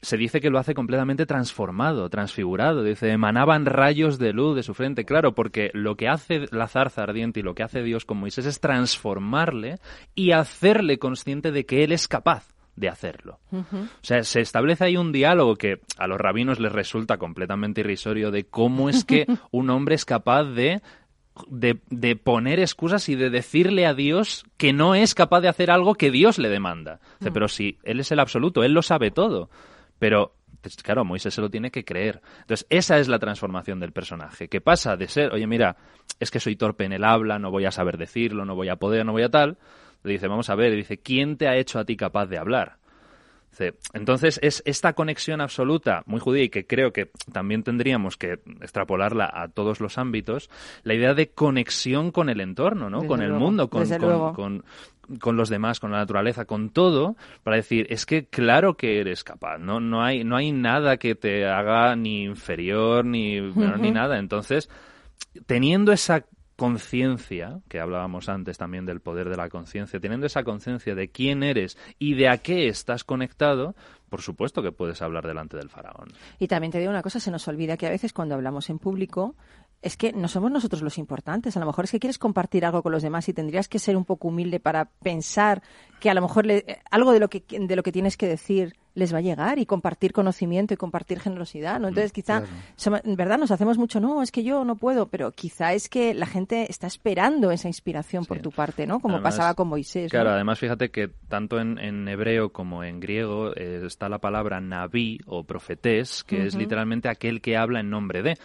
se 0.00 0.16
dice 0.16 0.40
que 0.40 0.50
lo 0.50 0.58
hace 0.60 0.74
completamente 0.74 1.26
transformado, 1.26 2.08
transfigurado. 2.08 2.84
Dice, 2.84 3.10
emanaban 3.10 3.66
rayos 3.66 4.18
de 4.18 4.32
luz 4.32 4.54
de 4.54 4.62
su 4.62 4.72
frente. 4.74 5.04
Claro, 5.04 5.34
porque 5.34 5.70
lo 5.74 5.96
que 5.96 6.06
hace 6.08 6.46
la 6.52 6.68
zarza 6.68 7.02
ardiente 7.02 7.40
y 7.40 7.42
lo 7.42 7.54
que 7.56 7.64
hace 7.64 7.82
Dios 7.82 8.04
con 8.04 8.18
Moisés 8.18 8.46
es 8.46 8.60
transformarle 8.60 9.78
y 10.14 10.32
hacerle 10.32 10.98
consciente 10.98 11.50
de 11.50 11.66
que 11.66 11.82
él 11.82 11.92
es 11.92 12.06
capaz 12.08 12.46
de 12.78 12.88
hacerlo. 12.88 13.40
O 13.52 13.64
sea, 14.02 14.22
se 14.22 14.40
establece 14.40 14.84
ahí 14.84 14.96
un 14.96 15.12
diálogo 15.12 15.56
que 15.56 15.80
a 15.98 16.06
los 16.06 16.18
rabinos 16.18 16.60
les 16.60 16.72
resulta 16.72 17.18
completamente 17.18 17.80
irrisorio 17.80 18.30
de 18.30 18.44
cómo 18.44 18.88
es 18.88 19.04
que 19.04 19.26
un 19.50 19.70
hombre 19.70 19.94
es 19.94 20.04
capaz 20.04 20.44
de, 20.44 20.80
de, 21.48 21.80
de 21.90 22.16
poner 22.16 22.60
excusas 22.60 23.08
y 23.08 23.16
de 23.16 23.30
decirle 23.30 23.86
a 23.86 23.94
Dios 23.94 24.44
que 24.56 24.72
no 24.72 24.94
es 24.94 25.14
capaz 25.14 25.40
de 25.40 25.48
hacer 25.48 25.70
algo 25.70 25.94
que 25.94 26.10
Dios 26.10 26.38
le 26.38 26.48
demanda. 26.48 27.00
Mm. 27.20 27.28
pero 27.32 27.48
si 27.48 27.78
Él 27.82 28.00
es 28.00 28.12
el 28.12 28.20
absoluto, 28.20 28.62
Él 28.62 28.72
lo 28.72 28.82
sabe 28.82 29.10
todo. 29.10 29.50
Pero, 29.98 30.34
pues, 30.60 30.76
claro, 30.76 31.04
Moisés 31.04 31.34
se 31.34 31.40
lo 31.40 31.50
tiene 31.50 31.70
que 31.70 31.84
creer. 31.84 32.20
Entonces, 32.40 32.66
esa 32.70 32.98
es 32.98 33.08
la 33.08 33.18
transformación 33.18 33.80
del 33.80 33.92
personaje, 33.92 34.48
que 34.48 34.60
pasa 34.60 34.96
de 34.96 35.08
ser, 35.08 35.32
oye, 35.32 35.46
mira, 35.46 35.76
es 36.20 36.30
que 36.30 36.38
soy 36.38 36.54
torpe 36.54 36.84
en 36.84 36.92
el 36.92 37.04
habla, 37.04 37.38
no 37.38 37.50
voy 37.50 37.64
a 37.64 37.72
saber 37.72 37.98
decirlo, 37.98 38.44
no 38.44 38.54
voy 38.54 38.68
a 38.68 38.76
poder, 38.76 39.04
no 39.04 39.12
voy 39.12 39.22
a 39.22 39.30
tal. 39.30 39.58
Le 40.04 40.12
dice, 40.12 40.28
vamos 40.28 40.48
a 40.50 40.54
ver, 40.54 40.74
dice, 40.74 40.98
¿quién 40.98 41.36
te 41.36 41.48
ha 41.48 41.56
hecho 41.56 41.78
a 41.78 41.84
ti 41.84 41.96
capaz 41.96 42.26
de 42.26 42.38
hablar? 42.38 42.76
Entonces 43.92 44.38
es 44.42 44.62
esta 44.66 44.92
conexión 44.92 45.40
absoluta, 45.40 46.02
muy 46.06 46.20
judía, 46.20 46.44
y 46.44 46.48
que 46.48 46.66
creo 46.66 46.92
que 46.92 47.10
también 47.32 47.64
tendríamos 47.64 48.16
que 48.16 48.38
extrapolarla 48.60 49.28
a 49.32 49.48
todos 49.48 49.80
los 49.80 49.98
ámbitos, 49.98 50.48
la 50.84 50.94
idea 50.94 51.14
de 51.14 51.30
conexión 51.30 52.12
con 52.12 52.28
el 52.28 52.40
entorno, 52.40 52.88
¿no? 52.88 52.98
Desde 52.98 53.08
con 53.08 53.20
el 53.22 53.30
luego, 53.30 53.44
mundo, 53.44 53.68
con, 53.68 53.88
con- 53.88 54.32
con- 54.32 54.64
con 55.18 55.36
los 55.36 55.48
demás, 55.48 55.80
con 55.80 55.90
la 55.90 55.98
naturaleza, 55.98 56.44
con 56.44 56.70
todo, 56.70 57.16
para 57.42 57.56
decir, 57.56 57.86
es 57.90 58.04
que 58.06 58.26
claro 58.26 58.76
que 58.76 59.00
eres 59.00 59.24
capaz, 59.24 59.58
¿no? 59.58 59.80
No 59.80 60.04
hay, 60.04 60.22
no 60.22 60.36
hay 60.36 60.52
nada 60.52 60.98
que 60.98 61.14
te 61.14 61.46
haga 61.46 61.96
ni 61.96 62.24
inferior 62.24 63.04
ni, 63.06 63.40
menor, 63.40 63.80
ni 63.80 63.88
Ujú. 63.88 63.94
nada. 63.94 64.18
Entonces, 64.18 64.68
teniendo 65.46 65.90
esa 65.92 66.26
conciencia, 66.58 67.60
que 67.68 67.78
hablábamos 67.78 68.28
antes 68.28 68.58
también 68.58 68.84
del 68.84 68.98
poder 68.98 69.28
de 69.28 69.36
la 69.36 69.48
conciencia, 69.48 70.00
teniendo 70.00 70.26
esa 70.26 70.42
conciencia 70.42 70.96
de 70.96 71.08
quién 71.08 71.44
eres 71.44 71.78
y 72.00 72.14
de 72.14 72.28
a 72.28 72.38
qué 72.38 72.66
estás 72.66 73.04
conectado, 73.04 73.76
por 74.08 74.22
supuesto 74.22 74.60
que 74.60 74.72
puedes 74.72 75.00
hablar 75.00 75.24
delante 75.24 75.56
del 75.56 75.68
faraón. 75.68 76.08
Y 76.40 76.48
también 76.48 76.72
te 76.72 76.80
digo 76.80 76.90
una 76.90 77.00
cosa, 77.00 77.20
se 77.20 77.30
nos 77.30 77.46
olvida 77.46 77.76
que 77.76 77.86
a 77.86 77.90
veces 77.90 78.12
cuando 78.12 78.34
hablamos 78.34 78.70
en 78.70 78.80
público 78.80 79.36
es 79.80 79.96
que 79.96 80.12
no 80.12 80.28
somos 80.28 80.50
nosotros 80.50 80.82
los 80.82 80.98
importantes. 80.98 81.56
A 81.56 81.60
lo 81.60 81.66
mejor 81.66 81.84
es 81.84 81.90
que 81.92 82.00
quieres 82.00 82.18
compartir 82.18 82.64
algo 82.64 82.82
con 82.82 82.92
los 82.92 83.02
demás 83.02 83.28
y 83.28 83.32
tendrías 83.32 83.68
que 83.68 83.78
ser 83.78 83.96
un 83.96 84.04
poco 84.04 84.28
humilde 84.28 84.58
para 84.60 84.86
pensar 84.86 85.62
que 86.00 86.10
a 86.10 86.14
lo 86.14 86.22
mejor 86.22 86.46
le- 86.46 86.80
algo 86.90 87.12
de 87.12 87.20
lo 87.20 87.28
que 87.28 87.44
de 87.48 87.76
lo 87.76 87.82
que 87.82 87.92
tienes 87.92 88.16
que 88.16 88.26
decir 88.26 88.74
les 88.94 89.14
va 89.14 89.18
a 89.18 89.20
llegar 89.20 89.60
y 89.60 89.66
compartir 89.66 90.12
conocimiento 90.12 90.74
y 90.74 90.76
compartir 90.76 91.20
generosidad, 91.20 91.78
¿no? 91.78 91.86
Entonces 91.86 92.10
quizá, 92.12 92.42
claro. 92.76 93.00
en 93.04 93.14
verdad 93.14 93.38
nos 93.38 93.52
hacemos 93.52 93.78
mucho, 93.78 94.00
no, 94.00 94.22
es 94.22 94.32
que 94.32 94.42
yo 94.42 94.64
no 94.64 94.74
puedo, 94.74 95.06
pero 95.06 95.30
quizá 95.30 95.72
es 95.72 95.88
que 95.88 96.14
la 96.14 96.26
gente 96.26 96.66
está 96.68 96.88
esperando 96.88 97.52
esa 97.52 97.68
inspiración 97.68 98.24
por 98.24 98.40
tu 98.40 98.50
parte, 98.50 98.88
¿no? 98.88 98.98
Como 98.98 99.14
Además, 99.14 99.36
pasaba 99.36 99.54
con 99.54 99.68
Moisés. 99.68 100.10
Claro, 100.10 100.30
¿no? 100.30 100.34
además 100.34 100.58
fíjate 100.58 100.90
que 100.90 101.06
tanto 101.28 101.60
en, 101.60 101.78
en 101.78 102.08
hebreo 102.08 102.50
como 102.50 102.82
en 102.82 102.98
griego 102.98 103.52
eh, 103.54 103.82
está 103.86 104.08
la 104.08 104.18
palabra 104.18 104.60
naví 104.60 105.20
o 105.26 105.44
profetés, 105.44 106.24
que 106.24 106.46
es 106.46 106.56
literalmente 106.56 107.08
aquel 107.08 107.40
que 107.40 107.56
habla 107.56 107.78
en 107.78 107.90
nombre 107.90 108.22
de. 108.24 108.36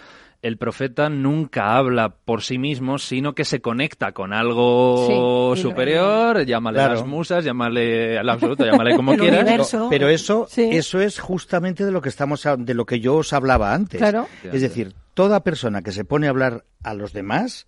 El 0.43 0.57
profeta 0.57 1.07
nunca 1.09 1.75
habla 1.77 2.09
por 2.09 2.43
sí 2.43 2.57
mismo, 2.59 2.99
sino 2.99 3.33
que 3.33 3.45
se 3.45 3.61
conecta 3.61 4.11
con 4.11 4.33
algo 4.33 5.53
Sí, 5.55 5.61
superior, 5.61 6.45
llámale 6.45 6.75
Claro. 6.79 6.93
las 6.95 7.07
musas, 7.07 7.45
llámale 7.45 8.19
al 8.19 8.29
absoluto, 8.29 8.65
llámale 8.65 8.93
como 8.97 9.15
quieras. 9.15 9.45
Pero, 9.71 9.87
pero 9.89 10.09
eso, 10.09 10.47
eso 10.55 10.99
es 10.99 11.19
justamente 11.19 11.85
de 11.85 11.91
lo 11.91 12.01
que 12.01 12.09
estamos 12.09 12.45
a- 12.45 12.57
de 12.57 12.73
lo 12.73 12.85
que 12.85 12.99
yo 12.99 13.15
os 13.15 13.31
hablaba 13.33 13.73
antes. 13.73 13.99
Claro. 13.99 14.27
Es 14.43 14.61
decir, 14.61 14.93
toda 15.13 15.43
persona 15.43 15.81
que 15.81 15.93
se 15.93 16.03
pone 16.03 16.27
a 16.27 16.31
hablar 16.31 16.65
a 16.83 16.93
los 16.93 17.13
demás 17.13 17.65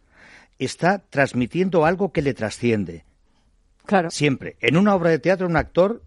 está 0.59 0.99
transmitiendo 1.09 1.85
algo 1.85 2.11
que 2.11 2.21
le 2.21 2.33
trasciende. 2.33 3.05
Claro. 3.85 4.09
Siempre. 4.11 4.57
En 4.59 4.75
una 4.77 4.95
obra 4.95 5.11
de 5.11 5.19
teatro, 5.19 5.47
un 5.47 5.55
actor 5.55 6.01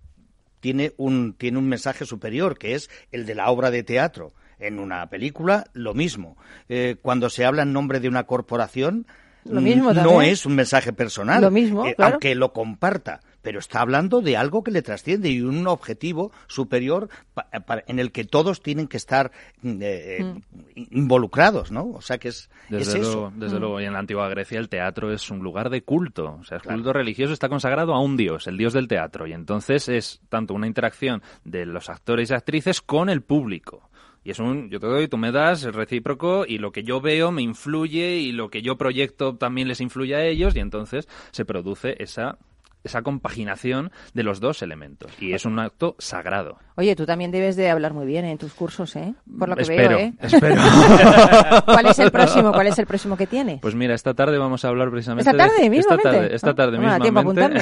tiene 0.60 0.92
un, 0.98 1.32
tiene 1.32 1.56
un 1.56 1.66
mensaje 1.68 2.04
superior, 2.04 2.58
que 2.58 2.74
es 2.74 2.90
el 3.10 3.24
de 3.24 3.34
la 3.36 3.48
obra 3.50 3.70
de 3.70 3.84
teatro. 3.84 4.34
En 4.58 4.78
una 4.78 5.08
película, 5.08 5.66
lo 5.72 5.94
mismo. 5.94 6.36
Eh, 6.68 6.96
cuando 7.00 7.30
se 7.30 7.44
habla 7.44 7.62
en 7.62 7.72
nombre 7.72 8.00
de 8.00 8.08
una 8.08 8.24
corporación, 8.24 9.06
Lo 9.44 9.60
mismo 9.60 9.92
mm, 9.92 9.96
no 9.96 10.22
es 10.22 10.46
un 10.46 10.54
mensaje 10.54 10.92
personal. 10.92 11.40
Lo 11.42 11.50
mismo, 11.50 11.86
eh, 11.86 11.94
claro. 11.94 12.14
Aunque 12.14 12.34
lo 12.34 12.52
comparta. 12.52 13.20
pero 13.40 13.60
está 13.60 13.80
hablando 13.80 14.20
de 14.20 14.36
algo 14.36 14.62
que 14.62 14.70
le 14.70 14.82
trasciende 14.82 15.30
y 15.30 15.40
un 15.40 15.66
objetivo 15.68 16.32
superior 16.48 17.08
en 17.86 17.98
el 17.98 18.12
que 18.12 18.24
todos 18.24 18.62
tienen 18.62 18.88
que 18.88 18.96
estar 18.96 19.30
mm, 19.62 19.78
eh, 19.80 20.24
mm. 20.24 20.82
involucrados, 20.90 21.70
¿no? 21.70 21.88
O 21.94 22.02
sea 22.02 22.18
que 22.18 22.28
es, 22.28 22.50
desde 22.68 22.98
eso. 22.98 23.12
Luego, 23.12 23.32
desde 23.36 23.56
mm. 23.56 23.60
luego, 23.60 23.80
y 23.80 23.84
en 23.84 23.92
la 23.92 24.00
antigua 24.00 24.28
Grecia 24.28 24.58
el 24.58 24.68
teatro 24.68 25.12
es 25.12 25.30
un 25.30 25.38
lugar 25.38 25.70
de 25.70 25.82
culto, 25.82 26.36
o 26.40 26.44
sea, 26.44 26.58
el 26.58 26.62
culto 26.62 26.92
religioso 26.92 27.32
está 27.32 27.48
consagrado 27.48 27.94
a 27.94 28.00
un 28.02 28.16
dios, 28.16 28.46
el 28.48 28.58
dios 28.58 28.72
del 28.72 28.88
teatro, 28.88 29.26
y 29.26 29.32
entonces 29.32 29.88
es 29.88 30.20
tanto 30.28 30.52
una 30.52 30.66
interacción 30.66 31.22
de 31.44 31.64
los 31.64 31.88
actores 31.88 32.30
y 32.30 32.34
actrices 32.34 32.82
con 32.82 33.08
el 33.08 33.22
público. 33.22 33.87
Y 34.24 34.30
es 34.30 34.38
un, 34.38 34.68
yo 34.70 34.80
te 34.80 34.86
doy, 34.86 35.08
tú 35.08 35.16
me 35.16 35.32
das, 35.32 35.64
es 35.64 35.74
recíproco, 35.74 36.44
y 36.46 36.58
lo 36.58 36.72
que 36.72 36.82
yo 36.82 37.00
veo 37.00 37.30
me 37.30 37.42
influye, 37.42 38.16
y 38.16 38.32
lo 38.32 38.50
que 38.50 38.62
yo 38.62 38.76
proyecto 38.76 39.36
también 39.36 39.68
les 39.68 39.80
influye 39.80 40.14
a 40.14 40.24
ellos, 40.24 40.54
y 40.56 40.60
entonces 40.60 41.08
se 41.30 41.44
produce 41.44 41.96
esa 42.02 42.38
esa 42.88 43.02
compaginación 43.02 43.90
de 44.14 44.22
los 44.22 44.40
dos 44.40 44.62
elementos. 44.62 45.12
Y 45.20 45.32
es 45.32 45.44
un 45.44 45.58
acto 45.58 45.94
sagrado. 45.98 46.58
Oye, 46.76 46.94
tú 46.94 47.06
también 47.06 47.30
debes 47.30 47.56
de 47.56 47.70
hablar 47.70 47.92
muy 47.92 48.06
bien 48.06 48.24
en 48.24 48.38
tus 48.38 48.52
cursos, 48.52 48.94
¿eh? 48.96 49.14
Por 49.38 49.48
lo 49.48 49.56
que 49.56 49.62
espero, 49.62 49.96
veo, 49.96 49.98
¿eh? 49.98 50.14
Espero. 50.20 50.54
¿Cuál 51.64 51.86
es 51.86 51.98
el 51.98 52.10
próximo? 52.10 52.52
¿Cuál 52.52 52.68
es 52.68 52.78
el 52.78 52.86
próximo 52.86 53.16
que 53.16 53.26
tiene? 53.26 53.58
Pues 53.60 53.74
mira, 53.74 53.94
esta 53.94 54.14
tarde 54.14 54.38
vamos 54.38 54.64
a 54.64 54.68
hablar 54.68 54.90
precisamente 54.90 55.28
¿Esta 55.28 55.36
tarde 55.36 55.68
de... 55.68 55.76
Esta 55.76 55.98
tarde, 55.98 56.34
esta 56.34 56.54
tarde 56.54 56.78
no, 56.78 56.88
da 56.88 56.98
tiempo 56.98 57.18
a 57.18 57.22
apuntarme, 57.22 57.60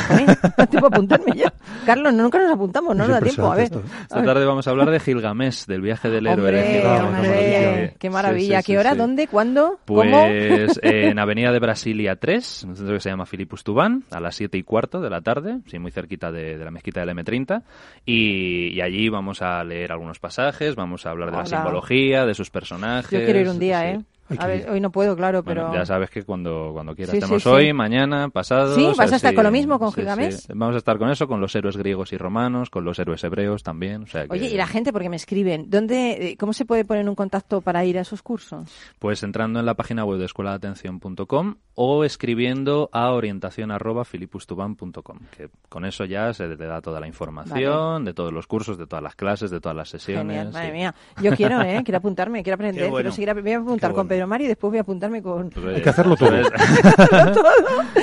da 0.57 0.67
tiempo 0.71 0.87
a 0.87 0.89
apuntarme 0.89 1.33
yo. 1.35 1.47
Carlos, 1.87 2.13
nunca 2.13 2.39
nos 2.39 2.53
apuntamos, 2.53 2.95
no 2.95 3.07
nos 3.07 3.13
da 3.13 3.21
tiempo. 3.21 3.51
A 3.51 3.57
ver. 3.57 3.71
Esta 4.03 4.23
tarde 4.23 4.45
vamos 4.45 4.67
a 4.67 4.71
hablar 4.71 4.91
de 4.91 5.01
Gilgamesh, 5.01 5.67
del 5.67 5.81
viaje 5.81 6.11
del 6.11 6.27
héroe. 6.27 6.85
Hombre, 7.01 7.95
qué 7.99 8.11
maravilla. 8.11 8.63
¿Qué 8.63 8.79
hora? 8.79 8.95
¿Dónde? 8.95 9.27
¿Cuándo? 9.27 9.79
Pues 9.85 10.79
en 10.83 11.19
Avenida 11.19 11.53
de 11.53 11.59
Brasilia 11.59 12.17
3, 12.17 12.65
un 12.65 12.77
centro 12.77 12.95
que 12.95 13.01
se 13.01 13.11
llama 13.11 13.27
Filipus 13.27 13.65
Tubán, 13.65 14.05
a 14.11 14.21
las 14.21 14.37
7 14.37 14.59
y 14.59 14.63
cuarto 14.63 15.01
de 15.01 15.11
la 15.11 15.16
tarde, 15.21 15.61
sí, 15.67 15.79
muy 15.79 15.91
cerquita 15.91 16.31
de, 16.31 16.57
la 16.59 16.71
mezquita 16.71 17.05
del 17.05 17.17
M30. 17.17 17.63
Y, 18.05 18.81
allí 18.81 19.09
vamos 19.09 19.43
a 19.43 19.63
leer 19.65 19.93
algunos 19.93 20.19
pasajes, 20.19 20.75
vamos 20.75 21.07
a 21.07 21.11
hablar 21.11 21.31
de 21.31 21.37
la 21.37 21.47
simbología, 21.47 22.27
de 22.27 22.35
sus 22.35 22.51
personajes. 22.51 23.11
Yo 23.11 23.25
quiero 23.25 23.41
ir 23.41 23.49
un 23.49 23.59
día, 23.59 23.91
¿eh? 23.91 24.01
A 24.39 24.47
ver, 24.47 24.69
hoy 24.71 24.81
no 24.81 24.91
puedo, 24.91 25.17
claro, 25.17 25.43
pero... 25.43 25.73
ya 25.73 25.85
sabes 25.87 26.11
que 26.11 26.23
cuando, 26.23 26.71
cuando 26.73 26.95
quieras. 26.95 27.15
Estamos 27.15 27.47
hoy, 27.47 27.73
mañana, 27.73 28.29
pasado... 28.29 28.75
Sí, 28.75 28.89
vas 28.97 29.13
a 29.13 29.17
estar 29.17 29.35
con 29.35 29.45
lo 29.45 29.51
mismo, 29.51 29.79
con 29.79 29.93
Gilgamesh. 29.93 30.49
Vamos 30.49 30.75
a 30.75 30.79
estar 30.79 30.99
con 30.99 31.11
eso, 31.11 31.27
con 31.29 31.41
los 31.41 31.55
héroes 31.55 31.77
griegos 31.77 32.13
y 32.13 32.17
romanos, 32.17 32.71
con 32.71 32.85
los 32.85 32.99
héroes 32.99 33.23
hebreos 33.25 33.63
también. 33.63 34.03
O 34.03 34.07
sea 34.07 34.27
Oye, 34.29 34.47
y 34.47 34.57
la 34.57 34.67
gente, 34.67 34.93
porque 34.93 35.09
me 35.09 35.17
escriben, 35.17 35.71
¿dónde, 35.71 36.31
eh, 36.31 36.37
¿cómo 36.37 36.53
se 36.53 36.65
puede 36.65 36.85
poner 36.85 37.09
un 37.09 37.15
contacto 37.15 37.61
para 37.61 37.85
ir 37.85 37.99
a 37.99 38.03
esos 38.03 38.23
cursos? 38.23 38.71
Pues 38.99 39.23
entrando 39.23 39.61
en 39.61 39.67
la 39.67 39.75
página 39.75 40.05
web 40.05 40.19
de 40.19 40.25
escuelaatención.com 40.27 41.57
o 41.75 42.05
escribiendo 42.05 42.89
a 42.93 43.11
orientación 43.13 43.71
arroba 43.71 44.05
filipustuban.com, 44.05 45.19
que 45.37 45.51
con 45.69 45.85
eso 45.85 46.05
ya 46.05 46.33
se 46.33 46.49
te 46.49 46.67
da 46.67 46.81
toda 46.81 47.01
la 47.01 47.07
información 47.07 48.05
de 48.05 48.15
todos 48.15 48.33
los 48.33 48.47
cursos, 48.47 48.79
de 48.79 48.87
todas 48.87 49.03
las 49.03 49.15
clases, 49.15 49.51
de 49.51 49.61
todas 49.61 49.77
las 49.77 49.89
sesiones. 49.89 50.53
madre 50.53 50.73
mía. 50.73 50.95
Yo 51.23 51.35
quiero, 51.37 51.61
¿eh? 51.63 51.83
Quiero 51.85 51.99
apuntarme, 51.99 52.43
quiero 52.43 52.55
aprender, 52.55 52.91
quiero 52.91 53.13
seguir, 53.13 53.35
voy 53.35 53.53
a 53.53 53.59
apuntar 53.59 53.93
con 53.93 54.09
Pedro 54.17 54.27
Mari 54.29 54.45
y 54.47 54.49
después 54.49 54.71
voy 54.71 54.79
a 54.79 54.81
apuntarme 54.81 55.21
con... 55.23 55.51
Hay 55.75 55.83
que 55.83 55.89
hacerlo 55.91 56.17
todo. 56.17 56.31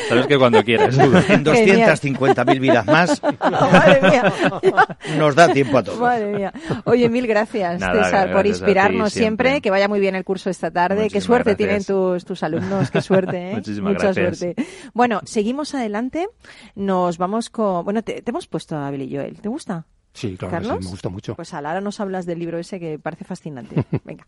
Sabes 0.09 0.28
que 0.28 0.38
cuando 0.38 0.64
quieres. 0.64 0.95
En 0.95 1.43
250.000 1.43 2.59
vidas 2.59 2.86
más 2.86 3.20
madre 3.24 3.99
mía. 4.01 4.34
nos 5.18 5.34
da 5.34 5.51
tiempo 5.51 5.80
a 5.80 5.84
todo. 5.84 5.99
Madre 5.99 6.32
mía. 6.38 6.53
Oye, 6.86 7.09
mil 7.09 7.26
gracias, 7.26 7.82
César, 7.82 8.32
por 8.32 8.45
inspirarnos 8.45 9.11
siempre. 9.11 9.59
Que 9.61 9.72
vaya 9.72 9.88
muy 9.88 9.99
bien 9.99 10.14
el 10.14 10.24
curso 10.24 10.51
esta 10.51 10.70
tarde. 10.70 11.09
qué 11.09 11.20
suerte 11.20 11.55
tienen 11.55 11.84
tus, 11.84 12.26
tus 12.26 12.43
alumnos, 12.43 12.91
qué 12.91 13.01
suerte. 13.01 13.51
¿eh? 13.51 13.53
Muchísimas 13.55 13.93
Mucha 13.93 14.14
gracias. 14.14 14.38
suerte. 14.38 14.66
Bueno, 14.93 15.22
seguimos 15.24 15.74
adelante. 15.74 16.28
Nos 16.76 17.18
vamos 17.18 17.49
con... 17.49 17.84
Bueno, 17.86 18.03
te, 18.03 18.22
te 18.22 18.30
hemos 18.30 18.45
puesto 18.45 18.78
a 18.78 18.91
Billy 18.91 19.16
Joel. 19.16 19.41
¿Te 19.41 19.49
gusta? 19.49 19.88
Sí, 20.14 20.38
claro, 20.38 20.51
¿Carlos? 20.51 20.78
sí, 20.80 20.86
me 20.86 20.91
gusta 20.91 21.09
mucho. 21.09 21.36
Pues 21.36 21.53
ahora 21.53 21.82
nos 21.82 21.99
hablas 21.99 22.26
del 22.26 22.38
libro 22.39 22.59
ese 22.59 22.80
que 22.80 22.99
parece 22.99 23.26
fascinante. 23.26 23.84
Venga. 24.05 24.28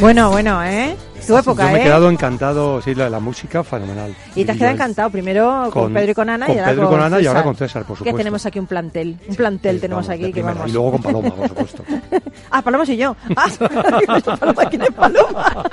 Bueno, 0.00 0.30
bueno, 0.30 0.62
¿eh? 0.64 0.96
Tu 1.26 1.36
época, 1.36 1.64
Yo 1.66 1.72
me 1.72 1.78
he 1.78 1.80
¿eh? 1.80 1.84
quedado 1.84 2.08
encantado, 2.10 2.80
sí, 2.80 2.94
la, 2.94 3.10
la 3.10 3.20
música 3.20 3.62
fenomenal. 3.64 4.14
Y 4.34 4.44
te 4.44 4.52
has 4.52 4.56
quedado 4.58 4.74
encantado 4.74 5.10
primero 5.10 5.68
con, 5.72 5.92
Pedro 5.92 6.12
y 6.12 6.14
con 6.14 6.30
Ana 6.30 6.46
con 6.46 6.54
y 6.54 6.58
ahora 6.58 6.70
Pedro 6.70 6.84
y 6.84 6.88
con 6.88 7.00
Ana 7.02 7.16
y 7.16 7.20
César. 7.20 7.36
ahora 7.36 7.44
con 7.44 7.56
César, 7.56 7.82
por 7.82 7.94
Que 7.96 7.98
supuesto. 7.98 8.16
tenemos 8.18 8.46
aquí 8.46 8.58
un 8.58 8.66
plantel, 8.66 9.18
un 9.28 9.34
plantel 9.34 9.80
tenemos 9.80 10.06
Vamos, 10.06 10.22
aquí 10.22 10.32
que 10.32 10.42
vamos. 10.42 10.68
Y 10.68 10.72
luego 10.72 10.92
con 10.92 11.02
Paloma, 11.02 11.30
por 11.30 11.48
supuesto. 11.48 11.84
ah, 12.50 12.62
Paloma 12.62 12.86
soy 12.86 12.96
yo. 12.96 13.16
Ah, 13.36 13.48
Paloma, 14.40 14.64
¿quién 14.70 14.82
es 14.82 14.90
Paloma? 14.92 15.64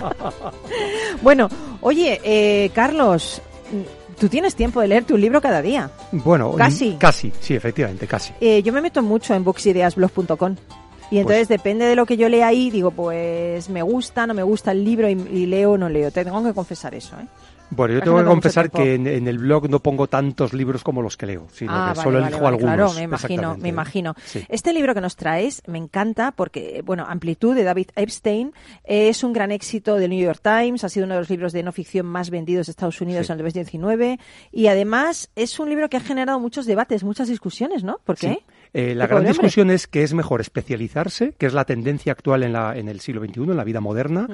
bueno, 1.21 1.47
oye, 1.81 2.19
eh, 2.23 2.71
Carlos, 2.73 3.41
tú 4.19 4.27
tienes 4.27 4.55
tiempo 4.55 4.81
de 4.81 4.87
leerte 4.87 5.13
un 5.13 5.21
libro 5.21 5.39
cada 5.39 5.61
día. 5.61 5.89
Bueno, 6.11 6.51
Casi. 6.53 6.95
Casi, 6.99 7.31
sí, 7.39 7.53
efectivamente, 7.55 8.07
casi. 8.07 8.33
Eh, 8.41 8.61
yo 8.63 8.73
me 8.73 8.81
meto 8.81 9.01
mucho 9.01 9.33
en 9.35 9.43
booksideasblog.com. 9.43 10.55
Y 11.11 11.17
entonces 11.19 11.47
depende 11.47 11.85
de 11.85 11.95
lo 11.95 12.05
que 12.05 12.17
yo 12.17 12.29
lea 12.29 12.47
ahí, 12.47 12.69
digo, 12.71 12.91
pues 12.91 13.69
me 13.69 13.81
gusta, 13.83 14.25
no 14.27 14.33
me 14.33 14.43
gusta 14.43 14.71
el 14.71 14.83
libro 14.83 15.09
y, 15.09 15.13
y 15.13 15.45
leo 15.45 15.73
o 15.73 15.77
no 15.77 15.87
leo. 15.89 16.11
Te 16.11 16.23
tengo 16.23 16.43
que 16.43 16.53
confesar 16.53 16.95
eso, 16.95 17.15
¿eh? 17.19 17.25
Bueno, 17.71 17.95
yo 17.95 18.01
tengo 18.01 18.19
que 18.19 18.25
confesar 18.25 18.69
que 18.69 18.93
en, 18.93 19.07
en 19.07 19.27
el 19.27 19.39
blog 19.39 19.67
no 19.71 19.79
pongo 19.79 20.05
tantos 20.05 20.53
libros 20.53 20.83
como 20.83 21.01
los 21.01 21.17
que 21.17 21.25
leo, 21.25 21.47
sino 21.51 21.71
Ah, 21.73 21.93
que 21.93 21.97
vale, 21.97 22.03
solo 22.03 22.19
vale, 22.19 22.27
elijo 22.27 22.43
vale, 22.43 22.55
algunos. 22.57 22.75
Claro, 22.75 22.93
me 22.93 23.01
imagino, 23.01 23.57
me 23.57 23.69
imagino. 23.69 24.13
Sí. 24.23 24.45
Este 24.49 24.71
libro 24.71 24.93
que 24.93 25.01
nos 25.01 25.15
traes 25.15 25.63
me 25.65 25.79
encanta 25.79 26.31
porque, 26.31 26.83
bueno, 26.85 27.05
Amplitud 27.09 27.55
de 27.55 27.63
David 27.63 27.87
Epstein 27.95 28.53
es 28.83 29.23
un 29.23 29.33
gran 29.33 29.51
éxito 29.51 29.95
del 29.95 30.11
New 30.11 30.23
York 30.23 30.41
Times, 30.43 30.83
ha 30.83 30.89
sido 30.89 31.05
uno 31.07 31.15
de 31.15 31.21
los 31.21 31.29
libros 31.31 31.53
de 31.53 31.63
no 31.63 31.71
ficción 31.71 32.05
más 32.05 32.29
vendidos 32.29 32.67
de 32.67 32.71
Estados 32.71 33.01
Unidos 33.01 33.25
Sí. 33.25 33.31
en 33.33 33.39
el 33.39 33.43
2019 33.45 34.19
y 34.51 34.67
además 34.67 35.31
es 35.35 35.59
un 35.59 35.67
libro 35.67 35.89
que 35.89 35.97
ha 35.97 36.01
generado 36.01 36.39
muchos 36.39 36.67
debates, 36.67 37.03
muchas 37.03 37.27
discusiones, 37.29 37.83
¿no? 37.83 37.99
¿Por 38.05 38.15
qué? 38.15 38.27
Sí. 38.27 38.39
Eh, 38.77 38.93
la 38.93 39.07
gran 39.07 39.23
discusión 39.23 39.71
es 39.71 39.87
que 39.87 40.03
es 40.03 40.13
mejor 40.13 40.41
especializarse, 40.41 41.33
que 41.37 41.45
es 41.45 41.53
la 41.53 41.63
tendencia 41.63 42.11
actual 42.11 42.43
en, 42.43 42.51
la, 42.51 42.77
en 42.77 42.89
el 42.89 42.99
siglo 42.99 43.23
XXI, 43.25 43.43
en 43.43 43.55
la 43.55 43.63
vida 43.63 43.79
moderna, 43.79 44.27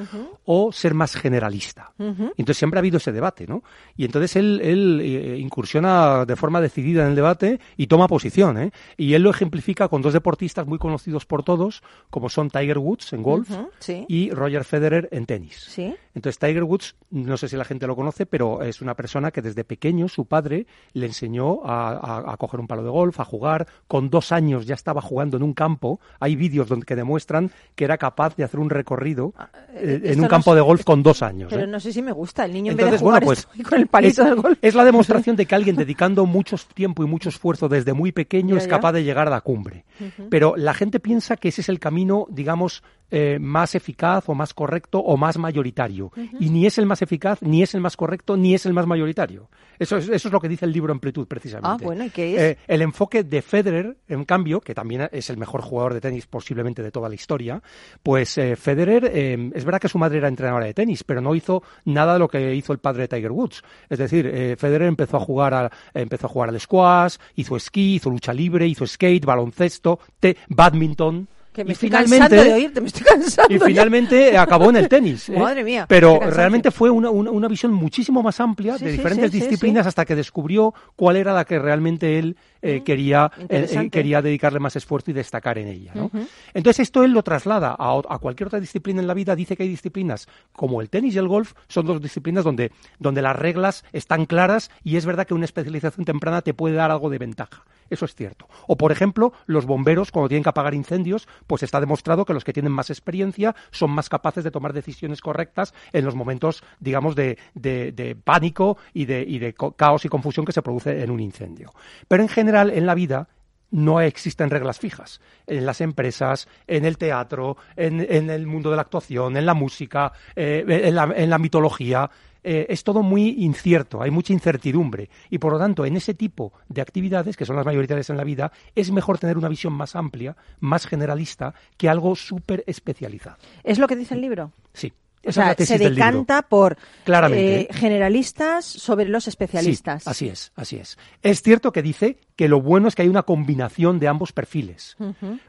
o 0.45 0.71
ser 0.71 0.95
más 0.95 1.15
generalista. 1.15 1.91
Entonces 1.99 2.57
siempre 2.57 2.79
ha 2.79 2.81
habido 2.81 2.97
ese 2.97 3.11
debate, 3.11 3.45
¿no? 3.45 3.61
Y 3.95 4.03
entonces 4.03 4.35
él, 4.35 4.59
él 4.63 4.99
eh, 4.99 5.37
incursiona 5.37 6.25
de 6.25 6.35
forma 6.35 6.59
decidida 6.59 7.03
en 7.03 7.09
el 7.09 7.15
debate 7.15 7.59
y 7.77 7.85
toma 7.85 8.07
posición, 8.07 8.57
¿eh? 8.57 8.71
Y 8.97 9.13
él 9.13 9.21
lo 9.21 9.29
ejemplifica 9.29 9.87
con 9.89 10.01
dos 10.01 10.13
deportistas 10.13 10.65
muy 10.65 10.79
conocidos 10.79 11.27
por 11.27 11.43
todos, 11.43 11.83
como 12.09 12.27
son 12.27 12.49
Tiger 12.49 12.79
Woods 12.79 13.13
en 13.13 13.21
golf 13.21 13.47
sí. 13.77 14.05
y 14.07 14.31
Roger 14.31 14.63
Federer 14.63 15.07
en 15.11 15.27
tenis. 15.27 15.65
Sí. 15.67 15.93
Entonces 16.13 16.39
Tiger 16.39 16.63
Woods, 16.63 16.95
no 17.09 17.37
sé 17.37 17.47
si 17.47 17.55
la 17.55 17.63
gente 17.65 17.87
lo 17.87 17.95
conoce, 17.95 18.25
pero 18.25 18.61
es 18.63 18.81
una 18.81 18.95
persona 18.95 19.31
que 19.31 19.41
desde 19.41 19.63
pequeño 19.63 20.07
su 20.07 20.25
padre 20.25 20.67
le 20.93 21.05
enseñó 21.05 21.63
a, 21.63 21.91
a- 21.91 22.33
a 22.33 22.37
coger 22.37 22.59
un 22.59 22.67
palo 22.67 22.83
de 22.83 22.89
golf, 22.89 23.19
a 23.19 23.25
jugar. 23.25 23.67
Con 23.87 24.09
dos 24.09 24.31
años 24.31 24.65
ya 24.65 24.75
estaba 24.75 25.01
jugando 25.01 25.37
en 25.37 25.43
un 25.43 25.53
campo. 25.53 25.99
Hay 26.19 26.35
vídeos 26.35 26.67
donde 26.67 26.85
que 26.85 26.95
demuestran 26.95 27.51
que 27.75 27.85
era 27.85 27.97
capaz 27.97 28.35
de 28.35 28.43
hacer 28.43 28.59
un 28.59 28.69
recorrido 28.69 29.33
eh, 29.73 29.95
esto 30.03 30.07
en 30.09 30.15
un 30.19 30.23
no 30.23 30.27
campo 30.29 30.51
sé- 30.51 30.55
de 30.55 30.61
golf 30.61 30.83
con 30.83 31.01
dos 31.03 31.21
años. 31.21 31.49
Pero 31.49 31.63
¿eh? 31.63 31.67
no 31.67 31.79
sé 31.79 31.93
si 31.93 32.01
me 32.01 32.11
gusta. 32.11 32.45
El 32.45 32.53
niño 32.53 32.71
en 32.73 32.79
Entonces, 32.79 32.91
vez 32.91 32.99
de 32.99 33.05
jugar 33.05 33.23
bueno, 33.23 33.41
pues 33.47 33.65
con 33.67 33.79
el 33.79 33.87
palito 33.87 34.21
es, 34.23 34.27
del 34.29 34.41
golf. 34.41 34.57
es 34.61 34.75
la 34.75 34.83
demostración 34.85 35.35
de 35.35 35.45
que 35.45 35.55
alguien 35.55 35.75
dedicando 35.75 36.25
mucho 36.25 36.57
tiempo 36.73 37.03
y 37.03 37.07
mucho 37.07 37.29
esfuerzo 37.29 37.69
desde 37.69 37.93
muy 37.93 38.11
pequeño 38.11 38.55
Ya, 38.55 38.61
es 38.61 38.67
capaz 38.67 38.91
de 38.93 39.03
llegar 39.03 39.27
a 39.27 39.31
la 39.31 39.41
cumbre. 39.41 39.85
Pero 40.29 40.55
la 40.57 40.73
gente 40.73 40.99
piensa 40.99 41.37
que 41.37 41.49
ese 41.49 41.61
es 41.61 41.69
el 41.69 41.79
camino, 41.79 42.25
digamos, 42.29 42.83
eh, 43.13 43.37
más 43.39 43.75
eficaz 43.75 44.29
o 44.29 44.33
más 44.33 44.53
correcto 44.53 44.99
o 44.99 45.17
más 45.17 45.37
mayoritario. 45.37 46.11
Y 46.39 46.49
ni 46.49 46.65
es 46.65 46.77
el 46.77 46.85
más 46.85 47.01
eficaz, 47.01 47.41
ni 47.41 47.61
es 47.61 47.75
el 47.75 47.81
más 47.81 47.97
correcto, 47.97 48.37
ni 48.37 48.53
es 48.53 48.65
el 48.65 48.71
más 48.71 48.87
mayoritario. 48.87 49.49
Eso 49.77 49.97
es, 49.97 50.07
eso 50.07 50.29
es 50.29 50.31
lo 50.31 50.39
que 50.39 50.47
dice 50.47 50.63
el 50.63 50.71
libro 50.71 50.93
Amplitud, 50.93 51.27
precisamente. 51.27 51.83
Ah, 51.83 51.85
bueno, 51.85 52.05
¿y 52.05 52.09
qué 52.09 52.35
es? 52.35 52.41
Eh, 52.41 52.57
el 52.67 52.81
enfoque 52.81 53.23
de 53.23 53.41
Federer, 53.41 53.97
en 54.07 54.23
cambio, 54.23 54.61
que 54.61 54.73
también 54.73 55.09
es 55.11 55.29
el 55.29 55.37
mejor 55.37 55.61
jugador 55.61 55.93
de 55.93 56.01
tenis 56.01 56.25
posiblemente 56.25 56.81
de 56.81 56.91
toda 56.91 57.09
la 57.09 57.15
historia, 57.15 57.61
pues 58.01 58.37
eh, 58.37 58.55
Federer, 58.55 59.05
es 59.05 59.65
verdad 59.65 59.81
que 59.81 59.89
su 59.89 59.97
madre 59.97 60.19
era 60.19 60.27
entrenadora 60.27 60.65
de 60.65 60.73
tenis, 60.73 61.03
pero 61.03 61.19
no 61.19 61.35
hizo 61.35 61.63
nada 61.85 62.13
de 62.13 62.19
lo 62.19 62.29
que 62.29 62.55
hizo 62.55 62.71
el 62.71 62.79
padre 62.79 63.03
de 63.03 63.07
Tiger 63.09 63.31
Woods. 63.31 63.61
Es 63.89 63.99
decir, 63.99 64.25
Federer 64.57 64.87
empezó 64.87 65.17
a 65.17 65.19
jugar 65.19 65.53
al, 65.53 65.69
empezó 65.93 66.27
a 66.27 66.29
jugar 66.29 66.49
al 66.49 66.59
squash, 66.59 67.17
hizo 67.35 67.55
esquí, 67.55 67.95
hizo 67.95 68.09
lucha 68.09 68.33
libre, 68.33 68.67
hizo 68.67 68.85
skate, 68.87 69.25
baloncesto, 69.25 69.99
te, 70.19 70.37
badminton. 70.47 71.27
Que 71.53 71.65
me 71.65 71.71
y 71.71 71.73
estoy 71.73 71.89
finalmente, 71.89 72.19
cansando 72.19 72.43
de 72.43 72.53
oírte, 72.53 72.81
me 72.81 72.87
estoy 72.87 73.03
cansando. 73.03 73.53
y 73.53 73.59
ya. 73.59 73.65
finalmente 73.65 74.37
acabó 74.37 74.69
en 74.69 74.77
el 74.77 74.87
tenis. 74.87 75.27
¿eh? 75.29 75.37
Madre 75.37 75.63
mía, 75.63 75.85
Pero 75.87 76.19
realmente 76.19 76.71
fue 76.71 76.89
una, 76.89 77.09
una, 77.09 77.29
una 77.29 77.47
visión 77.49 77.73
muchísimo 77.73 78.23
más 78.23 78.39
amplia 78.39 78.77
Sí, 78.77 78.85
de 78.85 78.91
diferentes 78.93 79.31
sí, 79.31 79.39
sí, 79.39 79.43
disciplinas 79.45 79.85
hasta 79.85 80.05
que 80.05 80.15
descubrió 80.15 80.73
cuál 80.95 81.17
era 81.17 81.33
la 81.33 81.43
que 81.43 81.59
realmente 81.59 82.19
él 82.19 82.37
eh, 82.61 82.83
quería, 82.85 83.31
eh, 83.49 83.67
eh, 83.69 83.89
quería 83.89 84.21
dedicarle 84.21 84.59
más 84.59 84.75
esfuerzo 84.75 85.11
y 85.11 85.13
destacar 85.13 85.57
en 85.57 85.67
ella. 85.67 85.91
¿no? 85.95 86.09
Entonces 86.53 86.81
esto 86.81 87.03
él 87.03 87.11
lo 87.11 87.23
traslada 87.23 87.75
a, 87.77 88.01
a 88.07 88.17
cualquier 88.19 88.47
otra 88.47 88.59
disciplina 88.59 89.01
en 89.01 89.07
la 89.07 89.13
vida. 89.13 89.35
Dice 89.35 89.57
que 89.57 89.63
hay 89.63 89.69
disciplinas 89.69 90.27
como 90.53 90.79
el 90.81 90.89
tenis 90.89 91.15
y 91.15 91.17
el 91.17 91.27
golf, 91.27 91.53
son 91.67 91.85
dos 91.85 92.01
disciplinas 92.01 92.43
donde, 92.43 92.71
donde 92.99 93.21
las 93.21 93.35
reglas 93.35 93.83
están 93.93 94.25
claras 94.25 94.71
y 94.83 94.95
es 94.95 95.05
verdad 95.05 95.25
que 95.25 95.33
una 95.33 95.45
especialización 95.45 96.05
temprana 96.05 96.41
te 96.41 96.53
puede 96.53 96.75
dar 96.75 96.91
algo 96.91 97.09
de 97.09 97.17
ventaja. 97.17 97.65
Eso 97.91 98.05
es 98.05 98.15
cierto. 98.15 98.47
O, 98.67 98.77
por 98.77 98.91
ejemplo, 98.93 99.33
los 99.47 99.65
bomberos, 99.65 100.11
cuando 100.11 100.29
tienen 100.29 100.43
que 100.43 100.49
apagar 100.49 100.73
incendios, 100.73 101.27
pues 101.45 101.61
está 101.61 101.81
demostrado 101.81 102.23
que 102.23 102.33
los 102.33 102.45
que 102.45 102.53
tienen 102.53 102.71
más 102.71 102.89
experiencia 102.89 103.53
son 103.69 103.91
más 103.91 104.07
capaces 104.07 104.45
de 104.45 104.49
tomar 104.49 104.71
decisiones 104.71 105.19
correctas 105.21 105.73
en 105.91 106.05
los 106.05 106.15
momentos, 106.15 106.63
digamos, 106.79 107.15
de, 107.15 107.37
de- 107.53 108.15
pánico 108.23 108.77
y 108.93 109.05
de, 109.05 109.23
y 109.27 109.39
de 109.39 109.53
caos 109.75 110.05
y 110.05 110.09
confusión 110.09 110.45
que 110.45 110.53
se 110.53 110.61
produce 110.61 111.03
en 111.03 111.11
un 111.11 111.19
incendio. 111.19 111.73
Pero 112.07 112.23
en 112.23 112.29
general, 112.29 112.69
en 112.69 112.85
la 112.85 112.95
vida, 112.95 113.27
no 113.71 113.99
existen 113.99 114.49
reglas 114.49 114.79
fijas. 114.79 115.19
En 115.45 115.65
las 115.65 115.81
empresas, 115.81 116.47
en 116.67 116.85
el 116.85 116.97
teatro, 116.97 117.57
en, 117.75 117.99
en 118.09 118.29
el 118.29 118.47
mundo 118.47 118.69
de 118.69 118.77
la 118.77 118.83
actuación, 118.83 119.35
en 119.35 119.45
la 119.45 119.53
música, 119.53 120.13
eh, 120.35 120.63
en, 120.65 120.95
la, 120.95 121.11
en 121.15 121.29
la 121.29 121.37
mitología. 121.39 122.09
Eh, 122.43 122.65
es 122.69 122.83
todo 122.83 123.03
muy 123.03 123.43
incierto, 123.43 124.01
hay 124.01 124.11
mucha 124.11 124.33
incertidumbre. 124.33 125.09
Y 125.29 125.37
por 125.37 125.53
lo 125.53 125.59
tanto, 125.59 125.85
en 125.85 125.95
ese 125.95 126.13
tipo 126.13 126.53
de 126.69 126.81
actividades, 126.81 127.37
que 127.37 127.45
son 127.45 127.55
las 127.55 127.65
mayoritarias 127.65 128.09
en 128.09 128.17
la 128.17 128.23
vida, 128.23 128.51
es 128.75 128.91
mejor 128.91 129.19
tener 129.19 129.37
una 129.37 129.49
visión 129.49 129.73
más 129.73 129.95
amplia, 129.95 130.35
más 130.59 130.87
generalista, 130.87 131.53
que 131.77 131.89
algo 131.89 132.15
súper 132.15 132.63
especializado. 132.67 133.37
¿Es 133.63 133.79
lo 133.79 133.87
que 133.87 133.95
dice 133.95 134.15
el 134.15 134.21
libro? 134.21 134.51
Sí. 134.73 134.91
O 135.25 135.31
sea, 135.31 135.55
se 135.57 135.77
decanta 135.77 136.41
por 136.41 136.77
Claramente. 137.03 137.61
eh, 137.61 137.67
generalistas 137.71 138.65
sobre 138.65 139.07
los 139.07 139.27
especialistas. 139.27 140.03
Sí, 140.03 140.09
así 140.09 140.27
es, 140.29 140.51
así 140.55 140.77
es. 140.77 140.97
Es 141.21 141.41
cierto 141.41 141.71
que 141.71 141.81
dice 141.81 142.17
que 142.35 142.47
lo 142.47 142.59
bueno 142.59 142.87
es 142.87 142.95
que 142.95 143.03
hay 143.03 143.07
una 143.07 143.21
combinación 143.23 143.99
de 143.99 144.07
ambos 144.07 144.33
perfiles, 144.33 144.97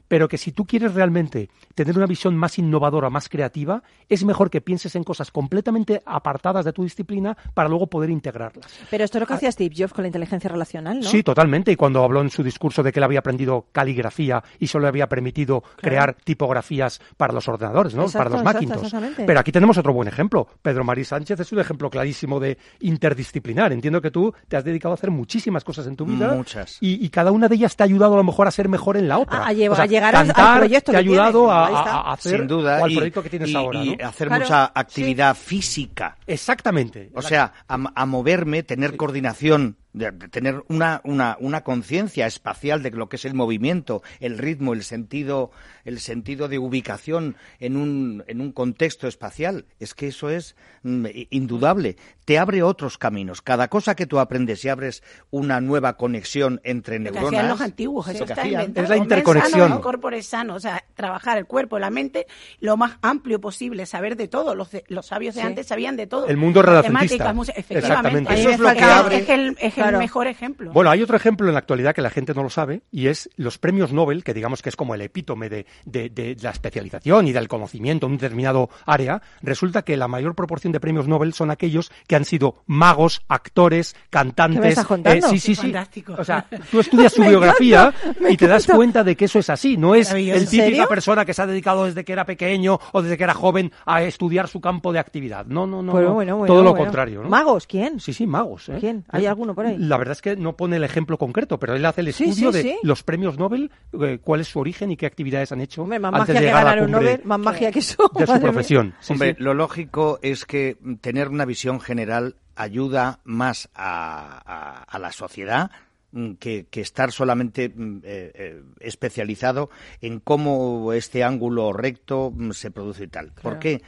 pero 0.09 0.29
que 0.29 0.37
si 0.37 0.53
tú 0.53 0.67
quieres 0.67 0.93
realmente 0.93 1.49
tener 1.75 1.97
una 1.97 2.07
visión 2.07 2.37
más 2.37 2.59
innovadora, 2.59 3.09
más 3.09 3.31
creativa, 3.31 3.83
es 4.11 4.25
mejor 4.25 4.51
que 4.51 4.61
pienses 4.61 4.95
en 4.95 5.05
cosas 5.05 5.31
completamente 5.31 6.03
apartadas 6.05 6.67
de 6.67 6.73
tu 6.75 6.83
disciplina 6.83 7.35
para 7.55 7.71
luego 7.71 7.87
poder 7.87 8.11
integrarlas. 8.11 8.67
Pero 8.91 9.05
esto 9.05 9.17
es 9.17 9.21
lo 9.21 9.27
que 9.27 9.35
hacía 9.35 9.51
Steve 9.53 9.75
Jobs 9.77 9.95
con 9.95 10.03
la 10.03 10.09
inteligencia 10.09 10.51
relacional, 10.51 11.01
¿no? 11.01 11.07
Ah. 11.07 11.11
Sí, 11.11 11.23
totalmente. 11.23 11.73
Y 11.73 11.77
cuando 11.77 12.05
habló 12.05 12.21
en 12.21 12.29
su 12.29 12.43
discurso 12.43 12.83
de 12.83 12.93
que 12.93 13.01
él 13.01 13.05
había 13.05 13.21
aprendido 13.21 13.69
caligrafía 13.73 14.43
y 14.59 14.67
solo 14.67 14.83
le 14.83 14.89
había 14.89 15.09
permitido 15.09 15.63
crear 15.77 16.15
tipografías 16.25 17.01
para 17.17 17.33
los 17.33 17.49
ordenadores, 17.49 17.95
¿no? 17.95 18.03
Exacto, 18.03 18.43
para 18.43 18.61
los 18.61 18.63
exactamente. 18.63 19.25
Pero 19.25 19.41
aquí 19.41 19.51
tenemos 19.63 19.79
otro 19.79 19.93
buen 19.93 20.09
ejemplo. 20.09 20.49
Pedro 20.61 20.83
Marí 20.83 21.05
Sánchez 21.05 21.39
es 21.39 21.53
un 21.53 21.61
ejemplo 21.61 21.89
clarísimo 21.89 22.41
de 22.41 22.59
interdisciplinar. 22.81 23.73
Entiendo 23.73 24.01
que 24.03 24.11
tú 24.11 24.35
te 24.49 24.57
has 24.57 24.65
dedicado 24.65 24.91
a 24.93 24.95
hacer 24.95 25.13
muchísimas 25.13 25.63
cosas 25.63 25.87
en 25.87 25.95
tu 25.95 26.05
vida. 26.05 26.35
Muchas. 26.35 26.79
Y, 26.81 27.05
y 27.05 27.09
cada 27.11 27.31
una 27.31 27.47
de 27.47 27.55
ellas 27.55 27.77
te 27.77 27.85
ha 27.85 27.87
ayudado 27.87 28.15
a 28.15 28.17
lo 28.17 28.25
mejor 28.25 28.49
a 28.49 28.51
ser 28.51 28.69
mejor 28.69 28.97
en 28.97 29.07
la 29.07 29.19
otra. 29.19 29.39
A- 29.45 29.47
a 29.49 29.53
llevar- 29.53 29.73
O 29.73 29.77
sea, 29.77 29.85
a 29.85 29.87
llegar 29.87 30.17
al- 30.17 30.21
al 30.23 30.27
cantar 30.35 30.59
proyecto 30.59 30.91
te 30.91 30.97
ha 30.99 31.01
que 31.01 31.05
tienes. 31.07 31.21
ayudado 31.27 31.53
a, 31.53 31.65
está. 31.67 31.93
a- 31.95 32.01
a 32.01 32.13
hacer 32.15 32.39
Sin 32.39 32.49
duda. 32.49 32.81
o 32.81 32.85
al 32.85 32.91
y- 32.93 32.97
proyecto 32.97 33.23
que 33.23 33.31
tienes 33.31 33.51
y- 33.51 33.55
ahora. 33.55 33.85
y 33.85 33.97
¿no? 33.97 34.09
hacer 34.09 34.27
Claro, 34.29 34.43
mucha 34.43 34.73
actividad 34.75 35.37
física. 35.37 36.17
Exactamente. 36.27 37.11
O 37.15 37.23
sea, 37.23 37.53
a, 37.69 37.79
a 37.95 38.07
moverme, 38.07 38.65
tener 38.65 38.97
coordinación, 38.97 39.77
de, 39.93 40.11
de 40.11 40.29
tener 40.29 40.63
una, 40.69 41.01
una, 41.05 41.37
una 41.41 41.63
conciencia 41.63 42.27
espacial 42.27 42.83
de 42.83 42.91
lo 42.91 43.09
que 43.09 43.17
es 43.17 43.25
el 43.25 43.35
movimiento, 43.35 44.03
el 44.21 44.39
ritmo, 44.39 44.73
el 44.73 44.85
sentido, 44.85 45.51
el 45.85 46.01
sentido 46.01 46.49
de 46.49 46.59
ubicación 46.59 47.37
en 47.61 47.77
un, 47.77 48.25
en 48.27 48.41
un 48.41 48.53
contexto 48.53 49.07
espacial. 49.07 49.67
Es 49.81 49.95
que 49.95 50.09
eso 50.09 50.31
es 50.31 50.57
mm, 50.83 51.07
indudable. 51.31 51.97
Te 52.25 52.39
abre 52.39 52.63
otros 52.63 52.99
caminos. 52.99 53.43
Cada 53.43 53.69
cosa 53.69 53.95
que 53.97 54.07
tú 54.07 54.19
aprendes 54.19 54.65
y 54.65 54.69
abres 54.69 55.03
una 55.31 55.61
nueva 55.61 55.97
conexión 55.97 56.61
entre 56.65 56.99
Lo 56.99 57.07
que 57.07 57.11
neuronas. 57.13 57.39
hacían 57.41 57.49
los 57.49 57.61
antiguos, 57.61 58.09
eso 58.09 58.25
está 58.25 58.47
inventado. 58.47 58.85
Es 58.85 58.91
la 58.91 58.97
interconexión. 58.97 59.69
Sano, 59.69 59.81
corpore 59.81 60.23
sano, 60.23 60.55
o 60.55 60.61
sea, 60.61 60.85
trabajar 60.95 61.37
el 61.39 61.47
cuerpo, 61.47 61.79
la 61.79 61.91
mente, 61.91 62.27
lo 62.61 62.77
más 62.77 62.99
amplio 63.03 63.41
posible, 63.41 63.87
saber 63.87 64.17
de 64.17 64.29
todo. 64.29 64.55
Los, 64.55 64.71
de- 64.71 64.85
los 64.89 65.07
sabios 65.07 65.35
de 65.35 65.41
Sí. 65.43 65.47
antes 65.47 65.67
sabían 65.67 65.97
de 65.97 66.07
todo. 66.07 66.27
El 66.29 66.37
mundo 66.37 66.61
Exactamente. 66.61 67.53
efectivamente. 67.57 68.35
Eso 68.41 68.51
es 68.51 68.59
lo 68.61 68.73
que 68.73 68.79
Es- 68.79 68.85
abre. 68.85 69.17
Es 69.19 69.29
el, 69.29 69.57
es 69.61 69.79
el 69.79 69.82
Claro. 69.83 69.99
mejor 69.99 70.27
ejemplo. 70.27 70.73
Bueno, 70.73 70.91
hay 70.91 71.03
otro 71.03 71.17
ejemplo 71.17 71.47
en 71.49 71.55
la 71.55 71.59
actualidad 71.61 71.95
que 71.95 72.03
la 72.03 72.11
gente 72.11 72.35
no 72.35 72.43
lo 72.43 72.51
sabe 72.51 72.83
y 72.91 73.07
es 73.09 73.29
los 73.37 73.59
premios 73.59 73.93
Nobel, 73.93 74.25
que 74.25 74.35
digamos 74.35 74.63
que 74.63 74.69
es 74.69 74.77
como 74.77 74.95
el 74.95 75.01
epítome 75.03 75.49
de, 75.49 75.67
de- 75.85 76.09
de 76.11 76.37
la 76.41 76.51
especialización 76.51 77.27
y 77.29 77.33
del 77.33 77.49
conocimiento 77.49 78.07
en 78.07 78.13
un 78.13 78.19
determinado 78.19 78.71
área. 78.87 79.23
Resulta 79.43 79.83
que 79.83 79.97
la 79.97 80.09
mayor 80.09 80.35
proporción 80.35 80.73
de 80.73 80.81
premios 80.81 81.09
Nobel 81.09 81.33
son 81.33 81.51
aquellos 81.51 81.91
que 82.07 82.17
han 82.17 82.25
sido 82.25 82.63
magos, 82.67 83.23
actores, 83.29 83.95
cantantes. 84.11 84.61
¿Qué 84.61 84.65
me 84.67 84.69
estás 84.71 84.87
contando? 84.87 85.27
eh, 85.27 85.31
sí, 85.31 85.39
sí, 85.39 85.55
sí. 85.55 85.63
Fantástico. 85.63 86.15
O 86.19 86.25
sea, 86.25 86.47
tú 86.71 86.81
estudias 86.81 87.13
su 87.15 87.23
biografía 87.23 87.93
encanta, 88.03 88.31
y 88.31 88.37
te 88.37 88.47
das 88.47 88.67
cuenta 88.67 89.03
de 89.05 89.17
que 89.17 89.25
eso 89.27 89.39
es 89.39 89.51
así. 89.51 89.77
No 89.77 89.95
es 89.95 90.11
el 90.13 90.29
¿En 90.31 90.47
típica 90.47 90.87
persona 90.87 91.25
que 91.25 91.35
se 91.35 91.43
ha 91.43 91.47
dedicado 91.47 91.85
desde 91.87 92.05
que 92.05 92.13
era 92.13 92.25
pequeño 92.25 92.79
o 92.93 93.03
desde 93.03 93.17
que 93.17 93.25
era 93.25 93.35
joven 93.35 93.73
a 93.87 94.03
estudiar 94.03 94.49
su 94.49 94.61
campo 94.61 94.93
de 94.93 94.99
actividad. 94.99 95.47
No, 95.47 95.67
no, 95.67 95.83
no. 95.83 95.93
Bueno, 95.93 96.09
no. 96.09 96.15
bueno, 96.15 96.37
bueno, 96.39 96.55
Todo 96.55 96.63
lo 96.63 96.75
contrario. 96.75 97.23
¿no? 97.23 97.29
¿Magos? 97.29 97.67
¿Quién? 97.67 98.01
Sí, 98.01 98.13
sí, 98.13 98.27
magos. 98.27 98.69
¿eh? 98.69 98.77
¿Quién? 98.81 99.05
¿Hay 99.11 99.27
alguno 99.27 99.55
por 99.55 99.67
ahí? 99.67 99.72
La 99.79 99.97
verdad 99.97 100.13
es 100.13 100.23
que 100.23 100.37
no 100.37 100.57
pone 100.57 100.77
el 100.77 100.85
ejemplo 100.85 101.19
concreto, 101.19 101.59
pero 101.59 101.75
él 101.75 101.85
hace 101.85 102.01
el 102.03 102.13
Sí, 102.13 102.25
estudio 102.25 102.53
sí, 102.53 102.59
de 102.59 102.63
sí. 102.63 102.77
los 102.83 103.03
premios 103.03 103.39
Nobel, 103.39 103.71
eh, 104.01 104.19
cuál 104.23 104.41
es 104.41 104.49
su 104.49 104.59
origen 104.61 104.91
y 104.91 104.97
qué 104.97 105.07
actividades 105.07 105.53
han 105.53 105.61
hecho 105.61 105.83
Hombre, 105.83 105.99
más 105.99 106.13
antes 106.15 106.21
magia 106.29 106.35
de 106.35 106.41
que 106.41 106.47
llegar 106.47 106.65
ganar 106.65 106.85
un 106.85 106.91
Nobel, 106.93 107.21
más 107.25 107.39
magia 107.39 107.71
que 107.73 107.79
eso. 107.81 108.11
de 108.19 108.27
su 108.27 108.41
profesión. 108.41 108.95
Sí, 109.01 109.13
Hombre, 109.13 109.35
sí. 109.37 109.43
lo 109.43 109.55
lógico 109.55 110.19
es 110.23 110.45
que 110.45 110.77
tener 111.01 111.29
una 111.29 111.45
visión 111.45 111.81
general 111.81 112.37
ayuda 112.57 113.21
más 113.25 113.69
a, 113.75 114.43
a- 114.45 114.83
a 114.83 114.99
la 114.99 115.11
sociedad 115.13 115.71
mm, 116.13 116.33
que, 116.35 116.67
que 116.71 116.81
estar 116.83 117.11
solamente 117.13 117.71
mm, 117.75 117.97
eh, 118.05 118.33
eh, 118.35 118.63
especializado 118.81 119.71
en 120.01 120.21
cómo 120.21 120.93
este 120.93 121.25
ángulo 121.25 121.73
recto 121.73 122.31
mm, 122.35 122.51
se 122.53 122.71
produce 122.71 123.05
y 123.05 123.09
tal. 123.09 123.33
¿Por 123.33 123.59
qué? 123.59 123.81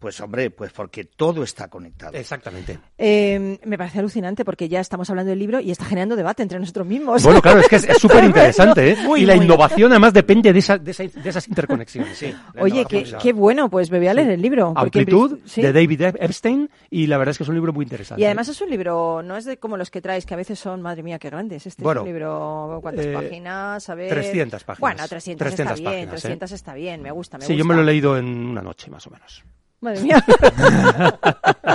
Pues 0.00 0.18
hombre, 0.22 0.50
pues 0.50 0.72
porque 0.72 1.04
todo 1.04 1.42
está 1.42 1.68
conectado. 1.68 2.16
Exactamente. 2.16 2.78
Eh, 2.96 3.58
me 3.66 3.76
parece 3.76 3.98
alucinante 3.98 4.46
porque 4.46 4.66
ya 4.66 4.80
estamos 4.80 5.10
hablando 5.10 5.28
del 5.28 5.38
libro 5.38 5.60
y 5.60 5.70
está 5.70 5.84
generando 5.84 6.16
debate 6.16 6.42
entre 6.42 6.58
nosotros 6.58 6.86
mismos. 6.86 7.22
Bueno, 7.22 7.42
claro, 7.42 7.60
es 7.60 7.68
que 7.68 7.76
es 7.76 7.98
súper 7.98 8.24
interesante, 8.24 8.92
¿eh? 8.92 8.96
Y 9.18 9.26
la 9.26 9.36
muy. 9.36 9.44
innovación 9.44 9.92
además 9.92 10.14
depende 10.14 10.54
de, 10.54 10.58
esa- 10.58 10.78
de, 10.78 10.90
esa- 10.92 11.02
de 11.04 11.28
esas 11.28 11.46
interconexiones. 11.48 12.16
Sí, 12.16 12.34
Oye, 12.58 12.86
qué, 12.88 13.04
qué 13.20 13.32
bueno, 13.34 13.68
pues 13.68 13.90
me 13.90 13.98
voy 13.98 14.08
a 14.08 14.14
leer 14.14 14.30
el 14.30 14.40
libro. 14.40 14.72
porque 14.74 15.00
Amplitud, 15.00 15.38
sí. 15.44 15.60
de 15.60 15.70
David 15.70 16.00
Epstein, 16.18 16.70
y 16.88 17.06
la 17.06 17.18
verdad 17.18 17.32
es 17.32 17.36
que 17.36 17.42
es 17.42 17.48
un 17.50 17.54
libro 17.56 17.74
muy 17.74 17.82
interesante. 17.84 18.22
Y 18.22 18.24
además 18.24 18.48
es 18.48 18.58
un 18.62 18.70
libro, 18.70 19.22
no 19.22 19.36
es 19.36 19.44
de 19.44 19.58
como 19.58 19.76
los 19.76 19.90
que 19.90 20.00
traes, 20.00 20.24
que 20.24 20.32
a 20.32 20.38
veces 20.38 20.58
son, 20.58 20.80
madre 20.80 21.02
mía, 21.02 21.18
qué 21.18 21.28
grandes. 21.28 21.66
Este 21.66 21.82
Bueno, 21.82 22.00
es 22.00 22.06
un 22.06 22.08
libro, 22.14 22.78
¿cuántas 22.80 23.04
eh, 23.04 23.12
páginas? 23.12 23.86
A 23.90 23.94
ver. 23.94 24.08
300 24.08 24.64
páginas. 24.64 24.80
Bueno, 24.80 25.06
300, 25.06 25.38
300 25.46 25.78
está 25.78 25.90
bien, 25.90 25.92
páginas, 26.06 26.18
¿eh? 26.20 26.22
300 26.22 26.52
está 26.52 26.72
bien, 26.72 27.02
me 27.02 27.10
gusta, 27.10 27.36
me 27.36 27.44
Sí, 27.44 27.52
gusta. 27.52 27.58
yo 27.58 27.64
me 27.66 27.74
lo 27.74 27.82
he 27.82 27.84
leído 27.84 28.16
en 28.16 28.24
una 28.46 28.62
noche, 28.62 28.90
más 28.90 29.06
o 29.06 29.10
menos. 29.10 29.44
Madre 29.80 30.00
mía. 30.02 30.24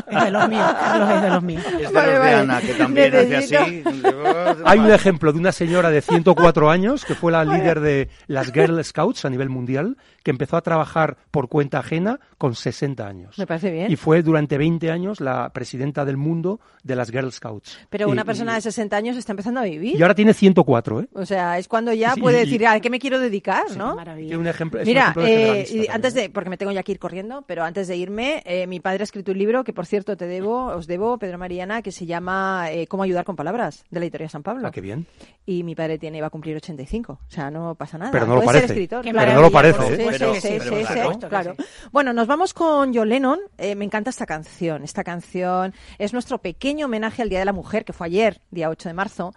Es 0.08 0.24
de 0.24 0.32
los 0.32 0.50
míos, 0.50 0.74
Carlos 0.80 1.10
es 1.10 1.22
de 1.22 1.30
los 1.30 1.44
míos. 1.44 1.64
Es 1.66 1.74
de 1.80 1.88
Vale, 1.94 2.08
los 2.14 2.14
de 2.14 2.20
vale. 2.20 2.34
Ana, 2.36 2.62
que 2.62 2.74
también 2.74 3.16
hace 3.16 3.30
Necesito- 3.30 4.54
así. 4.54 4.62
Hay 4.66 4.80
un 4.80 4.92
ejemplo 4.92 5.34
de 5.34 5.40
una 5.40 5.52
señora 5.52 5.90
de 5.90 6.02
104 6.02 6.70
años 6.70 7.06
que 7.06 7.16
fue 7.16 7.32
la 7.32 7.44
líder 7.44 7.80
de 7.80 8.10
las 8.28 8.52
Girl 8.52 8.84
Scouts 8.84 9.26
a 9.26 9.30
nivel 9.30 9.50
mundial, 9.50 9.98
que 10.24 10.32
empezó 10.32 10.58
a 10.58 10.62
trabajar 10.62 11.18
por 11.32 11.50
cuenta 11.50 11.80
ajena 11.80 12.20
con 12.38 12.56
60 12.56 13.06
años. 13.08 13.38
Me 13.38 13.46
parece 13.48 13.72
bien. 13.72 13.92
Y 13.92 13.96
fue 13.96 14.22
durante 14.22 14.58
20 14.58 14.90
años 14.92 15.20
la 15.22 15.50
presidenta 15.50 16.06
del 16.06 16.18
mundo 16.18 16.60
de 16.84 16.96
las 16.96 17.10
Girl 17.12 17.32
Scouts. 17.32 17.80
Pero 17.90 18.08
Y- 18.08 18.12
una 18.12 18.26
persona 18.26 18.56
de 18.56 18.62
60 18.62 18.96
años 18.96 19.18
está 19.18 19.34
empezando 19.34 19.60
a 19.60 19.64
vivir. 19.64 19.98
Y 19.98 20.02
ahora 20.02 20.16
tiene 20.16 20.34
104, 20.34 21.02
¿eh? 21.02 21.08
O 21.14 21.26
sea, 21.26 21.58
es 21.58 21.68
cuando 21.68 21.92
ya 21.94 22.14
Sí, 22.14 22.22
puede 22.22 22.38
y- 22.44 22.46
decir, 22.46 22.66
¿a 22.68 22.80
qué 22.80 22.90
me 22.90 23.00
quiero 23.00 23.20
dedicar? 23.20 23.66
¿no? 23.76 23.98
Tiene 24.16 24.38
un 24.38 24.48
ejemplo, 24.48 24.80
es 24.80 24.86
un 24.86 24.90
Mira, 24.90 25.02
ejemplo 25.04 25.24
de 25.24 25.62
eh, 25.62 25.68
y 25.72 25.88
antes 25.90 26.14
de, 26.14 26.30
porque 26.30 26.50
me 26.50 26.58
tengo 26.58 26.72
ya 26.72 26.84
que 26.84 26.92
ir 26.92 27.00
corriendo, 27.00 27.44
pero 27.48 27.64
antes 27.64 27.88
de 27.88 27.95
irme, 27.96 28.42
eh, 28.46 28.68
mi 28.68 28.80
padre 28.80 29.02
ha 29.02 29.06
escrito 29.06 29.32
un 29.32 29.38
libro 29.38 29.64
que, 29.64 29.74
por 29.74 29.86
cierto, 29.86 30.16
te 30.18 30.26
debo, 30.28 30.66
os 30.68 30.88
debo, 30.88 31.18
Pedro 31.18 31.38
Mariana, 31.38 31.82
que 31.82 31.92
se 31.92 32.06
llama 32.06 32.68
eh, 32.72 32.88
Cómo 32.88 33.04
ayudar 33.04 33.26
con 33.26 33.36
palabras, 33.36 33.84
de 33.90 34.00
la 34.00 34.06
editorial 34.06 34.30
San 34.30 34.44
Pablo. 34.44 34.68
Ah, 34.68 34.72
qué 34.72 34.82
bien. 34.82 35.06
Y 35.46 35.64
mi 35.64 35.76
padre 35.76 35.98
tiene, 36.00 36.22
va 36.22 36.28
a 36.28 36.30
cumplir 36.32 36.56
85. 36.56 37.14
O 37.14 37.32
sea, 37.32 37.52
no 37.52 37.76
pasa 37.76 37.98
nada. 37.98 38.12
Pero 38.12 38.26
no 38.26 38.36
lo 38.36 38.42
Puede 38.42 38.60
ser 38.60 38.68
parece. 38.68 38.74
escritor. 38.74 39.04
Pero 39.04 39.34
no 39.34 39.42
lo 39.42 39.52
parece, 39.52 39.80
Sí, 39.82 39.94
¿eh? 39.94 39.98
sí, 39.98 40.06
Pero- 40.10 40.36
sí, 40.36 40.48
pero 40.60 40.64
sí, 40.78 40.84
claro. 40.86 41.14
sí, 41.14 41.20
claro. 41.28 41.56
Bueno, 41.92 42.14
nos 42.14 42.28
vamos 42.28 42.54
con 42.54 42.94
John 42.96 43.10
Lennon. 43.10 43.40
Eh, 43.58 43.76
me 43.76 43.86
encanta 43.86 44.10
esta 44.10 44.26
canción. 44.26 44.84
Esta 44.84 45.04
canción 45.04 45.74
es 46.00 46.14
nuestro 46.14 46.40
pequeño 46.40 46.88
homenaje 46.88 47.22
al 47.22 47.30
Día 47.30 47.40
de 47.40 47.46
la 47.46 47.54
Mujer, 47.54 47.86
que 47.86 47.94
fue 47.94 48.08
ayer, 48.08 48.42
día 48.52 48.70
8 48.70 48.90
de 48.90 48.94
marzo. 48.94 49.34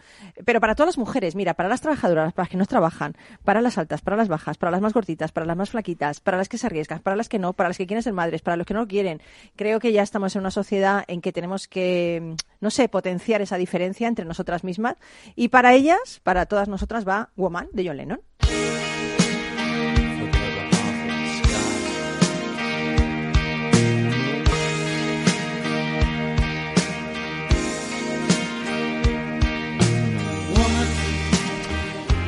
Pero 0.47 0.61
para 0.61 0.75
todas 0.75 0.89
las 0.89 0.99
mujeres, 0.99 1.35
mira, 1.35 1.55
para 1.55 1.69
las 1.69 1.81
trabajadoras, 1.83 2.33
para 2.33 2.45
las 2.45 2.51
que 2.51 2.57
no 2.57 2.65
trabajan, 2.67 3.15
para 3.45 3.61
las 3.61 3.77
altas, 3.77 4.01
para 4.01 4.17
las 4.17 4.29
bajas, 4.29 4.57
para 4.57 4.71
las 4.73 4.81
más 4.81 4.95
gorditas, 4.95 5.33
para 5.33 5.45
las 5.47 5.57
más 5.57 5.71
flaquitas, 5.71 6.21
para 6.21 6.39
las 6.39 6.49
que 6.49 6.57
se 6.59 6.67
arriesgan, 6.67 7.01
para 7.01 7.17
las 7.17 7.29
que 7.29 7.39
no, 7.39 7.53
para 7.53 7.69
las 7.69 7.77
que 7.77 7.87
quieren 7.87 8.03
ser 8.03 8.15
madres, 8.15 8.41
para 8.49 8.57
los 8.57 8.67
que 8.67 8.73
no 8.73 8.81
lo 8.81 8.89
quieren. 8.89 9.21
Creo 9.57 9.79
que 9.79 9.93
ya 9.93 10.03
estamos 10.03 10.35
en 10.35 10.41
una 10.41 10.51
sociedad 10.51 11.05
en 11.07 11.21
que 11.21 11.35
tenemos 11.35 11.69
que, 11.69 12.19
mm, 12.23 12.35
no 12.63 12.71
sé, 12.71 12.89
potenciar 12.89 13.43
esa 13.43 13.59
diferencia 13.59 14.09
entre 14.09 14.25
nosotras 14.25 14.65
mismas. 14.65 14.97
Y 15.37 15.49
para 15.49 15.75
ellas, 15.75 16.23
para 16.23 16.47
todas 16.47 16.67
nosotras, 16.67 17.07
va 17.07 17.29
Woman, 17.37 17.69
de 17.75 17.87
John 17.87 17.99
Lennon. 17.99 18.21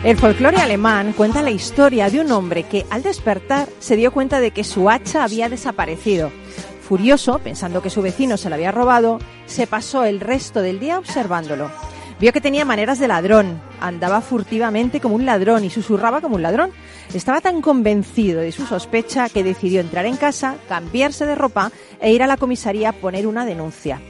El 0.02 0.16
folclore 0.16 0.56
alemán 0.56 1.12
cuenta 1.12 1.42
la 1.42 1.50
historia 1.50 2.08
de 2.08 2.20
un 2.20 2.32
hombre 2.32 2.62
que 2.62 2.86
al 2.88 3.02
despertar 3.02 3.68
se 3.80 3.96
dio 3.96 4.12
cuenta 4.12 4.40
de 4.40 4.50
que 4.50 4.64
su 4.64 4.88
hacha 4.88 5.24
había 5.24 5.50
desaparecido. 5.50 6.32
Furioso, 6.80 7.38
pensando 7.38 7.82
que 7.82 7.90
su 7.90 8.00
vecino 8.00 8.38
se 8.38 8.48
la 8.48 8.56
había 8.56 8.72
robado, 8.72 9.18
se 9.44 9.66
pasó 9.66 10.04
el 10.04 10.20
resto 10.20 10.62
del 10.62 10.80
día 10.80 10.98
observándolo. 10.98 11.70
Vio 12.18 12.32
que 12.32 12.40
tenía 12.40 12.64
maneras 12.64 12.98
de 12.98 13.08
ladrón, 13.08 13.60
andaba 13.78 14.22
furtivamente 14.22 15.00
como 15.00 15.16
un 15.16 15.26
ladrón 15.26 15.64
y 15.64 15.70
susurraba 15.70 16.22
como 16.22 16.36
un 16.36 16.42
ladrón. 16.42 16.70
Estaba 17.12 17.42
tan 17.42 17.60
convencido 17.60 18.40
de 18.40 18.52
su 18.52 18.64
sospecha 18.64 19.28
que 19.28 19.44
decidió 19.44 19.82
entrar 19.82 20.06
en 20.06 20.16
casa, 20.16 20.56
cambiarse 20.66 21.26
de 21.26 21.34
ropa 21.34 21.72
e 22.00 22.10
ir 22.10 22.22
a 22.22 22.26
la 22.26 22.38
comisaría 22.38 22.88
a 22.88 22.92
poner 22.92 23.26
una 23.26 23.44
denuncia. 23.44 24.00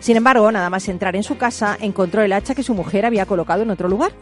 Sin 0.00 0.16
embargo, 0.16 0.50
nada 0.52 0.70
más 0.70 0.88
entrar 0.88 1.16
en 1.16 1.22
su 1.22 1.36
casa, 1.36 1.76
encontró 1.80 2.22
el 2.22 2.32
hacha 2.32 2.54
que 2.54 2.62
su 2.62 2.74
mujer 2.74 3.04
había 3.04 3.26
colocado 3.26 3.62
en 3.62 3.70
otro 3.70 3.88
lugar. 3.88 4.12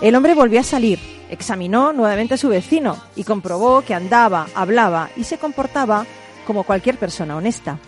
El 0.00 0.16
hombre 0.16 0.34
volvió 0.34 0.60
a 0.60 0.64
salir, 0.64 0.98
examinó 1.30 1.92
nuevamente 1.92 2.34
a 2.34 2.38
su 2.38 2.48
vecino 2.48 2.96
y 3.14 3.24
comprobó 3.24 3.82
que 3.82 3.94
andaba, 3.94 4.46
hablaba 4.54 5.10
y 5.16 5.24
se 5.24 5.38
comportaba 5.38 6.06
como 6.46 6.64
cualquier 6.64 6.98
persona 6.98 7.36
honesta. 7.36 7.78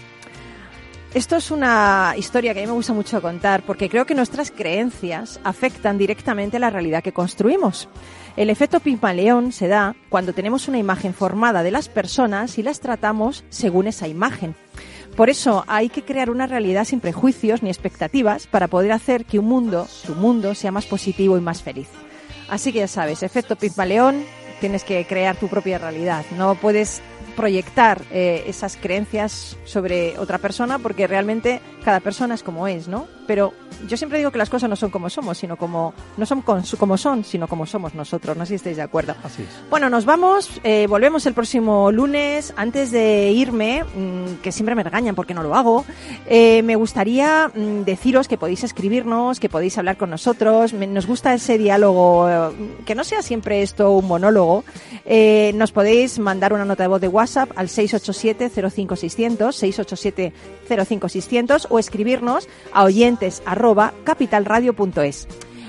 Esto 1.14 1.36
es 1.36 1.52
una 1.52 2.14
historia 2.16 2.52
que 2.52 2.58
a 2.58 2.62
mí 2.62 2.66
me 2.66 2.72
gusta 2.72 2.92
mucho 2.92 3.22
contar 3.22 3.62
porque 3.62 3.88
creo 3.88 4.04
que 4.04 4.16
nuestras 4.16 4.50
creencias 4.50 5.38
afectan 5.44 5.96
directamente 5.96 6.58
la 6.58 6.70
realidad 6.70 7.04
que 7.04 7.12
construimos. 7.12 7.88
El 8.36 8.50
efecto 8.50 8.80
Pigmaleón 8.80 9.52
se 9.52 9.68
da 9.68 9.94
cuando 10.08 10.32
tenemos 10.32 10.66
una 10.66 10.78
imagen 10.78 11.14
formada 11.14 11.62
de 11.62 11.70
las 11.70 11.88
personas 11.88 12.58
y 12.58 12.64
las 12.64 12.80
tratamos 12.80 13.44
según 13.48 13.86
esa 13.86 14.08
imagen. 14.08 14.56
Por 15.16 15.30
eso 15.30 15.64
hay 15.68 15.90
que 15.90 16.02
crear 16.02 16.28
una 16.28 16.48
realidad 16.48 16.84
sin 16.84 17.00
prejuicios 17.00 17.62
ni 17.62 17.68
expectativas 17.70 18.48
para 18.48 18.66
poder 18.66 18.90
hacer 18.90 19.24
que 19.24 19.38
un 19.38 19.46
mundo, 19.46 19.86
tu 20.04 20.14
mundo, 20.14 20.54
sea 20.56 20.72
más 20.72 20.86
positivo 20.86 21.38
y 21.38 21.40
más 21.40 21.62
feliz. 21.62 21.88
Así 22.48 22.72
que 22.72 22.80
ya 22.80 22.88
sabes, 22.88 23.22
efecto 23.22 23.54
Pigmaleón, 23.54 24.24
tienes 24.60 24.82
que 24.82 25.06
crear 25.06 25.36
tu 25.36 25.48
propia 25.48 25.78
realidad. 25.78 26.24
No 26.36 26.56
puedes 26.56 27.00
proyectar 27.36 28.02
eh, 28.10 28.44
esas 28.46 28.76
creencias 28.76 29.56
sobre 29.64 30.18
otra 30.18 30.38
persona 30.38 30.78
porque 30.78 31.06
realmente 31.06 31.60
cada 31.84 32.00
persona 32.00 32.34
es 32.34 32.42
como 32.42 32.66
es, 32.66 32.88
¿no? 32.88 33.06
Pero 33.26 33.52
yo 33.88 33.96
siempre 33.96 34.18
digo 34.18 34.30
que 34.30 34.38
las 34.38 34.50
cosas 34.50 34.68
no 34.68 34.76
son 34.76 34.90
como 34.90 35.08
somos, 35.10 35.38
sino 35.38 35.56
como 35.56 35.94
no 36.16 36.26
son 36.26 36.42
con- 36.42 36.62
como 36.78 36.96
son, 36.98 37.24
sino 37.24 37.48
como 37.48 37.66
somos 37.66 37.94
nosotros. 37.94 38.36
No 38.36 38.44
sé 38.44 38.50
si 38.50 38.54
estáis 38.56 38.76
de 38.76 38.82
acuerdo. 38.82 39.14
Así 39.22 39.42
es. 39.42 39.48
Bueno, 39.70 39.88
nos 39.90 40.04
vamos, 40.04 40.50
eh, 40.62 40.86
volvemos 40.88 41.24
el 41.26 41.34
próximo 41.34 41.90
lunes. 41.90 42.52
Antes 42.56 42.90
de 42.90 43.30
irme, 43.32 43.84
mm, 43.84 44.40
que 44.42 44.52
siempre 44.52 44.74
me 44.74 44.82
regañan 44.82 45.14
porque 45.14 45.34
no 45.34 45.42
lo 45.42 45.54
hago, 45.54 45.84
eh, 46.26 46.62
me 46.62 46.76
gustaría 46.76 47.50
mm, 47.54 47.82
deciros 47.84 48.28
que 48.28 48.36
podéis 48.38 48.64
escribirnos, 48.64 49.40
que 49.40 49.48
podéis 49.48 49.76
hablar 49.78 49.96
con 49.96 50.10
nosotros. 50.10 50.72
Me- 50.74 50.86
nos 50.86 51.06
gusta 51.06 51.32
ese 51.34 51.58
diálogo, 51.58 52.28
eh, 52.28 52.50
que 52.84 52.94
no 52.94 53.04
sea 53.04 53.22
siempre 53.22 53.62
esto 53.62 53.92
un 53.92 54.06
monólogo. 54.06 54.64
Eh, 55.06 55.52
nos 55.54 55.72
podéis 55.72 56.18
mandar 56.18 56.52
una 56.52 56.64
nota 56.64 56.82
de 56.84 56.88
voz 56.88 57.00
de 57.00 57.08
WhatsApp 57.08 57.50
al 57.56 57.68
687-05-600, 57.68 60.32
687-05-600 60.68 61.66
o 61.70 61.78
escribirnos 61.78 62.48
a 62.72 62.84
oyentes 62.84 63.13
arroba 63.46 63.92
capitalradio.es. 64.04 65.28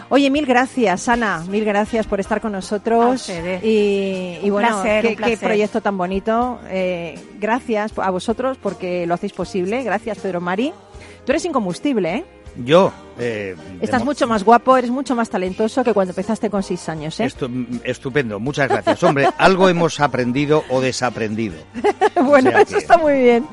Oye, 0.10 0.30
mil 0.30 0.46
gracias, 0.46 1.10
Ana, 1.10 1.44
mil 1.50 1.66
gracias 1.66 2.06
por 2.06 2.20
estar 2.20 2.40
con 2.40 2.52
nosotros. 2.52 3.28
Y, 3.64 4.38
y 4.40 4.40
Un 4.44 4.52
bueno, 4.52 4.68
placer, 4.82 5.02
qué, 5.02 5.08
un 5.10 5.14
qué 5.16 5.18
placer. 5.18 5.40
proyecto 5.40 5.82
tan 5.82 5.98
bonito. 5.98 6.60
Eh, 6.70 7.20
gracias 7.40 7.92
a 7.98 8.12
vosotros 8.12 8.58
porque 8.62 9.08
lo 9.08 9.16
hacéis 9.16 9.34
posible. 9.34 9.84
Gracias, 9.84 10.20
Pedro 10.20 10.42
Mari. 10.42 10.74
Tú 11.26 11.32
eres 11.32 11.44
incombustible, 11.46 12.16
¿eh? 12.18 12.26
Yo. 12.64 12.92
Eh, 13.20 13.56
Estás 13.82 14.04
mucho 14.04 14.28
más 14.28 14.44
guapo, 14.44 14.76
eres 14.78 14.90
mucho 14.90 15.16
más 15.16 15.30
talentoso 15.30 15.84
que 15.84 15.94
cuando 15.94 16.12
empezaste 16.12 16.50
con 16.50 16.64
seis 16.64 16.88
años, 16.90 17.20
¿eh? 17.20 17.26
Estu- 17.28 17.50
mm, 17.50 17.80
estupendo, 17.84 18.40
muchas 18.40 18.68
gracias. 18.70 19.02
Hombre, 19.04 19.28
algo 19.38 19.70
hemos 19.70 20.00
aprendido 20.00 20.64
o 20.70 20.82
desaprendido. 20.82 21.56
bueno, 22.24 22.50
O 22.50 22.52
sea 22.54 22.62
eso 22.62 22.72
que- 22.74 22.78
está 22.78 22.98
muy 22.98 23.14
bien. 23.22 23.46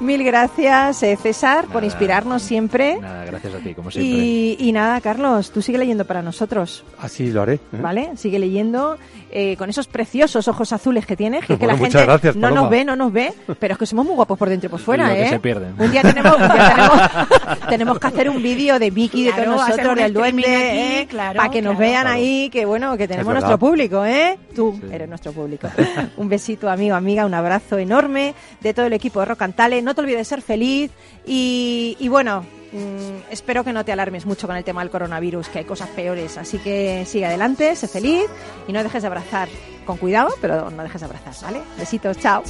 Mil 0.00 0.22
gracias, 0.24 1.02
eh, 1.04 1.16
César, 1.20 1.66
por 1.66 1.84
inspirarnos 1.84 2.42
siempre. 2.42 2.98
Nada, 3.00 3.24
gracias 3.24 3.54
a 3.54 3.58
ti, 3.58 3.72
como 3.74 3.90
siempre. 3.90 4.12
Y, 4.18 4.56
y 4.58 4.72
nada, 4.72 5.00
Carlos, 5.00 5.52
tú 5.52 5.62
sigue 5.62 5.78
leyendo 5.78 6.04
para 6.04 6.22
nosotros, 6.22 6.84
Así 6.98 7.30
lo 7.30 7.42
haré. 7.42 7.54
¿eh? 7.54 7.60
¿vale? 7.80 8.10
Sigue 8.16 8.38
leyendo 8.40 8.96
eh, 9.30 9.56
con 9.56 9.70
esos 9.70 9.86
preciosos 9.86 10.48
ojos 10.48 10.72
azules 10.72 11.06
que 11.06 11.16
tienes, 11.16 11.46
que, 11.46 11.56
que 11.58 11.66
la 11.66 11.74
Bueno, 11.74 11.84
gente 11.84 11.98
muchas 11.98 12.06
gracias, 12.06 12.34
no 12.36 12.42
Paloma. 12.42 12.60
nos 12.62 12.70
ve, 12.70 12.84
no 12.84 12.96
nos 12.96 13.12
ve, 13.12 13.32
pero 13.60 13.74
es 13.74 13.78
que 13.78 13.86
somos 13.86 14.04
muy 14.04 14.14
guapos 14.16 14.36
por 14.38 14.48
dentro 14.48 14.66
y 14.66 14.70
por 14.70 14.80
fuera, 14.80 15.08
Lo 15.08 15.14
que 15.14 15.22
¿eh? 15.22 15.28
se 15.30 15.38
pierden. 15.38 15.74
Un 15.78 15.90
día 15.92 16.02
tenemos, 16.02 16.32
un 16.36 16.48
día 16.48 16.74
tenemos, 16.74 17.68
tenemos 17.68 17.98
que 18.00 18.06
hacer 18.08 18.28
un 18.28 18.42
vídeo 18.42 18.78
de 18.80 18.90
Vicky, 18.96 19.24
de 19.24 19.32
Claro, 19.32 19.52
todos 19.56 19.68
nosotros, 19.68 19.94
del 19.96 20.12
duende, 20.14 21.00
¿eh? 21.00 21.06
claro, 21.06 21.36
para 21.36 21.50
que 21.50 21.60
nos 21.60 21.76
claro. 21.76 21.90
vean 21.90 22.02
Claro. 22.04 22.16
ahí, 22.16 22.48
que 22.50 22.64
bueno, 22.64 22.96
que 22.96 23.06
tenemos 23.06 23.30
Es 23.34 23.40
nuestro 23.40 23.58
público, 23.58 24.04
¿eh? 24.06 24.38
Tú 24.54 24.80
eres 24.90 25.06
nuestro 25.06 25.32
público. 25.32 25.68
un 26.16 26.28
besito, 26.30 26.70
amigo, 26.70 26.96
amiga, 26.96 27.26
un 27.26 27.34
abrazo 27.34 27.76
enorme 27.76 28.34
de 28.60 28.72
todo 28.72 28.86
el 28.86 28.94
equipo 28.94 29.20
de 29.20 29.26
Rock 29.26 29.42
and. 29.42 29.54
No 29.82 29.94
te 29.94 30.00
olvides 30.00 30.18
de 30.18 30.24
ser 30.24 30.40
feliz 30.40 30.90
y, 31.26 31.96
y 32.00 32.08
bueno, 32.08 32.40
mm, 32.72 33.30
espero 33.30 33.62
que 33.64 33.74
no 33.74 33.84
te 33.84 33.92
alarmes 33.92 34.24
mucho 34.24 34.46
con 34.46 34.56
el 34.56 34.64
tema 34.64 34.80
del 34.80 34.90
coronavirus, 34.90 35.50
que 35.50 35.58
hay 35.58 35.64
cosas 35.66 35.90
peores. 35.90 36.38
Así 36.38 36.56
que 36.58 37.04
sigue 37.06 37.26
adelante, 37.26 37.76
sé 37.76 37.88
feliz 37.88 38.24
y 38.66 38.72
no 38.72 38.82
dejes 38.82 39.02
de 39.02 39.08
abrazar. 39.08 39.48
Con 39.84 39.98
cuidado, 39.98 40.30
pero 40.40 40.70
no 40.70 40.82
dejes 40.82 41.00
de 41.00 41.04
abrazar, 41.04 41.34
¿vale? 41.42 41.60
Besitos, 41.78 42.18
chao. 42.18 42.42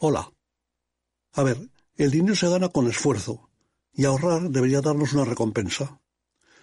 Hola. 0.00 0.32
A 1.32 1.42
ver, 1.42 1.58
el 1.96 2.12
dinero 2.12 2.36
se 2.36 2.48
gana 2.48 2.68
con 2.68 2.86
esfuerzo 2.86 3.50
y 3.92 4.04
ahorrar 4.04 4.48
debería 4.48 4.80
darnos 4.80 5.12
una 5.12 5.24
recompensa. 5.24 6.00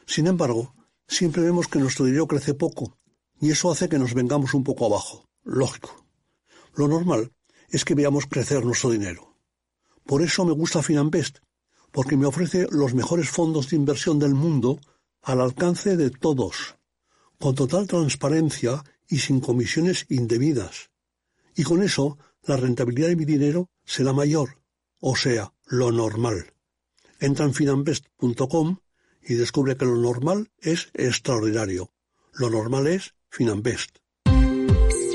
Sin 0.05 0.27
embargo, 0.27 0.73
siempre 1.05 1.41
vemos 1.41 1.67
que 1.67 1.79
nuestro 1.79 2.05
dinero 2.05 2.27
crece 2.27 2.53
poco 2.53 2.97
y 3.41 3.51
eso 3.51 3.69
hace 3.69 3.89
que 3.89 3.99
nos 3.99 4.13
vengamos 4.13 4.53
un 4.53 4.63
poco 4.63 4.85
abajo. 4.85 5.27
Lógico. 5.43 6.07
Lo 6.75 6.87
normal 6.87 7.33
es 7.67 7.83
que 7.83 7.93
veamos 7.93 8.25
crecer 8.25 8.63
nuestro 8.63 8.91
dinero. 8.91 9.35
Por 10.05 10.21
eso 10.21 10.45
me 10.45 10.53
gusta 10.53 10.81
Finanbest, 10.81 11.39
porque 11.91 12.15
me 12.15 12.27
ofrece 12.27 12.67
los 12.71 12.93
mejores 12.93 13.29
fondos 13.29 13.69
de 13.69 13.75
inversión 13.75 14.17
del 14.17 14.33
mundo 14.33 14.79
al 15.21 15.41
alcance 15.41 15.97
de 15.97 16.09
todos, 16.09 16.77
con 17.37 17.53
total 17.53 17.85
transparencia 17.85 18.81
y 19.09 19.17
sin 19.17 19.41
comisiones 19.41 20.05
indebidas. 20.07 20.89
Y 21.53 21.63
con 21.63 21.83
eso, 21.83 22.17
la 22.45 22.57
rentabilidad 22.57 23.09
de 23.09 23.15
mi 23.15 23.25
dinero 23.25 23.69
será 23.83 24.13
mayor, 24.13 24.57
o 24.99 25.15
sea, 25.15 25.53
lo 25.65 25.91
normal. 25.91 26.53
Entra 27.19 27.45
en 27.45 27.53
finanbest.com 27.53 28.77
y 29.21 29.33
descubre 29.35 29.77
que 29.77 29.85
lo 29.85 29.95
normal 29.95 30.49
es 30.61 30.89
extraordinario. 30.93 31.91
Lo 32.33 32.49
normal 32.49 32.87
es 32.87 33.15
Finanbest. 33.29 33.97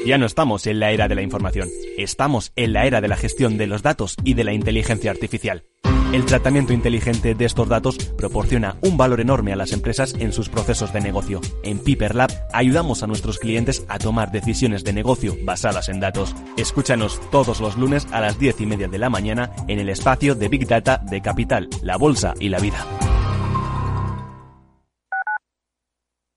Ya 0.07 0.17
no 0.17 0.27
estamos 0.27 0.67
en 0.67 0.81
la 0.81 0.93
era 0.93 1.09
de 1.09 1.15
la 1.15 1.23
información, 1.23 1.69
estamos 1.99 2.53
en 2.57 2.73
la 2.73 2.87
era 2.87 3.03
de 3.03 3.09
la 3.09 3.17
gestión 3.17 3.59
de 3.59 3.67
los 3.67 3.83
datos 3.83 4.17
y 4.25 4.35
de 4.35 4.45
la 4.45 4.55
inteligencia 4.55 5.11
artificial. 5.11 5.65
El 6.13 6.27
tratamiento 6.27 6.73
inteligente 6.73 7.37
de 7.37 7.45
estos 7.45 7.69
datos 7.69 7.97
proporciona 7.97 8.77
un 8.81 8.97
valor 8.97 9.21
enorme 9.21 9.53
a 9.53 9.57
las 9.57 9.71
empresas 9.71 10.13
en 10.19 10.33
sus 10.33 10.49
procesos 10.49 10.93
de 10.93 11.01
negocio. 11.01 11.41
En 11.63 11.79
Piper 11.79 12.17
Lab 12.17 12.33
ayudamos 12.53 13.05
a 13.05 13.07
nuestros 13.07 13.39
clientes 13.39 13.85
a 13.87 13.99
tomar 13.99 14.33
decisiones 14.33 14.83
de 14.83 14.93
negocio 14.93 15.37
basadas 15.45 15.89
en 15.89 16.01
datos. 16.01 16.35
Escúchanos 16.57 17.21
todos 17.31 17.61
los 17.61 17.77
lunes 17.77 18.09
a 18.11 18.21
las 18.21 18.41
10 18.41 18.61
y 18.61 18.67
media 18.67 18.89
de 18.89 18.99
la 18.99 19.09
mañana 19.09 19.53
en 19.69 19.79
el 19.79 19.89
espacio 19.89 20.35
de 20.35 20.49
Big 20.49 20.67
Data 20.67 20.99
de 20.99 21.23
Capital, 21.23 21.69
la 21.81 21.97
Bolsa 21.97 22.35
y 22.41 22.49
la 22.49 22.59
Vida. 22.59 22.85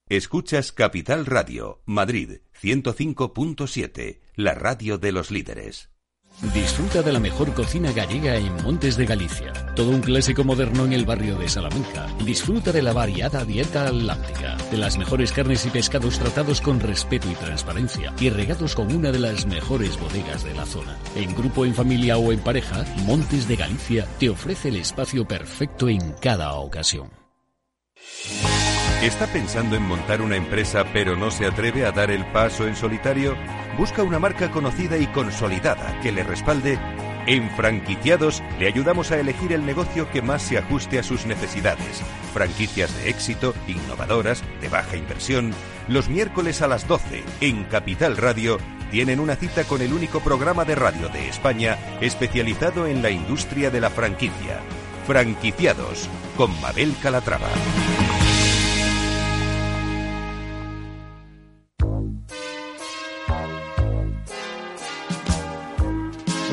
Escuchas 0.08 0.72
Capital 0.72 1.26
Radio, 1.26 1.82
Madrid 1.86 2.42
105.7, 2.62 4.20
la 4.36 4.54
radio 4.54 5.00
de 5.00 5.12
los 5.12 5.32
líderes. 5.32 5.93
Disfruta 6.42 7.02
de 7.02 7.14
la 7.14 7.20
mejor 7.20 7.54
cocina 7.54 7.92
gallega 7.92 8.36
en 8.36 8.54
Montes 8.64 8.98
de 8.98 9.06
Galicia. 9.06 9.54
Todo 9.76 9.92
un 9.92 10.02
clásico 10.02 10.44
moderno 10.44 10.86
en 10.86 10.94
el 10.94 11.06
barrio 11.06 11.38
de 11.38 11.48
Salamanca. 11.48 12.08
Disfruta 12.26 12.72
de 12.72 12.82
la 12.82 12.92
variada 12.92 13.46
dieta 13.46 13.88
atlántica, 13.88 14.58
de 14.70 14.78
las 14.78 14.98
mejores 14.98 15.32
carnes 15.32 15.66
y 15.66 15.70
pescados 15.70 16.20
tratados 16.20 16.60
con 16.60 16.80
respeto 16.80 17.30
y 17.30 17.36
transparencia 17.36 18.14
y 18.20 18.30
regados 18.30 18.76
con 18.76 18.94
una 18.94 19.12
de 19.12 19.20
las 19.20 19.46
mejores 19.46 19.98
bodegas 20.00 20.44
de 20.44 20.54
la 20.54 20.66
zona. 20.66 20.98
En 21.16 21.34
grupo, 21.34 21.66
en 21.66 21.76
familia 21.76 22.18
o 22.18 22.32
en 22.32 22.40
pareja, 22.40 22.84
Montes 23.06 23.48
de 23.48 23.56
Galicia 23.56 24.08
te 24.20 24.30
ofrece 24.30 24.70
el 24.70 24.78
espacio 24.78 25.26
perfecto 25.28 25.88
en 25.88 26.14
cada 26.20 26.54
ocasión. 26.56 27.10
¿Está 29.02 29.28
pensando 29.28 29.76
en 29.76 29.84
montar 29.84 30.22
una 30.22 30.36
empresa 30.36 30.86
pero 30.94 31.16
no 31.16 31.30
se 31.30 31.46
atreve 31.46 31.86
a 31.86 31.92
dar 31.92 32.10
el 32.10 32.26
paso 32.32 32.68
en 32.68 32.76
solitario? 32.76 33.36
Busca 33.78 34.04
una 34.04 34.20
marca 34.20 34.52
conocida 34.52 34.98
y 34.98 35.08
consolidada 35.08 36.00
que 36.02 36.12
le 36.12 36.24
respalde. 36.24 36.78
En 37.26 37.50
Franquiciados 37.52 38.44
le 38.60 38.68
ayudamos 38.68 39.12
a 39.12 39.20
elegir 39.20 39.52
el 39.54 39.66
negocio 39.66 40.10
que 40.12 40.22
más 40.22 40.44
se 40.44 40.58
ajuste 40.58 41.00
a 41.00 41.04
sus 41.04 41.26
necesidades. 41.26 42.02
Franquicias 42.34 42.96
de 42.98 43.10
éxito, 43.10 43.56
innovadoras, 43.68 44.44
de 44.62 44.70
baja 44.70 44.96
inversión. 44.96 45.54
Los 45.88 46.10
miércoles 46.10 46.62
a 46.62 46.68
las 46.68 46.88
12 46.88 47.24
en 47.42 47.64
Capital 47.64 48.18
Radio 48.18 48.60
tienen 48.92 49.20
una 49.20 49.36
cita 49.36 49.64
con 49.64 49.82
el 49.82 49.92
único 49.92 50.20
programa 50.20 50.66
de 50.66 50.76
radio 50.76 51.10
de 51.10 51.28
España 51.28 51.78
especializado 52.00 52.86
en 52.86 53.02
la 53.02 53.10
industria 53.10 53.72
de 53.72 53.82
la 53.82 53.90
franquicia. 53.90 54.60
Franquiciados 55.08 56.08
con 56.38 56.60
Mabel 56.62 56.94
Calatrava. 57.02 57.50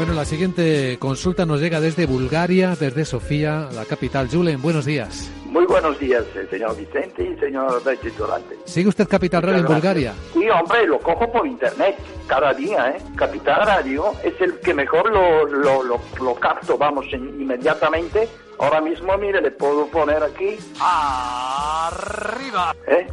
Bueno, 0.01 0.15
la 0.15 0.25
siguiente 0.25 0.97
consulta 0.99 1.45
nos 1.45 1.61
llega 1.61 1.79
desde 1.79 2.07
Bulgaria, 2.07 2.75
desde 2.75 3.05
Sofía, 3.05 3.69
la 3.75 3.85
capital. 3.85 4.31
Julen, 4.33 4.63
buenos 4.63 4.87
días. 4.87 5.31
Muy 5.45 5.67
buenos 5.67 5.99
días, 5.99 6.25
eh, 6.37 6.47
señor 6.49 6.75
Vicente 6.75 7.23
y 7.23 7.39
señor 7.39 7.83
Durante. 8.17 8.57
¿Sigue 8.65 8.89
usted 8.89 9.07
Capital 9.07 9.43
Radio 9.43 9.59
en 9.59 9.67
Bulgaria? 9.67 10.15
Sí, 10.33 10.49
hombre, 10.49 10.87
lo 10.87 10.99
cojo 11.01 11.31
por 11.31 11.47
internet 11.47 11.99
cada 12.27 12.55
día, 12.55 12.97
¿eh? 12.97 13.03
Capital 13.15 13.67
Radio 13.67 14.13
es 14.25 14.41
el 14.41 14.59
que 14.61 14.73
mejor 14.73 15.13
lo, 15.13 15.45
lo, 15.45 15.83
lo, 15.83 16.01
lo 16.19 16.35
capto, 16.37 16.79
vamos, 16.79 17.05
en- 17.13 17.39
inmediatamente. 17.39 18.27
Ahora 18.59 18.81
mismo, 18.81 19.15
mire, 19.19 19.43
le 19.43 19.51
puedo 19.51 19.87
poner 19.89 20.23
aquí. 20.23 20.57
¡Arriba! 20.81 22.75
¿Eh? 22.87 23.07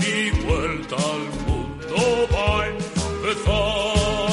Y 0.00 0.30
vuelta 0.44 0.96
al 0.96 1.46
mundo 1.46 2.28
va 2.34 2.64
a 2.64 2.66
empezar. 2.66 4.31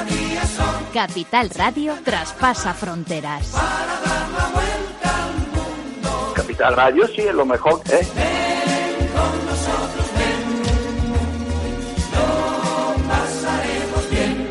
Son 0.00 0.08
80 0.08 0.14
días, 0.14 0.48
son 0.50 0.84
Capital 0.92 1.50
Radio 1.50 1.94
traspasa 2.04 2.72
fronteras. 2.74 3.52
Capital 6.34 6.76
Radio 6.76 7.06
sí 7.08 7.20
es 7.22 7.34
lo 7.34 7.44
mejor, 7.44 7.82
¿eh? 7.90 8.06
con 9.12 9.46
nosotros, 9.46 10.10
ven. 10.16 10.62
Lo 12.12 13.08
pasaremos 13.08 14.10
bien. 14.10 14.50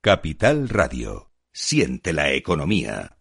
Capital 0.00 0.68
Radio. 0.68 1.30
Siente 1.52 2.12
la 2.12 2.30
economía. 2.32 3.17